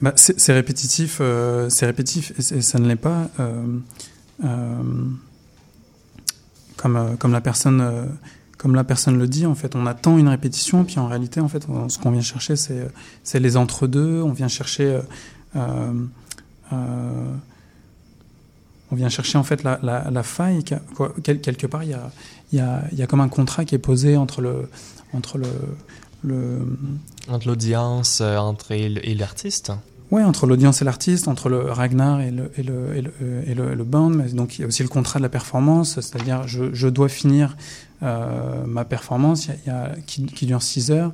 Bah, 0.01 0.13
c'est 0.15 0.53
répétitif, 0.53 1.17
euh, 1.21 1.69
c'est 1.69 1.87
répétitif 1.87 2.31
et, 2.37 2.41
c'est- 2.43 2.61
ça 2.61 2.77
ne 2.79 2.87
l'est 2.87 2.95
pas. 2.95 3.29
euh, 3.39 3.79
euh, 4.43 4.81
comme, 6.75 6.95
euh, 6.95 7.15
comme, 7.15 7.31
la 7.31 7.41
personne, 7.41 7.81
euh, 7.81 8.05
comme 8.59 8.75
la 8.75 8.83
personne 8.83 9.17
le 9.17 9.27
dit, 9.27 9.47
en 9.47 9.55
fait, 9.55 9.75
on 9.75 9.87
attend 9.87 10.19
une 10.19 10.27
répétition, 10.27 10.83
puis 10.83 10.99
en 10.99 11.07
réalité, 11.07 11.39
en 11.41 11.47
fait, 11.47 11.65
ce 11.89 11.97
qu'on 11.97 12.11
vient 12.11 12.21
chercher, 12.21 12.55
c'est 12.55 13.39
les 13.39 13.57
entre-deux. 13.57 14.21
On 14.21 14.31
vient 14.33 14.47
chercher. 14.47 14.83
euh, 14.85 15.01
euh, 15.55 15.91
euh, 16.73 17.33
on 18.86 18.86
vient 18.97 19.09
chercher 19.09 19.37
en 19.37 19.43
fait 19.43 19.63
la, 19.63 19.79
la, 19.83 20.09
la 20.11 20.23
faille. 20.23 20.63
quoi. 20.95 21.13
Quelque 21.23 21.67
part, 21.67 21.83
il 21.83 21.91
y 21.91 21.93
a, 21.93 22.11
y, 22.53 22.59
a, 22.59 22.83
y 22.93 23.01
a 23.01 23.07
comme 23.07 23.21
un 23.21 23.29
contrat 23.29 23.63
qui 23.65 23.75
est 23.75 23.79
posé 23.79 24.17
entre 24.17 24.41
le, 24.41 24.69
entre 25.13 25.37
le, 25.37 25.47
le, 26.23 26.59
Entre 27.29 27.47
l'audience 27.47 28.19
euh, 28.21 28.37
entre 28.37 28.71
et 28.71 28.89
l'artiste? 29.15 29.71
Ouais, 30.09 30.23
entre 30.23 30.47
l'audience 30.47 30.81
et 30.81 30.85
l'artiste, 30.85 31.27
entre 31.27 31.49
le 31.49 31.59
Ragnar 31.69 32.21
et 32.21 32.31
le, 32.31 32.49
et 32.57 32.63
le, 32.63 32.95
et 32.95 33.01
le, 33.01 33.11
et 33.45 33.53
le, 33.53 33.75
le 33.75 33.83
band, 33.83 34.09
mais 34.09 34.29
donc 34.29 34.57
il 34.57 34.61
y 34.61 34.63
a 34.63 34.67
aussi 34.67 34.81
le 34.81 34.87
contrat 34.87 35.19
de 35.19 35.23
la 35.23 35.27
performance, 35.29 35.95
c'est-à-dire 35.99 36.47
je, 36.47 36.73
je 36.73 36.87
dois 36.87 37.09
finir 37.09 37.57
euh, 38.03 38.63
ma 38.65 38.85
performance 38.85 39.47
il 39.47 39.49
y 39.49 39.51
a, 39.51 39.57
il 39.65 39.67
y 39.67 39.71
a- 39.71 39.95
qui, 40.05 40.25
qui 40.25 40.45
dure 40.45 40.61
6 40.61 40.91
heures. 40.91 41.11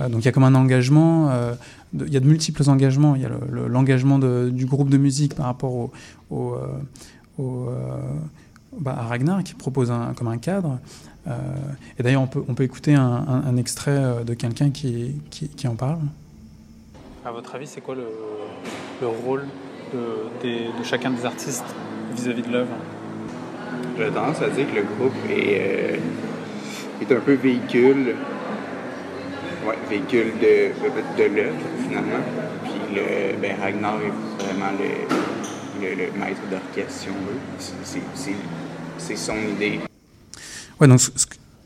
Euh, 0.00 0.08
donc 0.08 0.22
il 0.22 0.24
y 0.24 0.28
a 0.28 0.32
comme 0.32 0.42
un 0.42 0.56
engagement, 0.56 1.30
euh, 1.30 1.54
de- 1.92 2.04
il 2.04 2.12
y 2.12 2.16
a 2.16 2.20
de 2.20 2.26
multiples 2.26 2.68
engagements. 2.68 3.14
Il 3.14 3.22
y 3.22 3.26
a 3.26 3.28
le- 3.28 3.38
le- 3.48 3.68
l'engagement 3.68 4.18
du 4.18 4.66
groupe 4.66 4.88
de 4.90 4.96
musique 4.98 5.34
par 5.36 5.46
rapport 5.46 5.72
au, 5.74 5.92
au, 6.30 6.56
au, 7.38 7.68
euh, 7.68 7.72
bah, 8.78 8.96
à 8.98 9.02
Ragnar 9.06 9.42
qui 9.44 9.54
propose 9.54 9.90
un, 9.90 10.12
comme 10.14 10.28
un 10.28 10.38
cadre. 10.38 10.78
Euh, 11.28 11.32
et 11.98 12.02
d'ailleurs 12.02 12.22
on 12.22 12.26
peut, 12.26 12.42
on 12.48 12.54
peut 12.54 12.64
écouter 12.64 12.94
un, 12.94 13.02
un- 13.28 13.44
un 13.46 13.56
extrait 13.56 13.92
euh, 13.92 14.24
de 14.24 14.34
quelqu'un 14.34 14.70
qui, 14.70 15.20
qui, 15.30 15.48
qui 15.48 15.68
en 15.68 15.76
parle. 15.76 16.00
À 17.24 17.30
votre 17.30 17.54
avis, 17.54 17.68
c'est 17.68 17.80
quoi 17.80 17.94
le, 17.94 18.06
le 19.00 19.06
rôle 19.06 19.44
de, 19.94 20.48
chacun 20.82 21.10
des 21.10 21.24
artistes 21.24 21.64
vis-à-vis 22.16 22.42
de 22.42 22.50
l'œuvre? 22.50 22.74
J'ai 23.96 24.08
tendance 24.10 24.42
à 24.42 24.48
dire 24.48 24.66
que 24.68 24.76
le 24.76 24.82
groupe 24.82 25.14
est, 25.30 25.60
euh, 25.60 25.96
est 27.02 27.12
un 27.14 27.20
peu 27.20 27.34
véhicule, 27.34 28.16
ouais, 29.66 29.78
véhicule 29.88 30.32
de, 30.40 31.22
de 31.22 31.36
l'œuvre, 31.36 31.56
finalement. 31.86 32.24
Puis 32.64 32.96
le, 32.96 33.40
ben, 33.40 33.56
Ragnar 33.60 33.96
est 34.00 34.44
vraiment 34.44 34.72
le, 34.78 35.41
le, 35.82 35.94
le 35.94 36.18
maître 36.18 36.40
d'orchestre, 36.50 37.00
si 37.02 37.08
on 37.08 37.20
veut. 37.26 37.40
C'est- 38.14 39.16
son 39.16 39.34
idée. 39.56 39.80
Ouais, 40.80 40.86
donc 40.88 41.00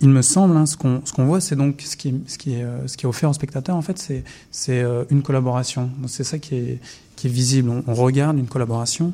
il 0.00 0.08
me 0.08 0.22
semble, 0.22 0.56
hein, 0.56 0.66
ce 0.66 0.76
qu'on 0.76 1.02
ce 1.04 1.12
qu'on 1.12 1.26
voit, 1.26 1.40
c'est 1.40 1.54
donc 1.56 1.80
ce 1.84 1.96
qui, 1.96 2.14
ce, 2.26 2.38
qui 2.38 2.54
est, 2.54 2.62
euh, 2.64 2.86
ce 2.86 2.96
qui 2.96 3.04
est 3.06 3.08
offert 3.08 3.30
au 3.30 3.34
spectateur, 3.34 3.76
en 3.76 3.82
fait, 3.82 3.98
c'est 3.98 4.24
c'est 4.50 4.80
euh, 4.82 5.04
une 5.10 5.22
collaboration. 5.22 5.90
C'est 6.06 6.24
ça 6.24 6.38
qui 6.38 6.54
est, 6.56 6.78
qui 7.14 7.26
est 7.28 7.30
visible. 7.30 7.68
On, 7.70 7.84
on 7.86 7.94
regarde 7.94 8.38
une 8.38 8.46
collaboration. 8.48 9.12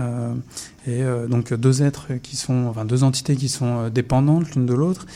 euh, 0.00 0.32
et 0.86 1.02
euh, 1.02 1.26
donc 1.26 1.52
deux 1.54 1.82
êtres 1.82 2.08
qui 2.22 2.36
sont, 2.36 2.66
enfin 2.68 2.84
deux 2.84 3.02
entités 3.02 3.34
qui 3.36 3.48
sont 3.48 3.78
euh, 3.86 3.90
dépendantes 3.90 4.54
l'une 4.54 4.66
de 4.66 4.74
l'autre, 4.74 5.06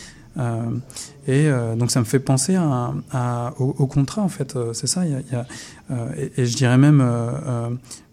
et 1.28 1.48
donc 1.76 1.90
ça 1.90 2.00
me 2.00 2.04
fait 2.06 2.20
penser 2.20 2.54
à, 2.56 3.52
au, 3.58 3.86
contrat 3.86 4.22
en 4.22 4.28
fait, 4.28 4.56
c'est 4.72 4.86
ça. 4.86 5.04
Il 5.04 5.12
y 5.12 5.34
a, 5.34 5.46
et, 6.16 6.46
je 6.46 6.56
dirais 6.56 6.78
même 6.78 7.02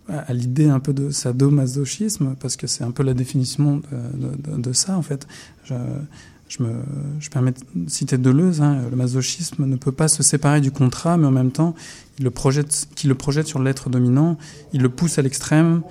à 0.09 0.33
l'idée 0.33 0.69
un 0.69 0.79
peu 0.79 0.93
de 0.93 1.09
sadomasochisme, 1.09 2.35
parce 2.39 2.55
que 2.55 2.67
c'est 2.67 2.83
un 2.83 2.91
peu 2.91 3.03
la 3.03 3.13
définition 3.13 3.81
de, 3.91 4.57
de, 4.57 4.73
ça 4.73 4.97
en 4.97 5.01
fait. 5.01 5.27
Je, 5.65 6.63
me 6.63 6.69
je 7.19 7.29
permets 7.29 7.53
de 7.75 7.89
citer 7.89 8.17
Deleuze, 8.17 8.61
hein, 8.61 8.83
le 8.89 8.95
masochisme 8.95 9.65
ne 9.65 9.75
peut 9.75 9.91
pas 9.91 10.07
se 10.07 10.23
séparer 10.23 10.61
du 10.61 10.71
contrat, 10.71 11.17
mais 11.17 11.27
en 11.27 11.31
même 11.31 11.51
temps, 11.51 11.75
il 12.19 12.23
le 12.23 12.31
projette, 12.31 12.87
qui 12.95 13.07
le 13.07 13.15
projette 13.15 13.47
sur 13.47 13.61
l'être 13.61 13.89
dominant, 13.89 14.37
il 14.71 14.81
le 14.81 14.89
pousse 14.89 15.19
à 15.19 15.21
l'extrême 15.21 15.81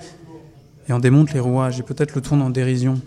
et 0.89 0.93
en 0.93 0.99
démonte 0.99 1.33
les 1.33 1.39
rouages 1.39 1.79
et 1.79 1.83
peut-être 1.83 2.15
le 2.15 2.21
tourne 2.21 2.41
en 2.41 2.49
dérision. 2.49 2.99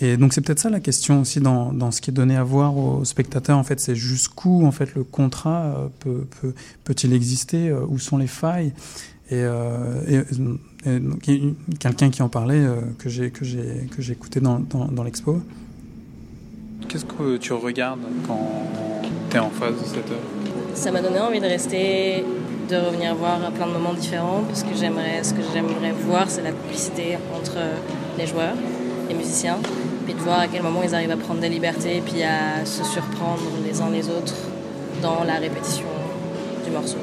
Et 0.00 0.16
donc 0.16 0.34
c'est 0.34 0.42
peut-être 0.42 0.58
ça 0.58 0.68
la 0.68 0.80
question 0.80 1.22
aussi 1.22 1.40
dans, 1.40 1.72
dans, 1.72 1.90
ce 1.90 2.00
qui 2.00 2.10
est 2.10 2.12
donné 2.12 2.36
à 2.36 2.44
voir 2.44 2.76
aux 2.76 3.04
spectateurs. 3.04 3.56
En 3.56 3.62
fait, 3.62 3.80
c'est 3.80 3.94
jusqu'où 3.94 4.66
en 4.66 4.70
fait 4.70 4.94
le 4.94 5.04
contrat 5.04 5.62
euh, 5.62 5.88
peut, 6.00 6.54
peut-il 6.84 7.14
exister, 7.14 7.70
euh, 7.70 7.80
où 7.88 7.98
sont 7.98 8.18
les 8.18 8.26
failles? 8.26 8.72
Et, 9.28 9.42
euh, 9.42 10.22
et, 10.86 11.42
quelqu'un 11.80 12.10
qui 12.10 12.22
en 12.22 12.28
parlait 12.28 12.62
que 12.98 13.08
j'ai 13.08 13.30
que 13.30 13.44
j'ai 13.44 13.88
que 13.90 14.00
j'ai 14.00 14.12
écouté 14.12 14.38
dans, 14.38 14.60
dans, 14.60 14.86
dans 14.86 15.02
l'expo. 15.02 15.40
Qu'est-ce 16.88 17.04
que 17.04 17.36
tu 17.36 17.52
regardes 17.52 18.00
quand 18.26 18.62
tu 19.30 19.36
es 19.36 19.40
en 19.40 19.50
face 19.50 19.72
de 19.72 19.86
cette 19.86 20.10
œuvre? 20.10 20.20
Ça 20.74 20.92
m'a 20.92 21.02
donné 21.02 21.18
envie 21.18 21.40
de 21.40 21.46
rester, 21.46 22.24
de 22.70 22.76
revenir 22.76 23.14
voir 23.16 23.50
plein 23.52 23.66
de 23.66 23.72
moments 23.72 23.94
différents, 23.94 24.44
parce 24.46 24.62
que 24.62 24.74
j'aimerais, 24.76 25.24
ce 25.24 25.34
que 25.34 25.40
j'aimerais 25.52 25.92
voir, 25.92 26.30
c'est 26.30 26.42
la 26.42 26.52
complicité 26.52 27.18
entre 27.34 27.56
les 28.18 28.26
joueurs, 28.26 28.54
les 29.08 29.14
musiciens, 29.14 29.58
puis 30.04 30.14
de 30.14 30.20
voir 30.20 30.40
à 30.40 30.48
quel 30.48 30.62
moment 30.62 30.82
ils 30.84 30.94
arrivent 30.94 31.10
à 31.10 31.16
prendre 31.16 31.40
des 31.40 31.48
libertés, 31.48 32.02
puis 32.04 32.22
à 32.22 32.64
se 32.64 32.84
surprendre 32.84 33.42
les 33.64 33.80
uns 33.80 33.90
les 33.90 34.08
autres 34.08 34.34
dans 35.02 35.24
la 35.24 35.34
répétition 35.34 35.86
du 36.64 36.70
morceau. 36.70 36.98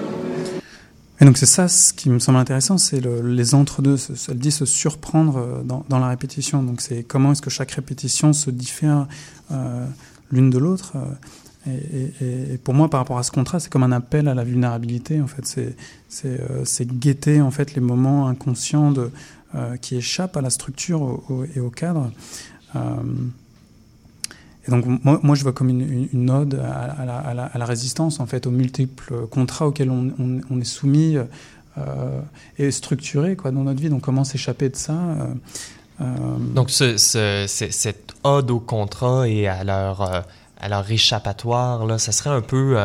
Et 1.23 1.25
donc 1.25 1.37
c'est 1.37 1.45
ça 1.45 1.69
ce 1.69 1.93
qui 1.93 2.09
me 2.09 2.19
semble 2.19 2.37
intéressant, 2.37 2.77
c'est 2.77 2.99
le, 2.99 3.21
les 3.21 3.55
entre-deux. 3.55 3.95
Elle 4.27 4.39
dit 4.39 4.51
se 4.51 4.65
surprendre 4.65 5.37
euh, 5.37 5.63
dans, 5.63 5.99
la 5.99 6.09
répétition. 6.09 6.61
Donc 6.61 6.81
c'est 6.81 7.03
comment 7.03 7.31
est-ce 7.31 7.41
que 7.41 7.49
chaque 7.49 7.71
répétition 7.71 8.33
se 8.33 8.49
diffère 8.49 9.07
euh, 9.49 9.87
l'une 10.31 10.49
de 10.49 10.57
l'autre. 10.57 10.97
Euh, 11.65 12.51
et, 12.51 12.57
pour 12.57 12.73
moi, 12.73 12.89
par 12.89 12.99
rapport 12.99 13.17
à 13.17 13.23
ce 13.23 13.31
contrat, 13.31 13.61
c'est 13.61 13.71
comme 13.71 13.83
un 13.83 13.93
appel 13.93 14.27
à 14.27 14.33
la 14.33 14.43
vulnérabilité. 14.43 15.21
En 15.21 15.27
fait, 15.27 15.75
c'est 16.09 16.87
guetter 16.99 17.39
en 17.39 17.51
fait 17.51 17.73
les 17.73 17.79
moments 17.79 18.27
inconscients 18.27 18.93
qui 19.81 19.95
échappent 19.95 20.35
à 20.35 20.41
la 20.41 20.49
structure 20.49 21.23
et 21.55 21.61
au 21.61 21.69
cadre. 21.69 22.11
Et 24.67 24.71
donc 24.71 24.85
moi, 25.03 25.35
je 25.35 25.43
vois 25.43 25.51
comme 25.51 25.69
une, 25.69 26.29
ode 26.29 26.55
à, 26.55 27.33
la, 27.33 27.65
résistance, 27.65 28.19
en 28.19 28.25
fait, 28.25 28.47
aux 28.47 28.51
multiples 28.51 29.27
contrats 29.27 29.67
auxquels 29.67 29.91
on, 29.91 30.59
est 30.59 30.63
soumis 30.63 31.17
euh, 31.77 32.21
et 32.57 32.71
structuré 32.71 33.35
quoi, 33.35 33.51
dans 33.51 33.63
notre 33.63 33.81
vie. 33.81 33.89
Donc 33.89 34.01
comment 34.01 34.23
s'échapper 34.23 34.69
de 34.69 34.75
ça 34.75 34.93
euh, 34.93 35.33
euh... 36.01 36.37
Donc 36.55 36.69
ce, 36.69 36.97
ce, 36.97 37.45
cette 37.47 38.13
ode 38.23 38.51
au 38.51 38.59
contrat 38.59 39.27
et 39.27 39.47
à 39.47 39.63
leur... 39.63 40.23
À 40.61 40.69
leur 40.69 40.89
échappatoire, 40.89 41.85
là, 41.85 41.97
ça 41.97 42.13
serait 42.13 42.29
un 42.29 42.39
peu 42.39 42.77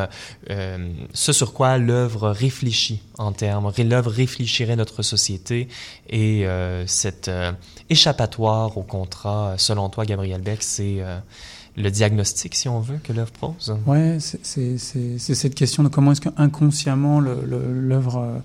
ce 0.48 1.32
sur 1.32 1.52
quoi 1.52 1.78
l'œuvre 1.78 2.30
réfléchit 2.30 3.02
en 3.18 3.30
termes. 3.30 3.70
L'œuvre 3.78 4.10
réfléchirait 4.10 4.74
notre 4.74 5.02
société 5.02 5.68
et 6.10 6.44
euh, 6.48 6.84
cet 6.88 7.30
échappatoire 7.88 8.76
au 8.76 8.82
contrat, 8.82 9.54
selon 9.58 9.90
toi, 9.90 10.06
Gabriel 10.06 10.40
Beck, 10.40 10.64
c'est 10.64 11.04
le 11.78 11.90
diagnostic, 11.90 12.54
si 12.54 12.68
on 12.68 12.80
veut, 12.80 12.98
que 13.02 13.12
l'œuvre 13.12 13.32
pose? 13.32 13.76
Oui, 13.86 14.18
c'est 14.20 14.78
cette 14.78 15.54
question 15.54 15.82
de 15.82 15.88
comment 15.88 16.12
est-ce 16.12 16.20
qu'inconsciemment 16.20 17.20
l'œuvre 17.20 18.42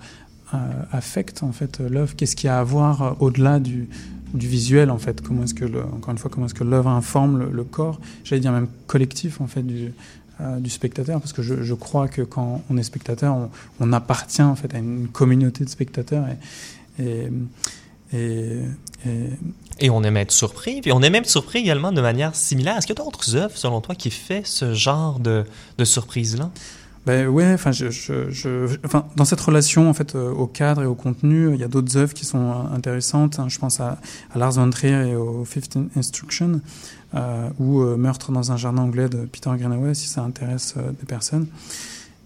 euh, 0.54 0.58
affecte 0.92 1.42
en 1.42 1.52
fait 1.52 1.80
l'œuvre. 1.80 2.16
Qu'est-ce 2.16 2.36
qu'il 2.36 2.48
y 2.48 2.52
a 2.52 2.60
à 2.60 2.64
voir 2.64 3.02
euh, 3.02 3.12
au-delà 3.20 3.60
du, 3.60 3.90
visuel 4.36 4.92
en 4.92 5.00
fait? 5.00 5.22
Comment 5.22 5.46
que, 5.46 5.66
encore 5.66 6.12
une 6.12 6.18
fois, 6.20 6.30
comment 6.30 6.46
est-ce 6.46 6.54
que 6.54 6.64
l'œuvre 6.64 6.90
informe 6.90 7.50
le, 7.50 7.64
corps? 7.64 8.00
J'allais 8.24 8.40
dire 8.40 8.52
même 8.52 8.68
collectif 8.86 9.42
en 9.42 9.48
fait 9.48 9.64
du, 9.64 9.94
euh, 10.42 10.60
spectateur, 10.68 11.20
parce 11.20 11.34
que 11.34 11.42
je, 11.42 11.74
crois 11.74 12.08
que 12.08 12.22
quand 12.22 12.62
on 12.70 12.78
est 12.78 12.84
spectateur, 12.84 13.50
on, 13.80 13.94
appartient 13.94 14.44
en 14.44 14.56
fait 14.56 14.76
à 14.76 14.78
une 14.78 15.08
communauté 15.08 15.64
de 15.66 15.70
spectateurs 15.70 16.26
et, 17.00 17.30
et 18.14 19.90
on 19.90 20.04
aime 20.04 20.18
être 20.18 20.32
surpris. 20.32 20.82
Puis 20.82 20.92
on 20.92 21.02
aime 21.02 21.16
être 21.16 21.30
surpris 21.30 21.60
également 21.60 21.92
de 21.92 22.02
manière 22.02 22.36
similaire. 22.36 22.78
Est-ce 22.78 22.88
qu'il 22.88 22.96
y 22.96 23.02
a 23.02 23.04
d'autres 23.04 23.36
œuvres, 23.36 23.58
selon 23.58 23.82
toi, 23.82 23.96
qui 23.96 24.12
fait 24.12 24.46
ce 24.46 24.74
genre 24.74 25.20
de, 25.20 25.44
de 25.78 25.86
surprise-là? 25.86 26.52
Ben 27.06 27.28
ouais, 27.28 27.54
enfin, 27.54 27.72
dans 29.18 29.26
cette 29.26 29.42
relation 29.42 29.90
en 29.90 29.94
fait 29.94 30.16
euh, 30.16 30.32
au 30.32 30.48
cadre 30.48 30.84
et 30.84 30.86
au 30.86 30.96
contenu, 30.96 31.54
il 31.54 31.60
y 31.60 31.64
a 31.66 31.68
d'autres 31.68 31.98
œuvres 31.98 32.14
qui 32.14 32.24
sont 32.24 32.54
intéressantes. 32.74 33.40
Hein. 33.40 33.50
Je 33.50 33.60
pense 33.60 33.82
à, 33.82 33.98
Lars 34.36 34.54
von 34.54 34.70
Trier 34.70 35.10
et 35.10 35.16
au 35.16 35.44
Fifth 35.44 35.78
Instruction 35.98 36.62
euh, 37.16 37.50
ou 37.60 37.82
euh, 37.82 37.98
Meurtre 37.98 38.32
dans 38.32 38.54
un 38.54 38.58
jardin 38.58 38.84
anglais 38.84 39.10
de 39.10 39.26
Peter 39.26 39.52
Greenaway, 39.54 39.94
si 39.94 40.08
ça 40.08 40.22
intéresse 40.22 40.76
euh, 40.78 40.92
des 40.98 41.06
personnes. 41.06 41.48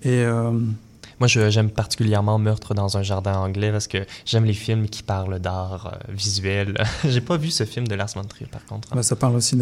Et 0.04 0.24
moi, 1.20 1.28
j'aime 1.28 1.70
particulièrement 1.70 2.38
Meurtre 2.38 2.74
dans 2.74 2.97
un 2.97 3.03
jardin 3.03 3.38
anglais 3.38 3.72
parce 3.72 3.88
que 3.88 4.05
j'aime 4.26 4.45
les 4.45 4.53
films 4.53 4.88
qui 4.88 5.03
parlent 5.03 5.39
d'art 5.39 5.93
euh, 5.93 6.13
visuel. 6.13 6.78
J'ai 7.05 7.22
pas 7.22 7.38
vu 7.38 7.49
ce 7.49 7.65
film 7.65 7.88
de 7.88 7.95
Lars 7.95 8.09
von 8.15 8.24
Trier, 8.24 8.49
par 8.49 8.65
contre. 8.65 8.93
Bah, 8.95 9.03
ça 9.03 9.15
parle 9.15 9.36
aussi 9.36 9.57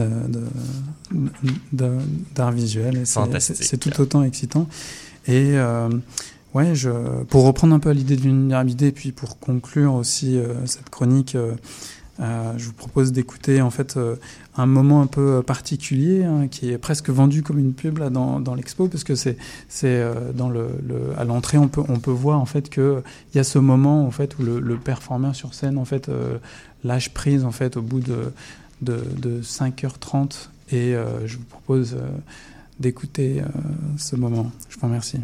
d'art 1.72 2.52
visuel. 2.52 3.04
C'est 3.06 3.78
tout 3.78 4.02
autant 4.02 4.24
excitant. 4.24 4.68
Et 5.28 5.58
euh, 5.58 5.90
ouais, 6.54 6.76
je, 6.76 6.90
pour 7.26 7.46
reprendre 7.46 7.74
un 7.74 7.80
peu 7.80 7.92
l'idée 7.92 8.16
de 8.16 8.22
vulnérabilité, 8.22 8.92
puis 8.92 9.12
pour 9.12 9.40
conclure 9.40 9.94
aussi 9.94 10.38
euh, 10.38 10.66
cette 10.66 10.90
chronique, 10.90 11.36
euh, 11.36 12.54
je 12.58 12.66
vous 12.66 12.74
propose 12.74 13.12
d'écouter 13.12 13.62
en 13.62 13.72
fait 13.72 13.98
un 14.58 14.66
moment 14.66 15.02
un 15.02 15.08
peu 15.08 15.42
particulier 15.44 16.24
hein, 16.24 16.48
qui 16.48 16.72
est 16.72 16.78
presque 16.78 17.10
vendu 17.10 17.44
comme 17.44 17.60
une 17.60 17.74
pub 17.74 17.98
là, 17.98 18.10
dans, 18.10 18.56
l'expo 18.56 18.88
parce 18.88 19.04
que 19.04 19.16
c'est 19.16 19.38
c'est 19.68 19.88
euh, 19.88 20.32
dans 20.34 20.50
le, 20.50 20.70
à 21.18 21.24
l'entrée 21.24 21.58
on 21.58 21.68
peut 21.68 21.84
on 21.88 22.00
peut 22.00 22.12
voir 22.12 22.40
en 22.40 22.46
fait 22.46 22.70
que 22.70 23.04
il 23.34 23.38
y 23.38 23.40
a 23.40 23.44
ce 23.44 23.60
moment 23.60 24.06
en 24.06 24.12
fait 24.12 24.38
où 24.40 24.44
le, 24.44 24.60
le 24.60 24.78
performeur 24.78 25.36
sur 25.36 25.54
scène 25.54 25.78
en 25.78 25.86
fait 25.86 26.10
euh, 26.10 26.38
lâche 26.84 27.14
prise 27.14 27.44
en 27.44 27.52
fait 27.52 27.78
au 27.78 27.82
bout 27.82 28.00
de 28.00 28.32
de, 28.82 29.02
de 29.18 29.42
5h30 29.42 30.50
et 30.72 30.96
euh, 30.96 31.28
je 31.28 31.38
vous 31.38 31.44
propose 31.46 31.98
d'écouter 32.80 33.42
ce 33.98 34.18
moment. 34.18 34.52
Je 34.68 34.78
vous 34.78 34.88
remercie. 34.88 35.20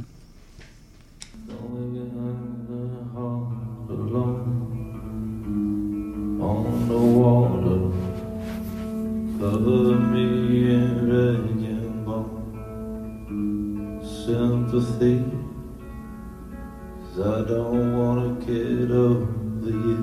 Sympathy. 14.26 15.26
I 17.18 17.42
don't 17.50 17.98
wanna 17.98 18.30
get 18.46 18.92
over 18.92 19.70
you. 19.70 20.02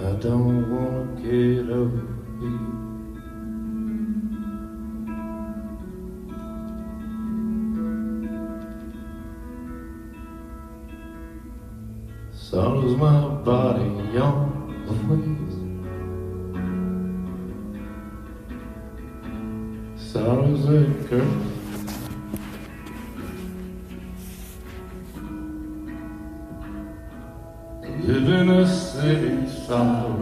I 0.00 0.12
don't 0.24 0.70
wanna 0.72 1.04
get 1.20 1.70
over 1.70 2.02
you. 2.40 2.81
Sorrow's 12.52 12.96
my 12.96 13.28
body 13.46 14.18
on 14.18 14.84
the 14.84 14.92
waves. 15.08 15.56
Sorrow's 20.12 20.64
a. 20.68 21.24
Live 28.06 28.28
in 28.28 28.50
a 28.50 28.66
city, 28.68 29.48
sorrow 29.48 30.21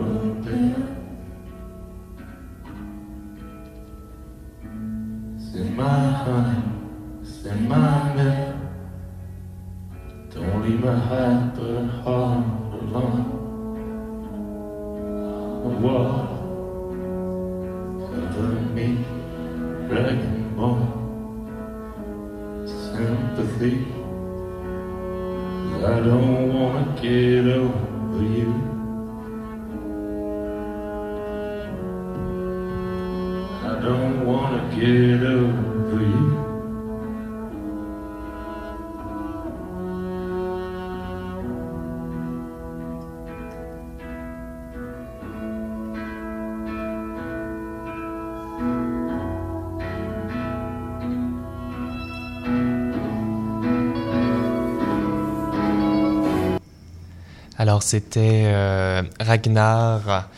Alors, 57.71 57.85
c'était 57.85 58.47
euh, 58.47 59.01
Ragnar. 59.21 60.29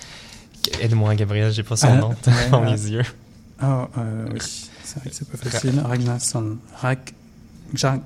Aide-moi, 0.83 1.14
Gabriel, 1.14 1.51
j'ai 1.51 1.62
pas 1.62 1.76
son 1.76 1.87
Ah, 1.87 1.97
nom 1.97 2.14
dans 2.51 2.61
mes 2.61 2.72
yeux. 2.72 3.07
Ah, 3.59 3.89
euh, 3.97 4.28
oui, 4.35 4.39
c'est 4.85 4.99
vrai 4.99 5.09
que 5.09 5.16
c'est 5.16 5.26
pas 5.30 5.39
facile. 5.39 5.80
Ragnarsson. 5.80 6.59
Rag... 6.76 6.99
Ragnar 7.74 8.03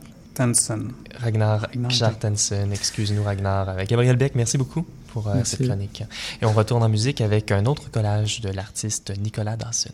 Ragnar 1.19 1.91
Kjartansen, 1.91 2.73
excuse-nous 2.73 3.25
Ragnar. 3.25 3.71
Euh, 3.71 3.85
Gabriel 3.89 4.15
Beck, 4.15 4.37
merci 4.37 4.59
beaucoup 4.59 4.87
pour 5.09 5.27
euh, 5.27 5.35
Merci. 5.35 5.57
cette 5.57 5.67
chronique. 5.67 6.05
Et 6.41 6.47
on 6.47 6.53
retourne 6.53 6.85
en 6.85 6.89
musique 6.89 7.21
avec 7.21 7.51
un 7.51 7.67
autre 7.67 7.91
collage 7.91 8.41
de 8.43 8.51
l'artiste 8.51 9.13
Nicolas 9.19 9.57
Dawson. 9.57 9.91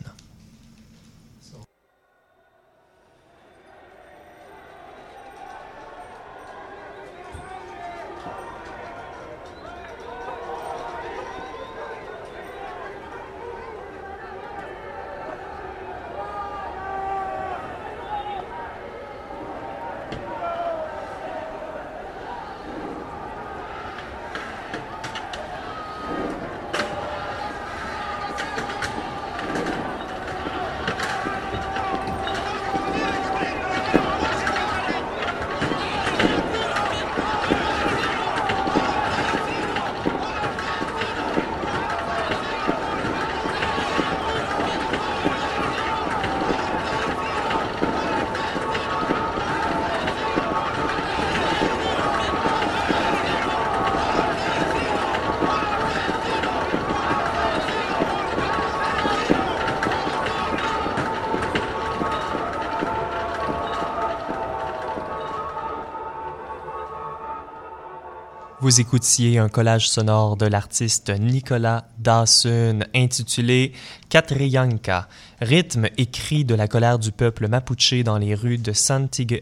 Vous 68.63 68.79
écoutiez 68.79 69.39
un 69.39 69.49
collage 69.49 69.89
sonore 69.89 70.37
de 70.37 70.45
l'artiste 70.45 71.09
Nicolas 71.09 71.89
Dawson 71.99 72.79
intitulé 72.95 73.73
Catrianca, 74.07 75.09
rythme 75.41 75.89
écrit 75.97 76.45
de 76.45 76.55
la 76.55 76.69
colère 76.69 76.97
du 76.97 77.11
peuple 77.11 77.49
mapuche 77.49 77.95
dans 78.05 78.17
les 78.17 78.35
rues 78.35 78.57
de, 78.57 78.71
Santiago, 78.71 79.41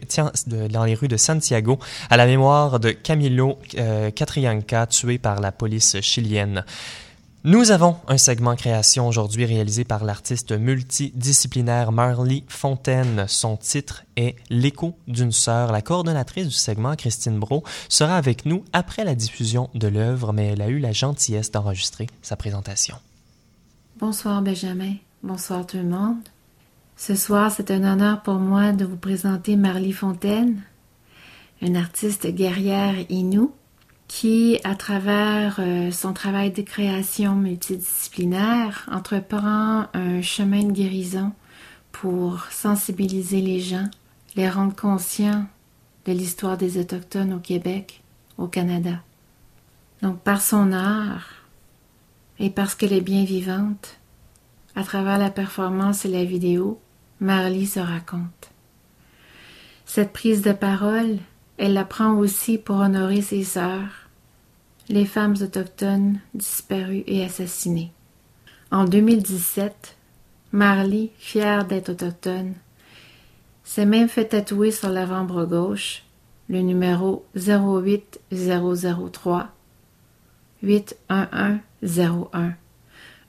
à 2.10 2.16
la 2.16 2.26
mémoire 2.26 2.80
de 2.80 2.90
Camilo 2.90 3.60
euh, 3.78 4.10
tué 4.90 5.18
par 5.18 5.40
la 5.40 5.52
police 5.52 6.00
chilienne. 6.00 6.64
Nous 7.44 7.72
avons 7.72 7.96
un 8.06 8.18
segment 8.18 8.54
création 8.54 9.08
aujourd'hui 9.08 9.44
réalisé 9.44 9.82
par 9.82 10.04
l'artiste 10.04 10.52
multidisciplinaire 10.52 11.90
Marley 11.90 12.44
Fontaine. 12.46 13.24
Son 13.26 13.56
titre 13.56 14.04
est 14.14 14.36
L'écho 14.48 14.96
d'une 15.08 15.32
sœur. 15.32 15.72
La 15.72 15.82
coordonnatrice 15.82 16.46
du 16.46 16.54
segment, 16.54 16.94
Christine 16.94 17.40
Bro, 17.40 17.64
sera 17.88 18.16
avec 18.16 18.46
nous 18.46 18.62
après 18.72 19.02
la 19.02 19.16
diffusion 19.16 19.70
de 19.74 19.88
l'œuvre, 19.88 20.32
mais 20.32 20.52
elle 20.52 20.62
a 20.62 20.68
eu 20.68 20.78
la 20.78 20.92
gentillesse 20.92 21.50
d'enregistrer 21.50 22.06
sa 22.22 22.36
présentation. 22.36 22.94
Bonsoir 23.98 24.40
Benjamin, 24.40 24.94
bonsoir 25.24 25.66
tout 25.66 25.78
le 25.78 25.82
monde. 25.82 26.22
Ce 26.96 27.16
soir, 27.16 27.50
c'est 27.50 27.72
un 27.72 27.82
honneur 27.82 28.22
pour 28.22 28.34
moi 28.34 28.70
de 28.70 28.84
vous 28.84 28.96
présenter 28.96 29.56
Marly 29.56 29.90
Fontaine, 29.90 30.62
une 31.60 31.76
artiste 31.76 32.28
guerrière 32.28 32.94
inou 33.08 33.52
qui, 34.08 34.58
à 34.64 34.74
travers 34.74 35.56
euh, 35.58 35.90
son 35.90 36.12
travail 36.12 36.50
de 36.50 36.62
création 36.62 37.34
multidisciplinaire, 37.34 38.88
entreprend 38.90 39.86
un 39.94 40.20
chemin 40.22 40.64
de 40.64 40.72
guérison 40.72 41.32
pour 41.92 42.44
sensibiliser 42.50 43.40
les 43.40 43.60
gens, 43.60 43.88
les 44.36 44.48
rendre 44.48 44.74
conscients 44.74 45.46
de 46.06 46.12
l'histoire 46.12 46.56
des 46.56 46.78
Autochtones 46.78 47.32
au 47.32 47.38
Québec, 47.38 48.02
au 48.38 48.46
Canada. 48.46 49.00
Donc, 50.02 50.20
par 50.20 50.42
son 50.42 50.72
art, 50.72 51.28
et 52.38 52.50
parce 52.50 52.74
qu'elle 52.74 52.92
est 52.92 53.00
bien 53.00 53.24
vivante, 53.24 53.98
à 54.74 54.82
travers 54.82 55.18
la 55.18 55.30
performance 55.30 56.04
et 56.04 56.08
la 56.08 56.24
vidéo, 56.24 56.80
Marly 57.20 57.66
se 57.66 57.78
raconte. 57.78 58.50
Cette 59.84 60.12
prise 60.12 60.42
de 60.42 60.52
parole, 60.52 61.18
elle 61.58 61.74
la 61.74 61.84
prend 61.84 62.14
aussi 62.14 62.58
pour 62.58 62.76
honorer 62.76 63.22
ses 63.22 63.44
sœurs, 63.44 64.08
les 64.88 65.06
femmes 65.06 65.36
autochtones 65.40 66.18
disparues 66.34 67.04
et 67.06 67.24
assassinées. 67.24 67.92
En 68.70 68.84
2017, 68.84 69.96
Marly, 70.52 71.10
fière 71.18 71.66
d'être 71.66 71.88
autochtone, 71.90 72.54
s'est 73.64 73.86
même 73.86 74.08
fait 74.08 74.28
tatouer 74.28 74.70
sur 74.70 74.88
l'avant-bras 74.88 75.46
gauche 75.46 76.04
le 76.48 76.60
numéro 76.60 77.24
08003 77.34 79.48
81101, 80.62 82.54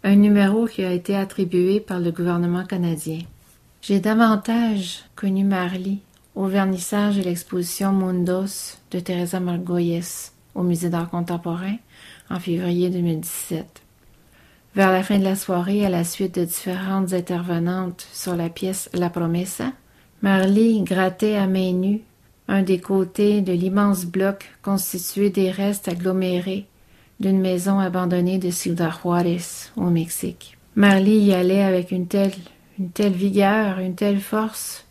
un 0.03 0.15
numéro 0.15 0.65
qui 0.65 0.83
a 0.83 0.91
été 0.91 1.15
attribué 1.15 1.79
par 1.79 1.99
le 1.99 2.11
gouvernement 2.11 2.65
canadien. 2.65 3.19
J'ai 3.81 3.99
davantage 3.99 5.03
connu 5.15 5.43
Marly 5.43 6.01
au 6.35 6.47
vernissage 6.47 7.17
de 7.17 7.21
l'exposition 7.21 7.91
Mundos 7.91 8.77
de 8.91 8.99
Teresa 8.99 9.39
Margoyes 9.39 10.31
au 10.55 10.63
Musée 10.63 10.89
d'art 10.89 11.09
contemporain 11.09 11.75
en 12.29 12.39
février 12.39 12.89
2017. 12.89 13.81
Vers 14.75 14.91
la 14.91 15.03
fin 15.03 15.19
de 15.19 15.23
la 15.23 15.35
soirée, 15.35 15.85
à 15.85 15.89
la 15.89 16.03
suite 16.03 16.39
de 16.39 16.45
différentes 16.45 17.13
intervenantes 17.13 18.07
sur 18.11 18.35
la 18.35 18.49
pièce 18.49 18.89
La 18.93 19.09
Promesa, 19.09 19.71
Marly 20.23 20.81
grattait 20.81 21.35
à 21.35 21.45
main 21.45 21.73
nue 21.73 22.01
un 22.47 22.63
des 22.63 22.79
côtés 22.79 23.41
de 23.41 23.53
l'immense 23.53 24.05
bloc 24.05 24.49
constitué 24.63 25.29
des 25.29 25.51
restes 25.51 25.87
agglomérés 25.87 26.65
d'une 27.19 27.39
maison 27.39 27.79
abandonnée 27.79 28.39
de 28.39 28.49
Ciudad 28.49 28.91
Juárez, 28.91 29.69
au 29.77 29.89
Mexique. 29.89 30.57
Marly 30.75 31.19
y 31.19 31.33
allait 31.33 31.63
avec 31.63 31.91
une 31.91 32.07
telle, 32.07 32.33
une 32.79 32.89
telle 32.89 33.13
vigueur, 33.13 33.77
une 33.77 33.95
telle 33.95 34.19
force, 34.19 34.82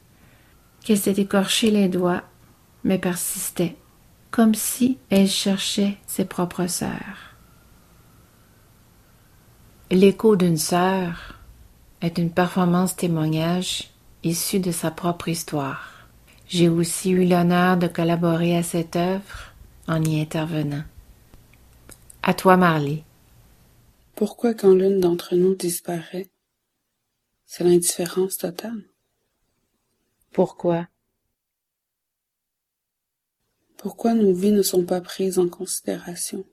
qu'elle 0.83 0.99
s'est 0.99 1.12
écorché 1.12 1.70
les 1.70 1.89
doigts, 1.89 2.22
mais 2.85 2.99
persistait, 2.99 3.76
comme 4.30 4.55
si 4.55 4.99
elle 5.11 5.28
cherchait 5.28 5.97
ses 6.07 6.24
propres 6.24 6.66
sœurs. 6.66 7.37
L'écho 9.91 10.37
d'une 10.37 10.57
sœur 10.57 11.39
est 12.01 12.18
une 12.18 12.30
performance 12.30 12.97
témoignage 12.97 13.91
issue 14.24 14.61
de 14.61 14.72
sa 14.72 14.91
propre 14.91 15.28
histoire. 15.28 16.07
J'ai 16.49 16.68
aussi 16.68 17.11
eu 17.11 17.26
l'honneur 17.26 17.76
de 17.76 17.89
collaborer 17.89 18.57
à 18.57 18.62
cette 18.62 18.97
œuvre 18.97 19.53
en 19.87 20.03
y 20.03 20.20
intervenant. 20.20 20.85
À 22.22 22.35
toi, 22.35 22.57
Marley. 22.57 23.05
Pourquoi 24.14 24.55
quand 24.55 24.74
l'une 24.74 25.01
d'entre 25.01 25.35
nous 25.35 25.55
disparaît, 25.55 26.30
c'est 27.47 27.64
l'indifférence 27.64 28.39
totale? 28.39 28.91
Pourquoi? 30.33 30.89
Pourquoi 33.76 34.14
nos 34.14 34.33
vies 34.33 34.53
ne 34.53 34.62
sont 34.62 34.87
pas 34.87 35.01
prises 35.01 35.39
en 35.39 35.49
considération? 35.49 36.47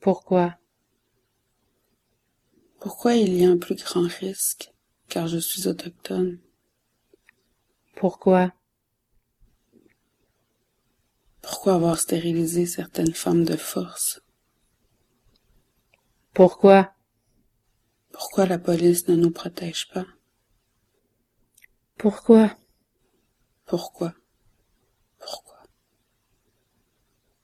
Pourquoi? 0.00 0.58
Pourquoi 2.80 3.14
il 3.14 3.32
y 3.32 3.46
a 3.46 3.50
un 3.50 3.56
plus 3.56 3.76
grand 3.76 4.06
risque, 4.06 4.74
car 5.08 5.26
je 5.26 5.38
suis 5.38 5.66
autochtone? 5.66 6.38
Pourquoi? 7.96 8.52
Pourquoi 11.40 11.76
avoir 11.76 11.98
stérilisé 11.98 12.66
certaines 12.66 13.14
femmes 13.14 13.44
de 13.44 13.56
force? 13.56 14.20
Pourquoi? 16.34 16.92
Pourquoi 18.12 18.44
la 18.44 18.58
police 18.58 19.08
ne 19.08 19.16
nous 19.16 19.30
protège 19.30 19.88
pas? 19.94 20.04
Pourquoi? 21.96 22.56
Pourquoi? 23.66 24.14
Pourquoi? 25.18 25.62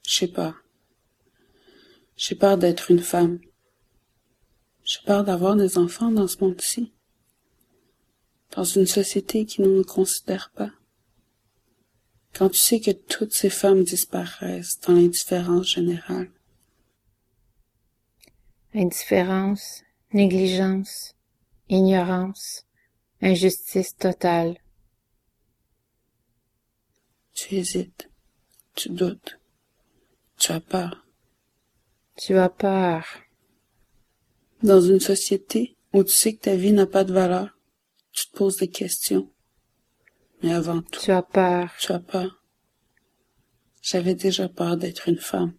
Je 0.07 0.15
sais 0.15 0.29
pas. 0.29 0.55
J'ai 2.17 2.35
peur 2.35 2.59
d'être 2.59 2.91
une 2.91 3.01
femme. 3.01 3.41
J'ai 4.85 5.01
peur 5.07 5.25
d'avoir 5.25 5.57
des 5.57 5.79
enfants 5.79 6.11
dans 6.11 6.27
ce 6.27 6.39
monde-ci. 6.45 6.93
Dans 8.51 8.65
une 8.65 8.87
société 8.87 9.47
qui 9.47 9.63
ne 9.63 9.69
nous 9.69 9.85
considère 9.85 10.51
pas. 10.51 10.73
Quand 12.35 12.51
tu 12.51 12.59
sais 12.59 12.81
que 12.81 12.91
toutes 12.91 13.33
ces 13.33 13.51
femmes 13.51 13.85
disparaissent 13.85 14.81
dans 14.81 14.95
l'indifférence 14.95 15.69
générale. 15.69 16.31
Indifférence, 18.75 19.83
négligence, 20.13 21.15
ignorance, 21.69 22.67
injustice 23.23 23.97
totale. 23.97 24.57
Tu 27.35 27.57
hésites, 27.57 28.11
tu 28.75 28.91
doutes, 28.91 29.39
tu 30.39 30.53
as 30.53 30.61
peur. 30.61 31.07
Tu 32.17 32.37
as 32.37 32.49
peur. 32.49 33.07
Dans 34.63 34.81
une 34.81 35.01
société 35.01 35.77
où 35.93 36.05
tu 36.05 36.13
sais 36.13 36.35
que 36.35 36.43
ta 36.43 36.57
vie 36.57 36.73
n'a 36.73 36.87
pas 36.87 37.05
de 37.05 37.13
valeur, 37.13 37.57
tu 38.13 38.27
te 38.29 38.37
poses 38.37 38.59
des 38.59 38.69
questions. 38.69 39.31
Mais 40.43 40.53
avant 40.53 40.83
tout, 40.83 41.01
tu 41.01 41.11
as 41.11 41.23
peur. 41.23 41.71
Tu 41.79 41.93
as 41.93 41.99
peur. 41.99 42.43
J'avais 43.83 44.15
déjà 44.15 44.49
peur 44.49 44.77
d'être 44.77 45.09
une 45.09 45.19
femme. 45.19 45.55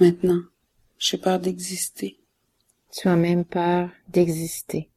Maintenant, 0.00 0.42
j'ai 0.98 1.18
peur 1.18 1.38
d'exister. 1.38 2.20
Tu 2.92 3.08
as 3.08 3.16
même 3.16 3.44
peur 3.44 3.90
d'exister. 4.08 4.91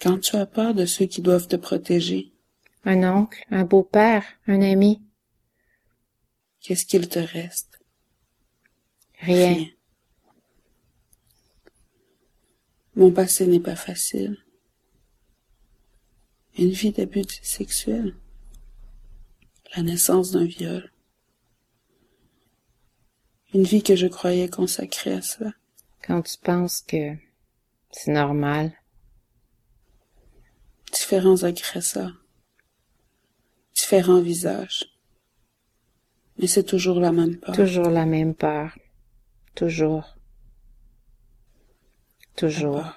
Quand 0.00 0.18
tu 0.18 0.36
as 0.36 0.46
peur 0.46 0.74
de 0.74 0.86
ceux 0.86 1.06
qui 1.06 1.22
doivent 1.22 1.48
te 1.48 1.56
protéger. 1.56 2.32
Un 2.84 3.02
oncle, 3.02 3.44
un 3.50 3.64
beau-père, 3.64 4.24
un 4.46 4.62
ami. 4.62 5.02
Qu'est-ce 6.60 6.86
qu'il 6.86 7.08
te 7.08 7.18
reste? 7.18 7.80
Rien. 9.20 9.54
Rien. 9.54 9.66
Mon 12.94 13.12
passé 13.12 13.46
n'est 13.46 13.60
pas 13.60 13.76
facile. 13.76 14.36
Une 16.56 16.70
vie 16.70 16.92
d'abus 16.92 17.26
sexuel. 17.42 18.16
La 19.76 19.82
naissance 19.82 20.32
d'un 20.32 20.44
viol. 20.44 20.92
Une 23.54 23.62
vie 23.62 23.82
que 23.82 23.96
je 23.96 24.06
croyais 24.06 24.48
consacrée 24.48 25.12
à 25.12 25.22
cela. 25.22 25.52
Quand 26.02 26.22
tu 26.22 26.38
penses 26.38 26.82
que 26.82 27.14
c'est 27.90 28.12
normal. 28.12 28.77
Différents 30.98 31.44
agresseurs. 31.44 32.12
Différents 33.72 34.20
visages. 34.20 34.84
Mais 36.38 36.48
c'est 36.48 36.64
toujours 36.64 36.98
la 36.98 37.12
même 37.12 37.38
peur. 37.38 37.54
Toujours 37.54 37.88
la 37.88 38.04
même 38.04 38.34
peur. 38.34 38.76
Toujours. 39.54 40.16
Toujours. 42.34 42.92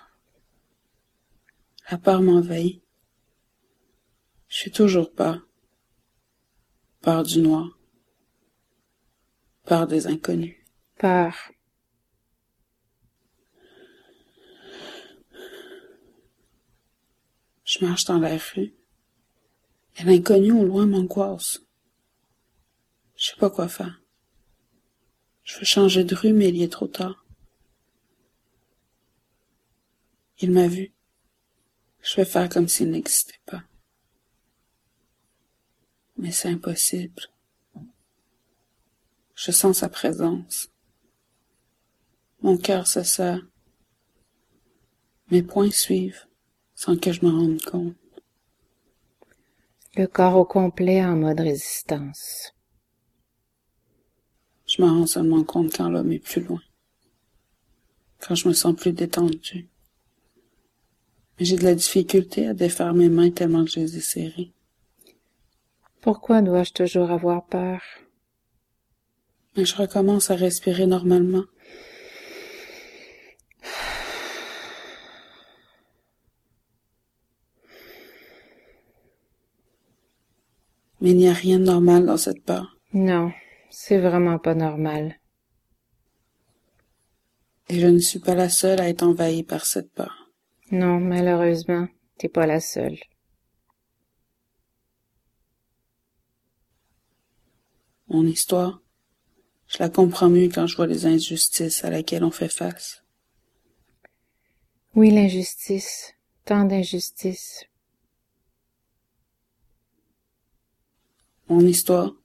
La 1.91 1.99
peur, 1.99 2.23
m'envahit. 2.23 2.81
Je 4.47 4.57
suis 4.57 4.71
toujours 4.71 5.13
peur. 5.13 5.39
Peur 7.01 7.21
du 7.21 7.39
noir. 7.39 7.77
Peur 9.63 9.85
des 9.85 10.07
inconnus. 10.07 10.57
Peur. 10.97 11.35
Je 17.71 17.85
marche 17.85 18.03
dans 18.03 18.19
la 18.19 18.37
rue. 18.37 18.73
Et 19.95 20.03
l'inconnu 20.03 20.51
au 20.51 20.65
loin 20.65 20.85
m'angoisse. 20.85 21.61
Je 23.15 23.27
sais 23.27 23.37
pas 23.37 23.49
quoi 23.49 23.69
faire. 23.69 24.01
Je 25.43 25.57
veux 25.57 25.63
changer 25.63 26.03
de 26.03 26.13
rue, 26.13 26.33
mais 26.33 26.49
il 26.49 26.61
est 26.61 26.71
trop 26.71 26.89
tard. 26.89 27.25
Il 30.39 30.51
m'a 30.51 30.67
vu. 30.67 30.91
Je 32.01 32.17
vais 32.17 32.25
faire 32.25 32.49
comme 32.49 32.67
s'il 32.67 32.91
n'existait 32.91 33.39
pas. 33.45 33.63
Mais 36.17 36.33
c'est 36.33 36.49
impossible. 36.49 37.29
Je 39.33 39.51
sens 39.51 39.77
sa 39.77 39.87
présence. 39.87 40.67
Mon 42.41 42.57
cœur 42.57 42.85
se 42.85 43.03
serre. 43.03 43.47
Mes 45.29 45.41
poings 45.41 45.71
suivent 45.71 46.27
sans 46.81 46.97
que 46.97 47.11
je 47.11 47.23
me 47.23 47.29
rende 47.29 47.61
compte. 47.61 47.95
Le 49.95 50.07
corps 50.07 50.35
au 50.35 50.45
complet 50.45 51.05
en 51.05 51.15
mode 51.15 51.39
résistance. 51.39 52.55
Je 54.65 54.81
me 54.81 54.87
rends 54.87 55.05
seulement 55.05 55.43
compte 55.43 55.77
quand 55.77 55.91
l'homme 55.91 56.11
est 56.11 56.17
plus 56.17 56.41
loin. 56.41 56.61
Quand 58.19 58.33
je 58.33 58.47
me 58.47 58.53
sens 58.53 58.75
plus 58.75 58.93
détendue. 58.93 59.69
Mais 61.37 61.45
j'ai 61.45 61.55
de 61.55 61.65
la 61.65 61.75
difficulté 61.75 62.47
à 62.47 62.55
défaire 62.55 62.95
mes 62.95 63.09
mains 63.09 63.29
tellement 63.29 63.63
que 63.63 63.69
je 63.69 63.79
les 63.79 63.97
ai 63.97 64.01
serrées. 64.01 64.51
Pourquoi 66.01 66.41
dois-je 66.41 66.73
toujours 66.73 67.11
avoir 67.11 67.45
peur? 67.45 67.79
Mais 69.55 69.65
je 69.65 69.75
recommence 69.75 70.31
à 70.31 70.35
respirer 70.35 70.87
normalement. 70.87 71.43
Mais 81.01 81.11
il 81.11 81.17
n'y 81.17 81.27
a 81.27 81.33
rien 81.33 81.59
de 81.59 81.65
normal 81.65 82.05
dans 82.05 82.17
cette 82.17 82.43
peur. 82.43 82.77
Non, 82.93 83.31
c'est 83.69 83.97
vraiment 83.97 84.37
pas 84.37 84.53
normal. 84.55 85.19
Et 87.69 87.79
je 87.79 87.87
ne 87.87 87.99
suis 87.99 88.19
pas 88.19 88.35
la 88.35 88.49
seule 88.49 88.79
à 88.79 88.89
être 88.89 89.03
envahie 89.03 89.43
par 89.43 89.65
cette 89.65 89.91
peur. 89.91 90.31
Non, 90.71 90.99
malheureusement, 90.99 91.87
t'es 92.17 92.29
pas 92.29 92.45
la 92.45 92.59
seule. 92.59 92.97
Mon 98.07 98.25
histoire, 98.25 98.81
je 99.67 99.77
la 99.79 99.89
comprends 99.89 100.29
mieux 100.29 100.49
quand 100.49 100.67
je 100.67 100.75
vois 100.75 100.87
les 100.87 101.05
injustices 101.05 101.85
à 101.85 101.89
laquelle 101.89 102.25
on 102.25 102.31
fait 102.31 102.51
face. 102.51 103.03
Oui, 104.95 105.11
l'injustice, 105.11 106.13
tant 106.43 106.65
d'injustices. 106.65 107.63
Mon 111.51 111.67
histoire, 111.67 112.15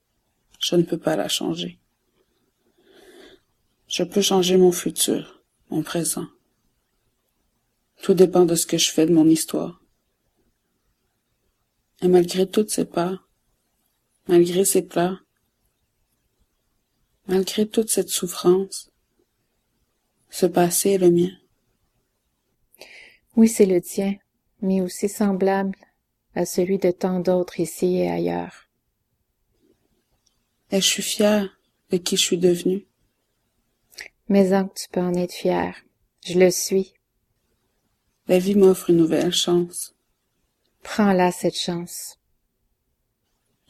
je 0.60 0.76
ne 0.76 0.84
peux 0.84 0.98
pas 0.98 1.16
la 1.16 1.26
changer. 1.26 1.80
Je 3.88 4.04
peux 4.04 4.22
changer 4.22 4.56
mon 4.56 4.70
futur, 4.70 5.42
mon 5.68 5.82
présent. 5.82 6.28
Tout 8.02 8.14
dépend 8.14 8.44
de 8.44 8.54
ce 8.54 8.66
que 8.66 8.78
je 8.78 8.92
fais 8.92 9.04
de 9.04 9.12
mon 9.12 9.26
histoire. 9.26 9.82
Et 12.02 12.06
malgré 12.06 12.48
toutes 12.48 12.70
ces 12.70 12.84
peurs, 12.84 13.28
malgré 14.28 14.64
ces 14.64 14.82
pleurs, 14.82 15.24
malgré 17.26 17.66
toute 17.66 17.90
cette 17.90 18.10
souffrance, 18.10 18.92
ce 20.30 20.46
passé 20.46 20.90
est 20.90 20.98
le 20.98 21.10
mien. 21.10 21.36
Oui, 23.34 23.48
c'est 23.48 23.66
le 23.66 23.80
tien, 23.80 24.14
mais 24.62 24.80
aussi 24.82 25.08
semblable 25.08 25.76
à 26.36 26.46
celui 26.46 26.78
de 26.78 26.92
tant 26.92 27.18
d'autres 27.18 27.58
ici 27.58 27.96
et 27.96 28.08
ailleurs. 28.08 28.65
Et 30.70 30.80
je 30.80 30.86
suis 30.86 31.02
fière 31.02 31.48
de 31.90 31.96
qui 31.96 32.16
je 32.16 32.22
suis 32.22 32.38
devenue. 32.38 32.86
Mais 34.28 34.52
en 34.52 34.66
que 34.66 34.74
tu 34.74 34.88
peux 34.88 35.00
en 35.00 35.14
être 35.14 35.32
fier. 35.32 35.76
Je 36.24 36.38
le 36.38 36.50
suis. 36.50 36.94
La 38.26 38.38
vie 38.38 38.56
m'offre 38.56 38.90
une 38.90 38.96
nouvelle 38.96 39.32
chance. 39.32 39.94
Prends-la, 40.82 41.30
cette 41.30 41.56
chance. 41.56 42.18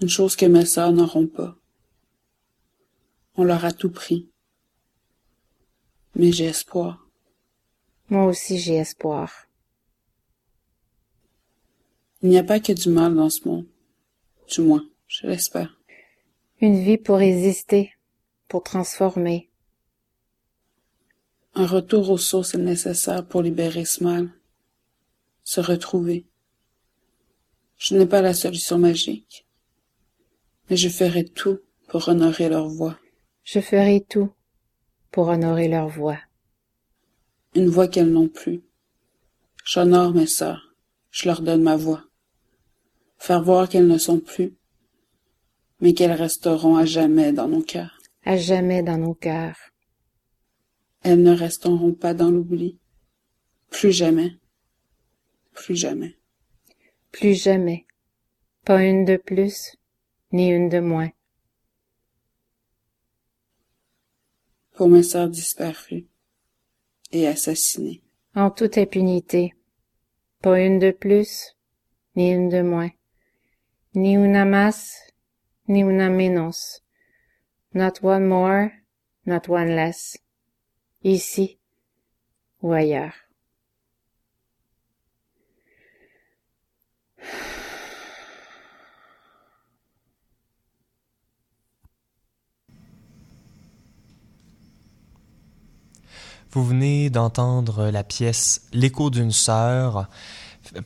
Une 0.00 0.08
chose 0.08 0.36
que 0.36 0.46
mes 0.46 0.64
sœurs 0.64 0.92
n'auront 0.92 1.26
pas. 1.26 1.56
On 3.36 3.44
leur 3.44 3.64
a 3.66 3.72
tout 3.72 3.90
pris. 3.90 4.30
Mais 6.14 6.32
j'ai 6.32 6.46
espoir. 6.46 7.06
Moi 8.08 8.24
aussi 8.24 8.58
j'ai 8.58 8.76
espoir. 8.76 9.46
Il 12.22 12.30
n'y 12.30 12.38
a 12.38 12.44
pas 12.44 12.60
que 12.60 12.72
du 12.72 12.88
mal 12.88 13.14
dans 13.14 13.28
ce 13.28 13.46
monde. 13.46 13.66
Du 14.48 14.62
moins, 14.62 14.88
je 15.06 15.26
l'espère. 15.26 15.75
Une 16.58 16.82
vie 16.82 16.96
pour 16.96 17.18
résister, 17.18 17.92
pour 18.48 18.62
transformer. 18.62 19.50
Un 21.54 21.66
retour 21.66 22.08
aux 22.08 22.16
sources 22.16 22.54
est 22.54 22.58
nécessaire 22.58 23.26
pour 23.26 23.42
libérer 23.42 23.84
ce 23.84 24.02
mal. 24.02 24.30
Se 25.44 25.60
retrouver. 25.60 26.24
Je 27.76 27.94
n'ai 27.94 28.06
pas 28.06 28.22
la 28.22 28.32
solution 28.32 28.78
magique. 28.78 29.46
Mais 30.70 30.78
je 30.78 30.88
ferai 30.88 31.24
tout 31.26 31.58
pour 31.88 32.08
honorer 32.08 32.48
leur 32.48 32.68
voix. 32.68 32.98
Je 33.44 33.60
ferai 33.60 34.00
tout 34.00 34.32
pour 35.10 35.28
honorer 35.28 35.68
leur 35.68 35.88
voix. 35.88 36.18
Une 37.54 37.68
voix 37.68 37.86
qu'elles 37.86 38.10
n'ont 38.10 38.28
plus. 38.28 38.62
J'honore 39.62 40.14
mes 40.14 40.26
sœurs, 40.26 40.74
je 41.10 41.28
leur 41.28 41.42
donne 41.42 41.62
ma 41.62 41.76
voix. 41.76 42.04
Faire 43.18 43.42
voir 43.42 43.68
qu'elles 43.68 43.88
ne 43.88 43.98
sont 43.98 44.20
plus, 44.20 44.56
mais 45.80 45.92
qu'elles 45.94 46.12
resteront 46.12 46.76
à 46.76 46.84
jamais 46.84 47.32
dans 47.32 47.48
nos 47.48 47.62
cœurs. 47.62 47.98
À 48.24 48.36
jamais 48.36 48.82
dans 48.82 48.98
nos 48.98 49.14
cœurs. 49.14 49.58
Elles 51.02 51.22
ne 51.22 51.32
resteront 51.32 51.92
pas 51.92 52.14
dans 52.14 52.30
l'oubli. 52.30 52.78
Plus 53.70 53.92
jamais. 53.92 54.32
Plus 55.52 55.76
jamais. 55.76 56.16
Plus 57.12 57.34
jamais. 57.34 57.86
Pas 58.64 58.82
une 58.82 59.04
de 59.04 59.16
plus, 59.16 59.76
ni 60.32 60.48
une 60.48 60.68
de 60.68 60.80
moins. 60.80 61.10
Pour 64.72 64.88
mes 64.88 65.02
sœurs 65.02 65.28
disparues 65.28 66.06
et 67.12 67.26
assassinées. 67.26 68.02
En 68.34 68.50
toute 68.50 68.76
impunité. 68.76 69.54
Pas 70.42 70.60
une 70.60 70.78
de 70.78 70.90
plus, 70.90 71.56
ni 72.16 72.30
une 72.30 72.48
de 72.48 72.62
moins. 72.62 72.90
Ni 73.94 74.14
una 74.14 74.44
más, 74.44 75.05
ni 75.68 75.84
una 75.84 76.08
menos. 76.08 76.82
Not 77.72 78.02
one 78.02 78.26
more, 78.26 78.72
not 79.24 79.48
one 79.48 79.74
less. 79.74 80.16
Ici 81.02 81.58
ou 82.62 82.72
ailleurs. 82.72 83.26
Vous 96.56 96.64
venez 96.64 97.10
d'entendre 97.10 97.90
la 97.90 98.02
pièce 98.02 98.62
L'écho 98.72 99.10
d'une 99.10 99.30
sœur 99.30 100.08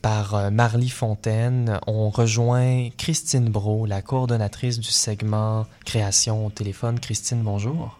par 0.01 0.35
euh, 0.35 0.49
Marly 0.49 0.89
Fontaine. 0.89 1.79
On 1.87 2.09
rejoint 2.09 2.89
Christine 2.97 3.49
Bro, 3.49 3.85
la 3.85 4.01
coordonnatrice 4.01 4.79
du 4.79 4.89
segment 4.89 5.65
Création 5.85 6.45
au 6.45 6.49
téléphone. 6.49 6.99
Christine, 6.99 7.41
bonjour. 7.43 7.97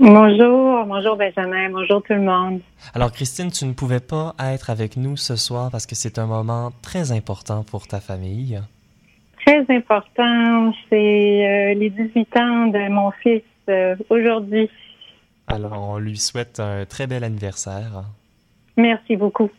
Bonjour, 0.00 0.84
bonjour 0.86 1.16
Benjamin, 1.16 1.70
bonjour 1.70 2.00
tout 2.02 2.14
le 2.14 2.20
monde. 2.20 2.60
Alors 2.94 3.10
Christine, 3.10 3.50
tu 3.50 3.64
ne 3.64 3.72
pouvais 3.72 3.98
pas 3.98 4.34
être 4.38 4.70
avec 4.70 4.96
nous 4.96 5.16
ce 5.16 5.34
soir 5.34 5.70
parce 5.72 5.86
que 5.86 5.96
c'est 5.96 6.20
un 6.20 6.26
moment 6.26 6.70
très 6.82 7.10
important 7.10 7.64
pour 7.64 7.88
ta 7.88 8.00
famille. 8.00 8.60
Très 9.44 9.64
important, 9.68 10.72
c'est 10.88 11.74
euh, 11.74 11.74
les 11.74 11.90
18 11.90 12.36
ans 12.36 12.66
de 12.68 12.88
mon 12.90 13.10
fils 13.10 13.42
euh, 13.68 13.96
aujourd'hui. 14.08 14.70
Alors 15.48 15.90
on 15.90 15.98
lui 15.98 16.16
souhaite 16.16 16.60
un 16.60 16.84
très 16.84 17.08
bel 17.08 17.24
anniversaire. 17.24 18.04
Merci 18.76 19.16
beaucoup. 19.16 19.50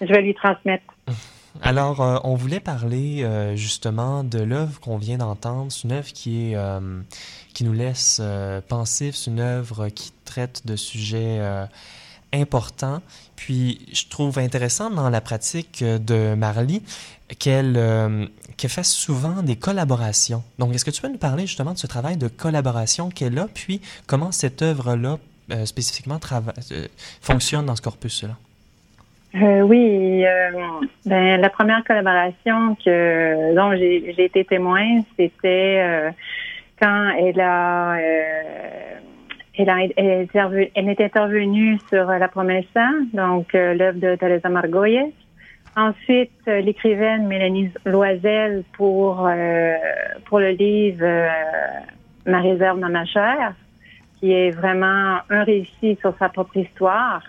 Je 0.00 0.06
vais 0.06 0.22
lui 0.22 0.34
transmettre. 0.34 0.84
Alors, 1.62 2.00
euh, 2.00 2.18
on 2.24 2.34
voulait 2.34 2.60
parler 2.60 3.22
euh, 3.22 3.56
justement 3.56 4.22
de 4.22 4.38
l'œuvre 4.38 4.80
qu'on 4.80 4.96
vient 4.96 5.18
d'entendre. 5.18 5.72
C'est 5.72 5.84
une 5.84 5.92
œuvre 5.92 6.12
qui 6.12 6.52
est 6.52 6.56
euh, 6.56 7.00
qui 7.54 7.64
nous 7.64 7.72
laisse 7.72 8.22
pensifs. 8.68 9.16
C'est 9.16 9.30
une 9.30 9.40
œuvre 9.40 9.88
qui 9.88 10.12
traite 10.24 10.66
de 10.66 10.76
sujets 10.76 11.40
importants. 12.32 13.02
Puis, 13.34 13.84
je 13.92 14.04
trouve 14.08 14.38
intéressant 14.38 14.90
dans 14.90 15.10
la 15.10 15.20
pratique 15.20 15.82
de 15.82 16.34
Marly 16.34 16.82
qu'elle 17.40 18.30
qu'elle 18.56 18.70
fait 18.70 18.84
souvent 18.84 19.42
des 19.42 19.56
collaborations. 19.56 20.44
Donc, 20.60 20.72
est-ce 20.74 20.84
que 20.84 20.92
tu 20.92 21.02
peux 21.02 21.08
nous 21.08 21.18
parler 21.18 21.46
justement 21.48 21.72
de 21.72 21.78
ce 21.78 21.88
travail 21.88 22.16
de 22.16 22.28
collaboration 22.28 23.08
qu'elle 23.08 23.38
a, 23.38 23.48
puis 23.48 23.80
comment 24.06 24.30
cette 24.30 24.62
œuvre-là 24.62 25.18
spécifiquement 25.64 26.20
fonctionne 27.20 27.66
dans 27.66 27.74
ce 27.74 27.82
corpus-là? 27.82 28.36
Euh, 29.42 29.60
oui, 29.60 30.24
euh, 30.26 30.50
ben, 31.06 31.40
la 31.40 31.50
première 31.50 31.84
collaboration 31.84 32.74
que 32.76 33.54
dont 33.54 33.76
j'ai 33.76 34.24
été 34.24 34.44
témoin, 34.44 35.02
c'était 35.16 35.80
euh, 35.80 36.10
quand 36.80 37.10
elle 37.18 37.40
a 37.40 37.98
elle, 39.58 39.70
a, 39.70 39.82
elle, 39.96 40.28
elle 40.74 40.88
est 40.88 41.00
intervenue 41.00 41.78
sur 41.88 42.06
La 42.06 42.28
Promessa, 42.28 42.88
donc 43.12 43.52
l'œuvre 43.52 43.98
de 43.98 44.16
Teresa 44.16 44.48
Margoyes. 44.48 45.12
Ensuite, 45.76 46.46
l'écrivaine 46.46 47.26
Mélanie 47.26 47.70
Loisel 47.84 48.64
pour 48.72 49.28
pour 50.24 50.38
le 50.40 50.50
livre 50.50 51.04
Ma 52.26 52.40
réserve 52.40 52.80
dans 52.80 52.88
ma 52.88 53.04
chair, 53.04 53.54
qui 54.18 54.32
est 54.32 54.50
vraiment 54.50 55.18
un 55.28 55.44
récit 55.44 55.96
sur 56.00 56.14
sa 56.18 56.28
propre 56.28 56.56
histoire. 56.56 57.22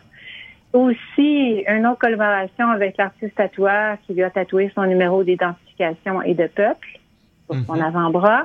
Aussi, 0.71 1.63
une 1.67 1.87
autre 1.87 1.99
collaboration 1.99 2.69
avec 2.69 2.97
l'artiste 2.97 3.35
tatoueur 3.35 3.97
qui 4.05 4.13
lui 4.13 4.23
a 4.23 4.29
tatoué 4.29 4.71
son 4.75 4.85
numéro 4.85 5.23
d'identification 5.23 6.21
et 6.21 6.35
de 6.35 6.45
peuple 6.47 6.99
sur 7.45 7.65
son 7.65 7.75
mhm. 7.75 7.81
avant-bras. 7.81 8.43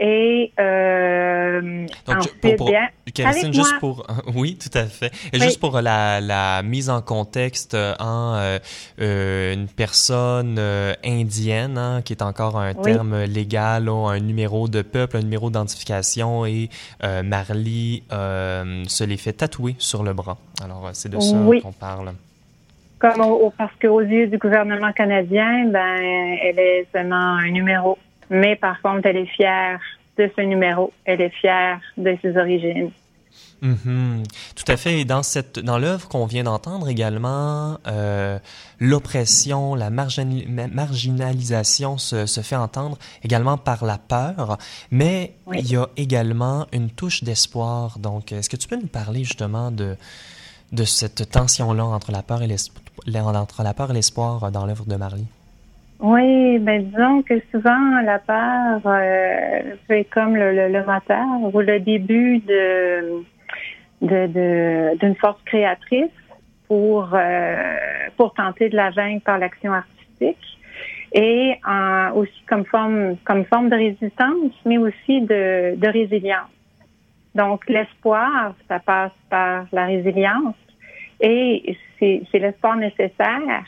Et 0.00 0.52
euh, 0.60 1.86
Donc, 2.06 2.18
ensuite, 2.18 2.56
pour, 2.56 2.70
juste 3.52 3.78
pour 3.80 4.06
oui, 4.34 4.56
tout 4.56 4.76
à 4.78 4.84
fait. 4.84 5.10
Et 5.32 5.40
juste 5.40 5.58
pour 5.58 5.80
la, 5.80 6.20
la, 6.20 6.62
mise 6.62 6.88
en 6.88 7.02
contexte 7.02 7.74
en 7.74 8.34
euh, 8.36 8.58
euh, 9.00 9.54
une 9.54 9.66
personne 9.66 10.56
euh, 10.58 10.94
indienne, 11.04 11.78
hein, 11.78 12.02
qui 12.04 12.12
est 12.12 12.22
encore 12.22 12.58
un 12.58 12.74
terme 12.74 13.24
légal, 13.24 13.88
un 13.88 14.20
numéro 14.20 14.68
de 14.68 14.82
peuple, 14.82 15.16
un 15.16 15.22
numéro 15.22 15.48
d'identification, 15.48 16.46
et 16.46 16.68
Marly 17.02 18.04
se 18.10 19.04
les 19.04 19.16
fait 19.16 19.32
tatouer 19.32 19.74
sur 19.78 20.02
le 20.02 20.12
bras. 20.12 20.38
Alors, 20.62 20.90
c'est 20.92 21.08
de 21.08 21.18
ça 21.18 21.34
qu'on 21.62 21.72
parle. 21.72 22.12
Comme 22.98 23.50
parce 23.56 23.72
qu'aux 23.80 24.00
yeux 24.00 24.26
du 24.26 24.38
gouvernement 24.38 24.92
canadien, 24.92 25.66
ben, 25.68 25.98
elle 26.42 26.58
est 26.58 26.86
seulement 26.92 27.36
un 27.36 27.50
numéro. 27.50 27.96
Mais 28.30 28.56
par 28.56 28.80
contre, 28.82 29.06
elle 29.06 29.16
est 29.16 29.26
fière 29.26 29.80
de 30.16 30.30
ce 30.36 30.42
numéro. 30.42 30.92
Elle 31.04 31.20
est 31.20 31.30
fière 31.30 31.80
de 31.96 32.16
ses 32.22 32.36
origines. 32.36 32.90
Mm-hmm. 33.62 34.24
Tout 34.54 34.72
à 34.72 34.76
fait. 34.76 35.00
Et 35.00 35.04
dans 35.04 35.22
cette, 35.22 35.58
dans 35.58 35.78
l'œuvre 35.78 36.08
qu'on 36.08 36.26
vient 36.26 36.44
d'entendre 36.44 36.88
également, 36.88 37.78
euh, 37.86 38.38
l'oppression, 38.78 39.74
la 39.74 39.90
marginalisation 39.90 41.98
se, 41.98 42.26
se, 42.26 42.40
fait 42.40 42.56
entendre 42.56 42.98
également 43.24 43.56
par 43.56 43.84
la 43.84 43.98
peur, 43.98 44.58
mais 44.90 45.34
il 45.52 45.70
y 45.70 45.76
a 45.76 45.88
également 45.96 46.66
une 46.72 46.90
touche 46.90 47.24
d'espoir. 47.24 47.98
Donc, 47.98 48.32
est-ce 48.32 48.48
que 48.48 48.56
tu 48.56 48.68
peux 48.68 48.76
nous 48.76 48.86
parler 48.86 49.24
justement 49.24 49.70
de, 49.70 49.96
de 50.72 50.84
cette 50.84 51.30
tension-là 51.30 51.84
entre 51.84 52.12
la 52.12 52.22
peur 52.22 52.42
et 52.42 52.46
l'espoir 52.46 54.52
dans 54.52 54.66
l'œuvre 54.66 54.84
de 54.86 54.96
Marly? 54.96 55.26
Oui, 56.00 56.58
ben 56.60 56.84
disons 56.84 57.22
que 57.22 57.40
souvent 57.50 58.00
la 58.02 58.20
peur 58.20 58.80
euh, 58.86 59.74
c'est 59.88 60.04
comme 60.04 60.36
le, 60.36 60.68
le, 60.68 60.84
moteur 60.84 61.26
ou 61.52 61.60
le 61.60 61.80
début 61.80 62.38
de 62.38 63.24
de 64.02 64.96
d'une 64.98 65.16
force 65.16 65.42
créatrice 65.44 66.12
pour 66.68 67.10
euh, 67.14 67.76
pour 68.16 68.32
tenter 68.34 68.68
de 68.68 68.76
la 68.76 68.90
vaincre 68.90 69.24
par 69.24 69.38
l'action 69.38 69.72
artistique 69.72 70.58
et 71.12 71.54
aussi 72.14 72.44
comme 72.48 72.64
forme 72.66 73.16
comme 73.24 73.44
forme 73.46 73.68
de 73.68 73.74
résistance, 73.74 74.52
mais 74.64 74.78
aussi 74.78 75.22
de, 75.22 75.74
de 75.74 75.88
résilience. 75.88 76.50
Donc 77.34 77.68
l'espoir, 77.68 78.54
ça 78.68 78.78
passe 78.78 79.18
par 79.30 79.66
la 79.72 79.86
résilience 79.86 80.54
et 81.20 81.76
c'est 81.98 82.22
l'espoir 82.34 82.76
nécessaire 82.76 83.64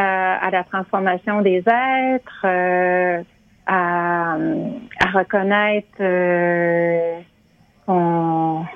à 0.00 0.50
la 0.50 0.64
transformation 0.64 1.40
des 1.42 1.62
êtres, 1.66 2.44
euh, 2.44 3.22
à, 3.66 4.34
à, 4.34 5.10
reconnaître 5.12 5.88
euh, 6.00 7.20
qu'on 7.86 8.66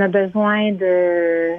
a 0.00 0.08
besoin 0.08 0.72
de 0.72 1.52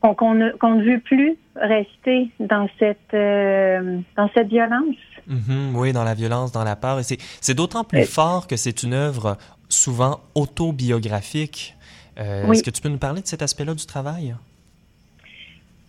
qu'on 0.00 0.34
ne, 0.34 0.82
veut 0.82 1.00
plus 1.00 1.36
rester 1.56 2.30
dans 2.38 2.68
cette 2.78 3.12
dans 3.12 4.30
cette 4.34 4.48
violence. 4.48 4.96
Mm-hmm. 5.28 5.74
oui, 5.74 5.92
dans 5.92 6.04
la 6.04 6.14
violence, 6.14 6.52
dans 6.52 6.64
la 6.64 6.76
peur. 6.76 7.00
Et 7.00 7.02
c'est 7.02 7.54
d'autant 7.54 7.84
plus 7.84 8.04
fort 8.04 8.46
que 8.46 8.56
c'est 8.56 8.82
une 8.82 8.94
œuvre 8.94 9.36
souvent 9.68 10.20
autobiographique. 10.34 11.76
Est-ce 12.16 12.62
que 12.62 12.70
tu 12.70 12.80
peux 12.80 12.88
nous 12.88 12.98
parler 12.98 13.20
de 13.22 13.26
cet 13.26 13.42
aspect-là 13.42 13.74
du 13.74 13.86
travail? 13.86 14.34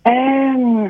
Euh, 0.08 0.90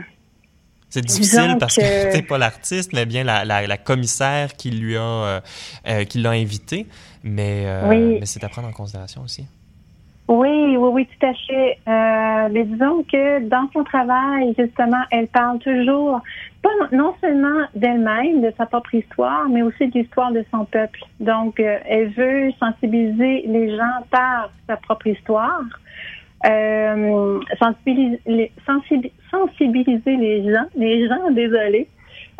c'est 0.91 1.01
difficile 1.01 1.57
parce 1.59 1.75
que, 1.75 2.15
tu 2.15 2.23
pas 2.23 2.37
l'artiste, 2.37 2.93
mais 2.93 3.05
bien 3.05 3.23
la, 3.23 3.43
la, 3.45 3.65
la, 3.65 3.77
commissaire 3.77 4.53
qui 4.53 4.69
lui 4.69 4.97
a 4.97 5.01
euh, 5.01 5.39
euh 5.87 6.03
qui 6.03 6.19
l'a 6.19 6.31
invité. 6.31 6.85
Mais, 7.23 7.63
euh, 7.65 8.17
mais 8.19 8.25
c'est 8.25 8.43
à 8.43 8.49
prendre 8.49 8.67
en 8.67 8.73
considération 8.73 9.21
aussi. 9.21 9.45
Oui, 10.27 10.77
oui, 10.77 10.77
oui, 10.77 11.07
tout 11.07 11.25
à 11.25 11.33
fait. 11.33 11.77
Euh, 11.87 12.49
mais 12.51 12.63
disons 12.63 13.03
que 13.03 13.39
dans 13.47 13.69
son 13.73 13.83
travail, 13.83 14.53
justement, 14.57 15.03
elle 15.11 15.27
parle 15.27 15.59
toujours 15.59 16.21
pas 16.61 16.69
non 16.93 17.13
seulement 17.19 17.65
d'elle-même, 17.75 18.41
de 18.41 18.53
sa 18.57 18.65
propre 18.65 18.95
histoire, 18.95 19.49
mais 19.49 19.61
aussi 19.61 19.87
de 19.87 19.99
l'histoire 19.99 20.31
de 20.31 20.45
son 20.51 20.63
peuple. 20.65 21.01
Donc, 21.19 21.59
euh, 21.59 21.79
elle 21.85 22.09
veut 22.09 22.51
sensibiliser 22.59 23.43
les 23.47 23.75
gens 23.75 24.05
par 24.09 24.51
sa 24.67 24.77
propre 24.77 25.07
histoire, 25.07 25.63
euh, 26.45 27.39
sensibiliser, 27.59 28.19
les, 28.25 28.51
sensibiliser 29.31 30.17
les 30.17 30.51
gens, 30.51 30.65
les 30.75 31.07
gens, 31.07 31.31
désolé, 31.31 31.87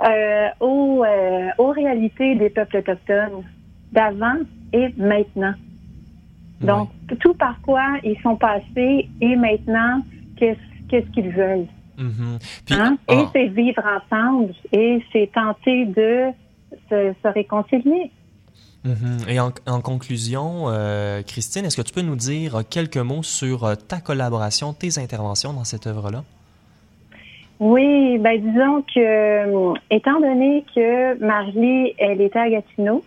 euh, 0.03 0.47
aux, 0.59 1.03
euh, 1.03 1.49
aux 1.57 1.71
réalités 1.71 2.35
des 2.35 2.49
peuples 2.49 2.77
autochtones 2.77 3.43
d'avant 3.91 4.37
et 4.73 4.89
maintenant. 4.97 5.53
Donc, 6.61 6.89
tout 7.19 7.33
par 7.33 7.59
quoi 7.61 7.97
ils 8.03 8.19
sont 8.21 8.35
passés 8.35 9.09
et 9.19 9.35
maintenant, 9.35 10.01
qu'est-ce 10.37 10.59
qu'est-ce 10.89 11.09
qu'ils 11.11 11.29
veulent. 11.29 11.67
Mm-hmm. 11.97 12.71
Hein? 12.71 12.97
Et 13.09 13.23
c'est 13.33 13.47
vivre 13.47 13.83
ensemble 13.85 14.53
et 14.71 15.03
c'est 15.11 15.31
tenter 15.33 15.85
de 15.85 16.27
se, 16.89 17.13
se 17.23 17.27
réconcilier. 17.27 18.11
Mhm. 18.83 19.29
Et 19.29 19.39
en, 19.39 19.51
en 19.67 19.81
conclusion, 19.81 20.65
euh, 20.67 21.21
Christine, 21.21 21.65
est-ce 21.65 21.77
que 21.77 21.87
tu 21.87 21.93
peux 21.93 22.01
nous 22.01 22.15
dire 22.15 22.63
quelques 22.69 22.97
mots 22.97 23.23
sur 23.23 23.63
euh, 23.63 23.75
ta 23.75 23.99
collaboration, 23.99 24.73
tes 24.73 24.97
interventions 24.97 25.53
dans 25.53 25.63
cette 25.63 25.85
œuvre-là? 25.85 26.23
Oui, 27.59 28.17
ben 28.17 28.41
disons 28.41 28.81
que, 28.81 28.99
euh, 28.99 29.73
étant 29.91 30.19
donné 30.19 30.65
que 30.75 31.23
Marlie, 31.23 31.93
elle 31.99 32.21
était 32.21 32.39
à 32.39 32.49
Gatineau, 32.49 33.03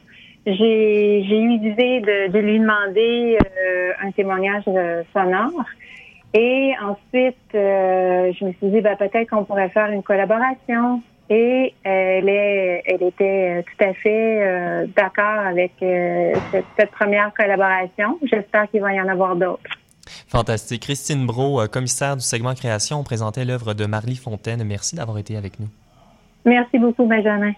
j'ai 0.46 1.24
eu 1.24 1.58
l'idée 1.58 2.00
de, 2.00 2.38
lui 2.38 2.60
demander 2.60 3.38
un 4.00 4.10
témoignage 4.12 4.64
sonore. 5.12 5.64
Et 6.34 6.72
ensuite, 6.82 7.36
je 7.52 8.44
me 8.44 8.52
suis 8.52 8.68
dit, 8.68 8.80
ben, 8.82 8.94
peut-être 8.96 9.30
qu'on 9.30 9.44
pourrait 9.44 9.70
faire 9.70 9.90
une 9.90 10.02
collaboration. 10.02 11.02
Et 11.30 11.74
elle, 11.84 12.28
est, 12.28 12.82
elle 12.86 13.02
était 13.02 13.64
tout 13.64 13.84
à 13.84 13.94
fait 13.94 14.46
euh, 14.46 14.86
d'accord 14.94 15.46
avec 15.46 15.72
euh, 15.82 16.34
cette, 16.52 16.66
cette 16.78 16.90
première 16.90 17.32
collaboration. 17.32 18.18
J'espère 18.22 18.70
qu'il 18.70 18.82
va 18.82 18.92
y 18.92 19.00
en 19.00 19.08
avoir 19.08 19.34
d'autres. 19.34 19.62
Fantastique. 20.28 20.82
Christine 20.82 21.26
Bro, 21.26 21.62
euh, 21.62 21.66
commissaire 21.66 22.16
du 22.16 22.22
segment 22.22 22.54
création, 22.54 23.00
on 23.00 23.04
présentait 23.04 23.44
l'œuvre 23.44 23.72
de 23.72 23.86
Marlie 23.86 24.16
Fontaine. 24.16 24.62
Merci 24.64 24.96
d'avoir 24.96 25.18
été 25.18 25.36
avec 25.36 25.58
nous. 25.60 25.68
Merci 26.44 26.78
beaucoup, 26.78 27.06
Benjamin. 27.06 27.52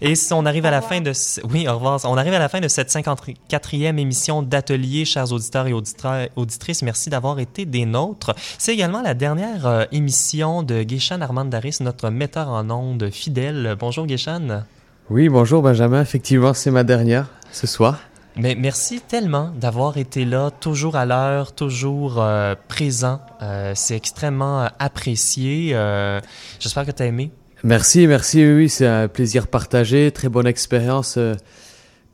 Et 0.00 0.14
si 0.14 0.32
on 0.32 0.44
arrive 0.46 0.66
à 0.66 0.70
la 0.70 0.82
fin 0.82 1.00
de 1.00 1.12
oui, 1.50 1.68
au 1.68 1.74
revoir. 1.74 2.00
On 2.04 2.16
arrive 2.16 2.34
à 2.34 2.38
la 2.38 2.48
fin 2.48 2.60
de 2.60 2.68
cette 2.68 2.90
54e 2.90 3.98
émission 3.98 4.42
d'atelier, 4.42 5.04
chers 5.04 5.32
auditeurs 5.32 5.66
et 5.66 5.72
auditrices. 5.72 6.82
Merci 6.82 7.10
d'avoir 7.10 7.38
été 7.38 7.64
des 7.64 7.86
nôtres. 7.86 8.34
C'est 8.58 8.74
également 8.74 9.02
la 9.02 9.14
dernière 9.14 9.66
euh, 9.66 9.84
émission 9.92 10.62
de 10.62 10.82
Guéchan 10.82 11.20
Armandaris, 11.20 11.78
notre 11.80 12.10
metteur 12.10 12.48
en 12.48 12.70
ondes 12.70 13.10
fidèle. 13.10 13.76
Bonjour 13.78 14.06
Guéchan. 14.06 14.62
Oui, 15.08 15.28
bonjour 15.28 15.62
Benjamin. 15.62 16.02
Effectivement, 16.02 16.52
c'est 16.52 16.70
ma 16.70 16.82
dernière 16.84 17.28
ce 17.52 17.66
soir. 17.66 18.00
Mais 18.38 18.54
merci 18.54 19.00
tellement 19.00 19.50
d'avoir 19.56 19.96
été 19.96 20.26
là, 20.26 20.50
toujours 20.50 20.96
à 20.96 21.06
l'heure, 21.06 21.54
toujours 21.54 22.16
euh, 22.18 22.54
présent. 22.68 23.20
Euh, 23.40 23.72
c'est 23.74 23.96
extrêmement 23.96 24.68
apprécié. 24.78 25.70
Euh, 25.72 26.20
J'espère 26.60 26.84
que 26.84 26.90
tu 26.90 27.02
as 27.02 27.06
aimé. 27.06 27.30
Merci, 27.64 28.06
merci. 28.06 28.44
Oui, 28.44 28.52
oui, 28.52 28.68
c'est 28.68 28.86
un 28.86 29.08
plaisir 29.08 29.48
partagé. 29.48 30.10
Très 30.12 30.28
bonne 30.28 30.46
expérience. 30.46 31.16
euh, 31.16 31.34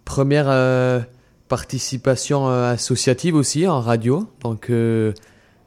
première 0.05 0.47
euh, 0.49 1.01
participation 1.49 2.49
euh, 2.49 2.72
associative 2.72 3.34
aussi 3.34 3.66
en 3.66 3.80
radio. 3.80 4.28
Donc 4.43 4.70
euh, 4.70 5.12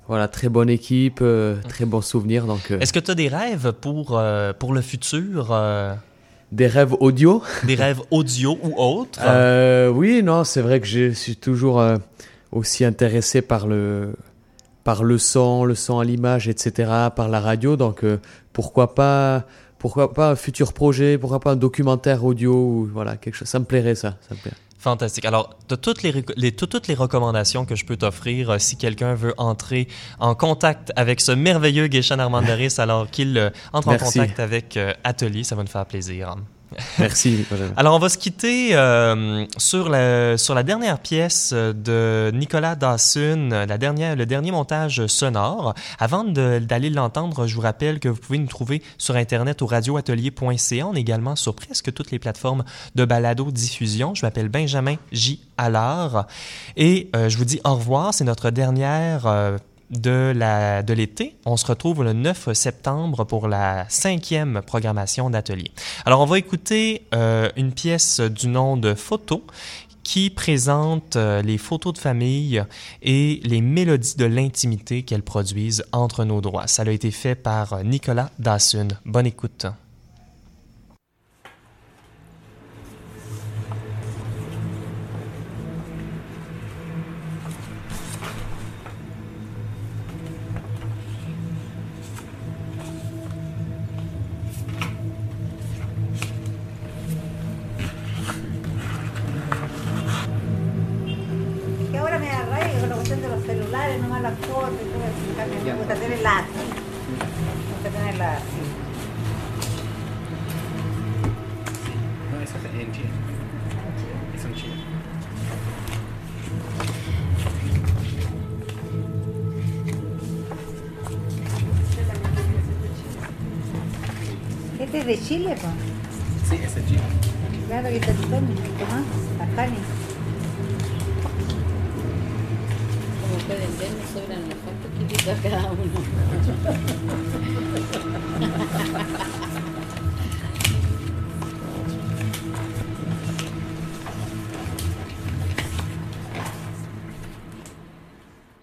voilà, 0.08 0.28
très 0.28 0.50
bonne 0.50 0.70
équipe, 0.70 1.24
très 1.68 1.86
bon 1.86 2.02
souvenir. 2.02 2.46
Donc 2.46 2.72
Est-ce 2.72 2.94
que 2.94 3.00
tu 3.00 3.12
as 3.12 3.16
des 3.16 3.28
rêves 3.28 3.74
pour, 3.74 4.22
pour 4.60 4.74
le 4.74 4.82
futur? 4.82 5.56
des 6.52 6.68
rêves 6.68 6.94
audio? 7.00 7.42
des 7.64 7.74
rêves 7.74 8.02
audio 8.12 8.58
ou 8.62 8.76
autres? 8.78 9.20
Oui, 9.90 10.22
non, 10.22 10.44
c'est 10.44 10.62
vrai 10.62 10.80
que 10.80 10.86
je 10.86 11.12
suis 11.12 11.36
toujours 11.36 11.84
aussi 12.52 12.86
intéressé 12.86 13.42
par 13.42 13.66
le 13.68 14.14
par 14.84 15.04
le 15.04 15.18
son, 15.18 15.66
le 15.66 15.74
son 15.74 15.98
à 15.98 16.06
l'image, 16.06 16.48
etc., 16.48 16.92
par 17.16 17.28
la 17.28 17.40
radio. 17.40 17.76
Donc 17.76 18.04
pourquoi 18.54 18.94
pas 18.94 19.46
pourquoi 19.86 20.16
pas 20.16 20.32
un 20.32 20.36
futur 20.36 20.74
projet, 20.74 21.20
pourquoi 21.20 21.40
pas 21.40 21.52
un 21.52 21.56
documentaire 21.56 22.26
audio 22.26 22.56
ou 22.56 22.90
voilà 22.92 23.18
quelque 23.18 23.36
chose. 23.36 23.48
Ça 23.48 23.60
me 23.60 23.66
plairait 23.66 23.94
ça, 23.94 24.18
ça 24.28 24.34
me 24.34 24.40
plairait. 24.40 24.58
Fantastique. 24.80 25.26
Alors, 25.26 25.56
de 25.70 25.76
toutes 25.76 26.02
les, 26.02 26.52
toutes 26.56 26.88
les 26.88 26.96
recommandations 26.96 27.66
que 27.66 27.76
je 27.76 27.86
peux 27.86 27.96
t'offrir 27.96 28.50
euh, 28.50 28.58
si 28.58 28.78
quelqu'un 28.78 29.14
veut 29.14 29.36
entrer 29.38 29.88
en 30.20 30.34
contact 30.34 30.92
avec 30.96 31.22
ce 31.22 31.32
merveilleux 31.32 31.86
Guéchan 31.86 32.18
Armandaris 32.18 32.74
alors 32.80 33.12
qu'il 33.12 33.38
euh, 33.38 33.52
entre 33.74 33.90
Merci. 33.90 34.20
en 34.20 34.24
contact 34.24 34.40
avec 34.40 34.76
euh, 34.76 34.92
Atelier, 35.04 35.44
ça 35.44 35.54
va 35.54 35.62
nous 35.62 35.70
faire 35.70 35.86
plaisir. 35.86 36.36
Merci. 37.00 37.46
Alors, 37.78 37.96
on 37.96 38.00
va 38.00 38.10
se 38.10 38.18
quitter 38.18 38.76
euh, 38.76 39.46
sur, 39.58 39.90
la, 39.90 40.38
sur 40.38 40.56
la 40.56 40.64
dernière 40.64 41.00
pièce 41.00 41.54
de 41.54 42.32
Nicolas 42.34 42.76
Dawson, 42.76 43.50
la 43.52 43.78
dernière, 43.78 44.16
le 44.16 44.26
dernier 44.26 44.52
montage 44.52 45.06
sonore. 45.08 45.74
Avant 46.00 46.24
d'aller 46.24 46.90
l'entendre, 46.90 47.48
je 47.48 47.56
vous 47.56 47.62
rappelle 47.62 48.00
que 48.00 48.10
vous 48.10 48.20
pouvez 48.20 48.40
nous 48.40 48.48
trouver 48.48 48.82
sur 48.98 49.16
Internet 49.16 49.62
au 49.62 49.68
radioatelier.ca. 49.68 50.88
On 50.88 50.96
est 50.96 51.02
également 51.02 51.36
sur 51.36 51.56
presque 51.56 51.94
toutes 51.94 52.12
les 52.12 52.20
plateformes 52.20 52.64
de 52.96 53.06
balado-diffusion. 53.06 54.16
Je 54.16 54.26
m'appelle 54.26 54.50
Benjamin 54.50 54.96
J. 55.12 55.42
Allard. 55.58 56.28
Et 56.76 57.10
euh, 57.16 57.30
je 57.30 57.38
vous 57.38 57.46
dis 57.46 57.62
au 57.64 57.76
revoir. 57.76 58.14
C'est 58.14 58.26
notre 58.26 58.50
dernière... 58.50 59.28
euh, 59.28 59.58
de 60.00 60.94
l'été. 60.94 61.36
On 61.46 61.58
se 61.58 61.66
retrouve 61.66 62.04
le 62.04 62.14
9 62.14 62.54
septembre 62.54 63.24
pour 63.24 63.48
la 63.48 63.86
cinquième 63.90 64.62
programmation 64.66 65.30
d'atelier. 65.30 65.72
Alors 66.06 66.22
on 66.22 66.26
va 66.26 66.38
écouter 66.38 67.06
euh, 67.14 67.50
une 67.56 67.72
pièce 67.72 68.20
du 68.20 68.48
nom 68.48 68.78
de 68.78 68.94
Photo 68.94 69.44
qui 70.04 70.30
présente 70.30 71.16
euh, 71.16 71.42
les 71.42 71.58
photos 71.58 71.94
de 71.94 71.98
famille 71.98 72.64
et 73.02 73.42
les 73.44 73.60
mélodies 73.60 74.16
de 74.18 74.26
l'intimité 74.26 75.04
qu'elles 75.04 75.24
produisent 75.24 75.84
entre 75.92 76.24
nos 76.24 76.42
droits. 76.42 76.68
Ça 76.68 76.84
a 76.84 76.92
été 76.92 77.12
fait 77.12 77.36
par 77.36 77.74
euh, 77.74 77.84
Nicolas 77.84 78.30
Dawson. 78.40 78.90
Bonne 79.06 79.26
écoute. 79.26 79.66